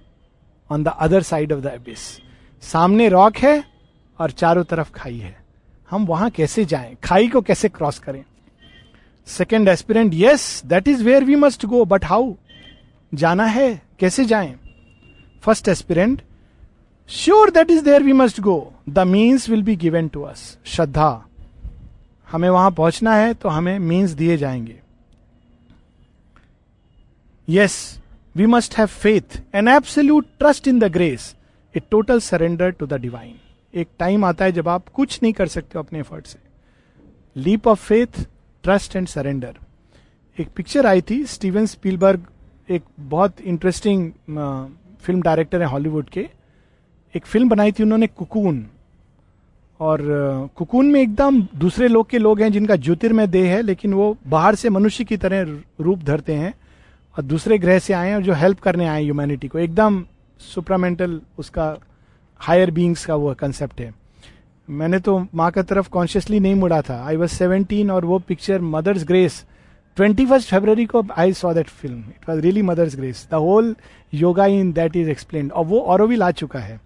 on 0.71 0.85
the 0.85 0.89
other 0.89 1.23
side 1.23 1.53
of 1.53 1.61
the 1.61 1.73
abyss 1.75 2.09
सामने 2.67 3.09
रॉक 3.09 3.37
है 3.37 3.65
और 4.19 4.31
चारों 4.31 4.65
तरफ़ 4.65 4.91
खाई 4.91 5.17
है। 5.17 5.37
हम 5.91 6.07
वहाँ 6.07 6.31
कैसे 6.31 6.65
जाएँ? 6.65 6.95
खाई 7.05 7.29
को 7.29 7.41
कैसे 7.41 7.69
क्रॉस 7.69 7.99
करें? 7.99 8.25
Second 9.27 9.69
aspirant 9.69 10.15
yes 10.15 10.63
that 10.67 10.89
is 10.89 11.05
where 11.05 11.25
we 11.25 11.35
must 11.35 11.67
go 11.67 11.85
but 11.85 12.05
how 12.05 12.35
जाना 13.15 13.45
है, 13.45 13.83
कैसे 13.99 14.25
जाएँ? 14.25 14.55
First 15.43 15.69
aspirant 15.69 16.23
sure 17.09 17.51
that 17.51 17.71
is 17.71 17.85
there 17.85 18.03
we 18.03 18.13
must 18.13 18.41
go 18.41 18.73
the 18.89 18.99
means 18.99 19.49
will 19.49 19.63
be 19.63 19.77
given 19.77 20.09
to 20.09 20.23
us 20.23 20.59
श्रद्धा 20.65 21.25
हमें 22.31 22.49
वहाँ 22.51 22.71
पहुँचना 22.71 23.15
है 23.15 23.33
तो 23.35 23.49
हमें 23.49 23.79
मीन्स 23.79 24.11
दिए 24.11 24.37
जाएँगे। 24.37 24.81
Yes 27.49 27.99
we 28.37 28.47
must 28.47 28.79
have 28.79 28.87
faith 28.87 29.41
an 29.55 29.69
absolute 29.69 30.27
trust 30.39 30.69
in 30.69 30.79
the 30.79 30.85
grace 30.85 31.35
a 31.77 31.81
total 31.91 32.21
surrender 32.21 32.71
to 32.71 32.87
the 32.87 33.01
divine 33.01 33.35
एक 33.75 33.89
time 33.99 34.25
आता 34.25 34.45
है 34.45 34.53
जब 34.53 34.69
आप 34.69 34.89
कुछ 34.89 35.19
नहीं 35.23 35.33
कर 35.33 35.47
सकते 35.47 35.79
हो 35.79 35.83
अपने 35.83 35.99
एफर्ट 36.01 36.27
से। 36.27 36.39
Leap 37.37 37.67
of 37.69 37.81
faith 37.81 38.23
trust 38.65 38.97
and 38.97 39.07
surrender 39.09 39.55
एक 40.39 40.49
पिक्चर 40.57 40.87
आई 40.87 41.01
थी 41.01 41.23
स्टीवन 41.27 41.67
स्पीलबर्ग 41.67 42.27
एक 42.69 42.83
बहुत 43.01 43.41
इंटरेस्टिंग 43.43 44.11
फ़िल्म 45.01 45.21
डायरेक्टर 45.23 45.63
है 45.63 45.69
हॉलीवुड 45.69 46.09
के। 46.09 46.27
एक 47.15 47.27
फ़िल्म 47.27 47.49
बनाई 47.49 47.73
थी 47.73 47.83
उन्होंने 47.83 48.07
कुकून 48.07 48.67
और 49.81 50.01
कुकून 50.57 50.91
में 50.93 51.01
एकदम 51.01 51.43
दूसरे 51.57 51.89
लोग 51.89 52.09
के 52.11 52.19
लोग 52.19 52.41
हैं 52.41 52.53
जिनका 52.53 52.77
ज्योतिर्मय 52.77 53.27
देह 53.27 53.55
है, 53.55 53.63
लेकिन 53.63 53.95
वो 53.95 54.17
बाहर 54.27 54.55
से 54.55 54.69
मनुष्य 54.71 55.05
की 55.05 55.17
तरह 55.17 55.61
रूप 55.81 56.03
धरते 56.05 56.35
हैं 56.35 56.55
और 57.17 57.25
दूसरे 57.25 57.59
ग्रह 57.59 57.79
से 57.79 57.93
आए 57.95 58.09
हैं 58.09 58.17
और 58.17 58.23
जो 58.23 58.35
हेल्प 58.35 58.61
करने 58.61 58.87
आए 58.89 59.03
ह्यूमैनिटी 59.03 59.49
को। 59.49 59.59
एकदम 59.59 60.05
सुपरामेंटल 60.41 61.21
उसका 61.39 61.77
हायर 62.41 62.71
बींग्स 62.71 63.05
का 63.07 63.15
वो 63.15 63.35
कंसेप्ट 63.35 63.81
है। 63.81 63.93
मैंने 64.69 64.99
तो 64.99 65.27
माँ 65.35 65.51
का 65.51 65.63
तरफ़ 65.63 65.89
कॉन्शियसली 65.89 66.41
नहीं 66.41 66.55
मुड़ा 66.55 66.81
था। 66.83 67.05
आई 67.07 67.17
वॉज़ 67.17 67.31
सेवनटीन 67.31 67.91
और 67.91 68.05
वो 68.05 68.19
picture 68.19 68.61
mother's 68.61 69.05
grace 69.05 69.45
twenty 69.97 70.27
first 70.27 70.51
February 70.51 70.87
को 70.87 71.03
I 71.17 71.33
saw 71.33 71.53
that 71.55 71.69
film 71.69 71.99
it 71.99 72.29
was 72.29 72.41
really 72.41 72.63
mother's 72.63 72.97
grace 72.97 73.27
the 73.31 73.35
whole 73.35 73.75
yoga 74.15 74.47
in 74.47 74.73
that 74.73 74.97
is 74.97 75.11
explain 75.11 75.51
और 75.51 75.67
वो 75.67 75.81
और 75.81 76.13
ला 76.13 76.31
चुका 76.31 76.59
है। 76.59 76.81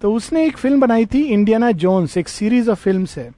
तो 0.00 0.12
उसने 0.14 0.46
एक 0.46 0.56
फ़िल्म 0.56 0.80
बनाई 0.80 1.06
थी 1.06 1.22
इंडियाना 1.22 1.70
जोन्स 1.72 2.16
एक 2.16 2.28
सीरीज़ 2.28 2.70
ऑफ़ 2.70 2.78
फ़िल्म 2.78 3.06
है। 3.16 3.30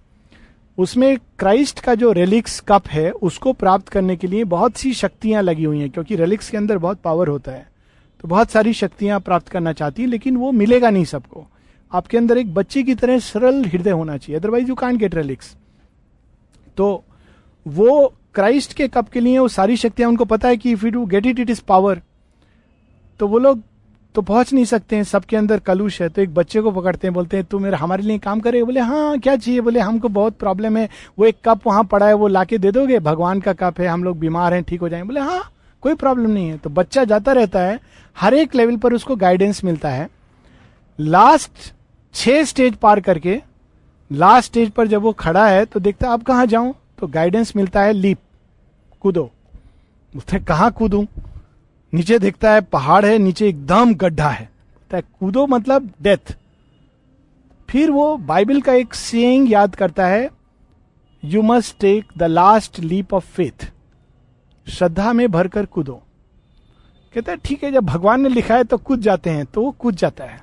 उसमें 0.78 1.18
क्राइस्ट 1.38 1.80
का 1.80 1.94
जो 1.94 2.12
रेलिक्स 2.12 2.60
कप 2.60 2.86
है, 2.88 3.10
उसको 3.10 3.52
प्राप्त 3.52 3.88
करने 3.88 4.16
के 4.16 4.26
लिए 4.26 4.44
बहुत 4.44 4.76
सी 4.76 4.92
शक्तियाँ 4.94 5.42
लगी 5.42 5.64
हुई 5.64 5.80
हैं, 5.80 5.90
क्योंकि 5.90 6.16
रेलिक्स 6.16 6.50
के 6.50 6.56
अंदर 6.56 6.78
बहुत 6.78 7.00
पावर 7.00 7.28
होता 7.28 7.52
है। 7.52 7.69
तो 8.20 8.28
बहुत 8.28 8.50
सारी 8.50 8.72
शक्तियाँ 8.72 9.20
प्राप्त 9.20 9.48
करना 9.48 9.72
चाहती 9.72 10.02
है, 10.02 10.08
लेकिन 10.08 10.36
वो 10.36 10.52
मिलेगा 10.52 10.90
नहीं 10.90 11.04
सबको। 11.04 11.46
आपके 11.92 12.18
अंदर 12.18 12.38
एक 12.38 12.52
बच्चे 12.54 12.82
की 12.82 12.94
तरह 12.94 13.18
सरल 13.18 13.64
हृदय 13.64 13.90
होना 13.90 14.16
चाहिए। 14.16 14.38
Otherwise 14.38 14.68
you 14.68 14.74
can't 14.74 14.98
get 14.98 15.14
relics 15.14 15.56
तो 16.76 17.02
वो 17.66 18.14
क्राइस्ट 18.34 18.72
के 18.72 18.88
कप 18.88 19.08
के 19.08 19.20
लिए 19.20 19.38
वो 19.38 19.48
सारी 19.48 19.76
शक्तियाँ, 19.76 20.08
उनको 20.10 20.24
पता 20.24 20.48
है 20.48 20.56
कि 20.56 20.70
if 20.72 20.84
you 20.86 20.90
do 20.92 21.04
get 21.06 21.26
it 21.26 21.38
it 21.38 21.50
is 21.50 21.62
power 21.68 22.00
तो 23.20 23.26
वो 23.28 23.38
लोग 23.38 23.62
तो 24.14 24.22
पहुँच 24.22 24.52
नहीं 24.52 24.64
सकते 24.64 24.96
हैं, 24.96 25.02
सबके 25.04 25.36
अंदर 25.36 25.58
कलुष 25.58 26.00
है। 26.02 26.08
तो 26.08 26.22
एक 26.22 26.32
बच्चे 26.34 26.60
को 26.60 26.70
पकड़ते 26.70 27.06
हैं, 27.06 27.14
बोलते 27.14 27.36
हैं, 27.36 27.46
तू 27.46 27.58
मेरे, 27.58 27.76
हमारे 27.76 28.02
लिए 28.02 28.18
काम 28.18 28.40
करे 28.40 28.62
बोले 28.64 28.80
हाँ 28.80 29.18
क्या 29.18 29.36
चाहिए? 29.36 29.60
बोले, 29.60 29.80
हमको 29.80 30.08
बहुत 30.08 30.36
प्रॉब्लम 30.38 30.76
है। 30.76 30.88
वो 31.18 31.26
एक 31.26 31.36
कप 31.44 31.66
वहाँ 31.66 31.84
पड़ा 31.84 32.06
है, 32.06 32.14
वो 32.14 32.28
लाके 32.28 32.58
दे 32.58 32.72
दोगे? 32.72 32.98
भगवान 32.98 33.40
का 33.40 33.52
कप 33.52 33.80
है, 33.80 33.86
हम 33.86 34.04
लोग 34.04 34.18
बीमार 34.18 34.54
हैं, 34.54 34.62
ठीक 34.62 34.80
हो 34.80 34.88
जाएँगे। 34.88 35.06
बोले 35.06 35.20
हाँ 35.20 35.42
कोई 35.82 35.94
प्रॉब्लम 35.94 36.30
नहीं 36.30 36.48
है। 36.48 36.56
तो 36.58 36.70
बच्चा 36.70 37.04
जाता 37.04 37.32
रहता 37.32 37.60
है, 37.60 37.78
हर 38.16 38.34
एक 38.34 38.54
लेवल 38.54 38.76
पर 38.76 38.94
उसको 38.94 39.16
गाइडेंस 39.16 39.62
मिलता 39.64 39.88
है। 39.88 40.08
लास्ट 40.98 41.72
छह 42.14 42.44
स्टेज 42.44 42.74
पार 42.74 43.00
करके 43.00 43.40
लास्ट 44.10 44.50
स्टेज 44.50 44.70
पर 44.70 44.88
जब 44.88 45.02
वो 45.02 45.12
खड़ा 45.12 45.46
है 45.48 45.64
तो 45.64 45.80
देखता 45.80 46.08
है, 46.08 46.14
अब 46.14 46.22
कहा 46.22 46.44
जाऊँ? 46.44 46.74
तो 46.98 47.06
गाइडेंस 47.06 47.52
मिलता 47.56 47.82
है 47.82 47.92
लीप 47.92 48.18
कूदो। 49.00 49.30
उसने 50.12 50.38
कहा 50.40 50.70
कूदू? 50.70 51.06
नीचे 51.92 52.18
देखता 52.18 52.52
है, 52.52 52.60
पहाड़ 52.60 53.04
है, 53.04 53.18
नीचे 53.18 53.48
एकदम 53.48 53.94
गड्ढा 53.94 54.28
है। 54.28 54.48
कूदो 54.90 55.46
मतलब 55.46 55.90
डेथ 56.02 56.32
फिर 57.68 57.90
वो 57.90 58.16
बाइबल 58.18 58.60
का 58.60 58.72
एक 58.72 58.94
सेइंग 58.94 59.50
याद 59.52 59.74
करता 59.74 60.06
है 60.06 60.28
you 61.22 61.42
must 61.42 61.76
take 61.80 62.04
the 62.18 62.22
last 62.22 62.80
leap 62.80 63.14
of 63.14 63.26
faith 63.26 63.66
श्रद्धा 64.70 65.12
में 65.12 65.30
भरकर 65.30 65.66
कूदो। 65.66 66.02
कहता 67.14 67.32
है, 67.32 67.38
ठीक 67.38 67.64
है, 67.64 67.72
जब 67.72 67.84
भगवान 67.84 68.20
ने 68.20 68.28
लिखा 68.28 68.56
है 68.56 68.64
तो 68.64 68.76
कूद 68.76 69.00
जाते 69.00 69.30
हैं 69.30 69.44
तो 69.46 69.62
वो 69.62 69.70
कूद 69.70 69.94
जाता 69.94 70.24
है। 70.24 70.42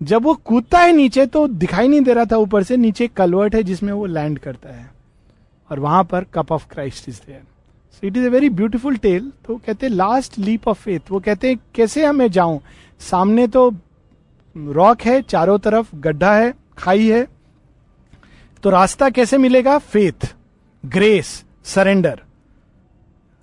जब 0.00 0.22
वो 0.22 0.34
कूदता 0.34 0.78
है 0.78 0.92
नीचे 0.92 1.26
तो 1.26 1.46
दिखाई 1.48 1.88
नहीं 1.88 2.00
दे 2.00 2.12
रहा 2.12 2.24
था 2.24 2.36
ऊपर 2.36 2.62
से, 2.62 2.76
नीचे 2.76 3.06
कलवर्ट 3.06 3.54
है 3.54 3.62
जिसमें 3.62 3.92
वो 3.92 4.06
लैंड 4.06 4.38
करता 4.38 4.74
है। 4.74 4.88
और 5.70 5.80
वहाँ 5.80 6.04
पर 6.04 6.24
cup 6.24 6.52
of 6.52 6.66
Christ 6.68 7.08
is 7.08 7.20
there. 7.26 7.42
So 7.92 8.06
it 8.06 8.16
is 8.16 8.26
a 8.26 8.30
very 8.30 8.48
beautiful 8.50 8.96
tale 8.96 9.32
तो 9.46 9.56
कहते 9.56 9.86
हैं 9.86 9.92
लास्ट 9.94 10.38
लीप 10.38 10.68
ऑफ़ 10.68 10.80
फेथ 10.80 11.10
वो 11.10 11.20
कहते 11.20 11.48
हैं, 11.48 11.58
कैसे 11.74 12.04
हमें 12.04 12.30
जाऊँ? 12.30 12.60
सामने 13.00 13.46
तो 13.46 13.70
रॉक 14.56 15.02
है, 15.02 15.20
चारों 15.22 15.58
तरफ़ 15.58 15.94
गड्ढा 15.96 16.34
है, 16.34 16.52
खाई 16.78 17.08
है। 17.08 17.26
तो 18.62 18.70
रास्ता 18.70 19.10
कैसे 19.10 19.38
मिलेगा? 19.38 19.78
Faith 19.78 20.34
grace 20.86 21.44
surrender 21.64 22.20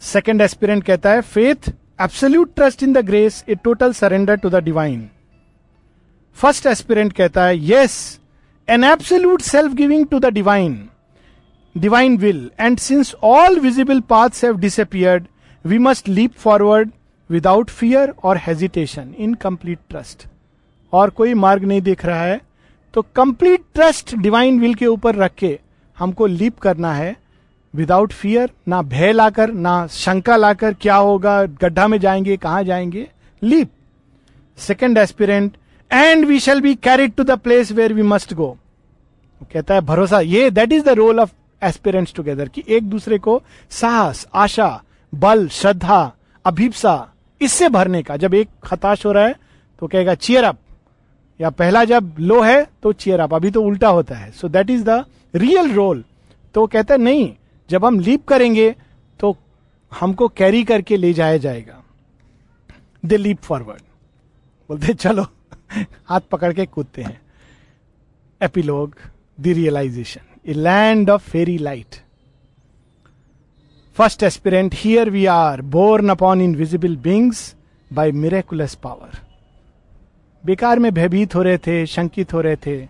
second 0.02 0.42
aspirant 0.42 0.84
कहता 0.84 1.12
है 1.12 1.22
faith 1.22 1.70
absolute 2.02 2.54
trust 2.56 2.84
in 2.84 2.94
the 2.94 3.06
grace 3.06 3.44
a 3.50 3.56
total 3.64 3.94
surrender 3.94 4.36
to 4.38 4.50
the 4.50 4.64
divine 4.64 5.10
first 6.38 6.66
aspirant 6.66 7.14
कहता 7.14 7.44
है 7.44 7.58
yes 7.72 7.98
an 8.68 8.84
absolute 8.84 9.42
self 9.44 9.74
giving 9.74 10.06
to 10.08 10.20
the 10.20 10.34
divine 10.34 10.78
divine 11.76 12.18
will. 12.18 12.50
And 12.58 12.80
since 12.80 13.14
all 13.22 13.60
visible 13.60 14.02
paths 14.02 14.42
have 14.42 14.60
disappeared, 14.60 15.28
we 15.66 15.78
must 15.80 16.08
leap 16.08 16.36
forward 16.36 16.92
without 17.30 17.70
fear 17.70 18.14
or 18.20 18.36
hesitation, 18.38 19.14
in 19.16 19.36
complete 19.38 19.80
trust. 19.90 20.28
और 20.94 21.10
कोई 21.10 21.34
मार्ग 21.34 21.64
नहीं 21.64 21.82
दिख 21.82 22.06
रहा 22.06 22.22
है 22.24 22.40
तो 22.94 23.02
कंप्लीट 23.16 23.64
ट्रस्ट 23.74 24.16
डिवाइन 24.16 24.60
विल 24.60 24.74
के 24.74 24.86
ऊपर 24.88 25.16
रख 25.16 25.34
के 25.36 25.60
हमको 25.98 26.26
लीप 26.26 26.60
करना 26.60 26.94
है 26.94 27.16
विदाउट 27.78 28.14
फियर 28.14 28.52
ना 28.68 28.82
भय 28.84 29.12
लाकर, 29.12 29.52
ना 29.52 29.88
शंका 29.88 30.36
लाकर 30.36 30.74
क्या 30.74 30.96
होगा, 30.96 31.44
गड्ढा 31.44 31.88
में 31.88 31.98
जाएँगे, 32.00 32.38
कहाँ 32.38 32.64
जाएँगे? 32.64 33.08
Leap 33.42 33.72
second 34.58 34.98
aspirant 34.98 35.58
and 35.92 36.26
we 36.26 36.40
shall 36.40 36.62
be 36.62 36.74
carried 36.76 37.14
to 37.16 37.24
the 37.24 37.38
place 37.40 37.72
where 37.72 37.94
we 37.94 38.02
must 38.04 38.34
go 38.34 38.58
कहता 39.54 39.74
है, 39.74 39.82
भरोसा, 39.82 40.20
ये 40.20 40.50
that 40.52 40.72
is 40.74 40.84
the 40.86 40.90
role 40.98 41.20
of 41.20 41.32
aspirants 41.62 42.14
together 42.14 42.50
कि 42.50 42.64
एक 42.68 42.90
दूसरे 42.90 43.18
को 43.18 43.42
साहस, 43.72 44.28
आशा, 44.34 44.82
बल, 45.14 45.48
श्रद्धा, 45.50 46.12
अभिप्सा, 46.46 47.14
इससे 47.42 47.70
भरने 47.70 48.02
का, 48.04 48.18
जब 48.18 48.34
एक 48.34 48.50
हताश 48.72 49.06
हो 49.06 49.12
रहा 49.12 49.26
है 49.26 49.36
तो 49.82 49.88
कहेगा 49.88 50.16
चेयर 50.16 50.44
अप 50.44 50.58
या 51.40 51.50
पहला 51.52 51.84
जब 51.86 52.16
लो 52.20 52.42
है 52.42 52.66
तो 52.84 52.92
चेयर 52.94 53.20
अप 53.20 53.34
अभी 53.34 53.52
तो 53.52 53.62
उल्टा 53.62 53.90
होता 53.90 54.16
है. 54.16 54.32
So 54.32 54.48
that 54.50 54.70
is 54.70 54.84
the 54.84 55.04
real 55.36 55.72
role 55.72 56.04
तो 56.56 56.66
कहता 56.68 56.94
है, 56.94 57.02
नहीं 57.02 57.34
जब 57.70 57.86
हम 57.86 58.00
लीप 58.00 58.28
करेंगे 58.28 58.76
तो 59.20 59.38
हमको 60.00 60.28
कैरी 60.28 60.64
करके 60.64 60.98
ले 60.98 61.14
जाया 61.14 61.38
जाएगा। 61.38 61.84
दे 63.06 63.18
लीप 63.18 63.38
फॉरवर्ड 63.38 63.82
बोलते 64.70 64.94
चलो 64.94 65.26
हाथ 66.06 66.22
पकड़ 66.32 66.54
के 66.54 66.66
कूदते 66.66 67.02
हैं। 67.02 67.22
Epilogue 68.42 68.96
the 69.42 69.48
realisation 69.48 70.22
a 70.48 70.54
land 70.54 71.10
of 71.10 71.24
fairy 71.34 71.58
light. 71.58 72.02
First 73.98 74.24
aspirant, 74.24 74.74
here 74.74 75.06
we 75.12 75.24
are, 75.28 75.62
born 75.62 76.10
upon 76.10 76.42
invisible 76.42 76.96
beings 76.96 77.56
by 77.92 78.06
miraculous 78.12 78.76
power. 78.86 79.10
बेकार 80.46 80.80
में 80.80 80.94
भयभीत 80.94 81.36
हो 81.36 81.42
रहे 81.42 81.58
थे 81.58 81.86
शंकित 81.86 82.34
हो 82.34 82.42
रहे 82.42 82.56
थे। 82.56 82.88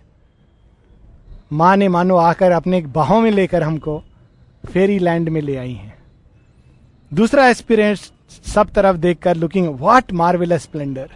माँ 1.52 1.76
ने 1.76 1.88
मानो 1.88 2.16
आकर 2.16 2.52
अपने 2.52 2.80
बाहों 2.80 3.20
में 3.20 3.30
लेकर 3.30 3.62
हमको 3.62 4.02
फेरी 4.68 4.98
लैंड 4.98 5.28
में 5.28 5.40
ले 5.40 5.56
आई 5.56 5.72
हैं। 5.72 5.96
दूसरा 7.14 7.48
एक्सपीरियंस 7.48 8.12
सब 8.46 8.70
तरफ़ 8.70 8.96
देखकर 8.96 9.36
लुकिंग 9.36 9.68
व्हाट 9.68 10.12
मार्वेलस 10.12 10.62
स्प्लेंडर 10.62 11.10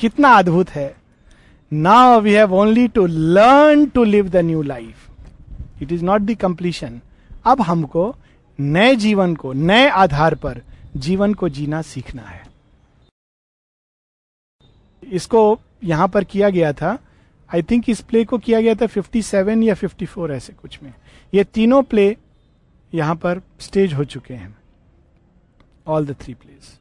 कितना 0.00 0.28
अद्भुत 0.28 0.70
है। 0.70 0.94
Now 1.72 2.20
we 2.20 2.32
have 2.32 2.54
only 2.54 2.88
to 2.88 3.06
learn 3.06 3.86
to 3.86 4.04
live 4.04 4.28
the 4.28 4.36
new 4.36 4.62
life 4.62 5.08
it 5.82 5.92
is 5.92 6.04
not 6.04 6.20
the 6.20 6.34
completion 6.34 7.00
अब 7.44 7.60
हमको 7.60 8.14
नए 8.60 8.94
जीवन 8.96 9.34
को, 9.34 9.52
नए 9.52 9.88
आधार 9.88 10.34
पर 10.34 10.62
जीवन 10.96 11.34
को 11.34 11.48
जीना 11.48 11.82
सीखना 11.82 12.22
है। 12.22 12.46
इसको 15.04 15.60
यहाँ 15.84 16.08
पर 16.08 16.24
किया 16.24 16.50
गया 16.50 16.72
था। 16.72 16.98
आई 17.54 17.62
थिंक 17.62 17.88
इस 17.88 18.00
प्ले 18.00 18.24
को 18.24 18.38
किया 18.38 18.60
गया 18.60 18.74
था 18.74 18.86
57 18.86 19.62
या 19.62 19.74
54 19.74 20.30
ऐसे 20.30 20.52
कुछ 20.52 20.78
में। 20.82 20.92
ये 21.34 21.44
तीनों 21.44 21.82
प्ले 21.82 22.16
यहाँ 22.94 23.14
पर 23.14 23.40
स्टेज 23.60 23.92
हो 23.94 24.04
चुके 24.04 24.34
हैं। 24.34 24.56
All 25.86 26.06
the 26.06 26.16
three 26.20 26.34
place 26.34 26.78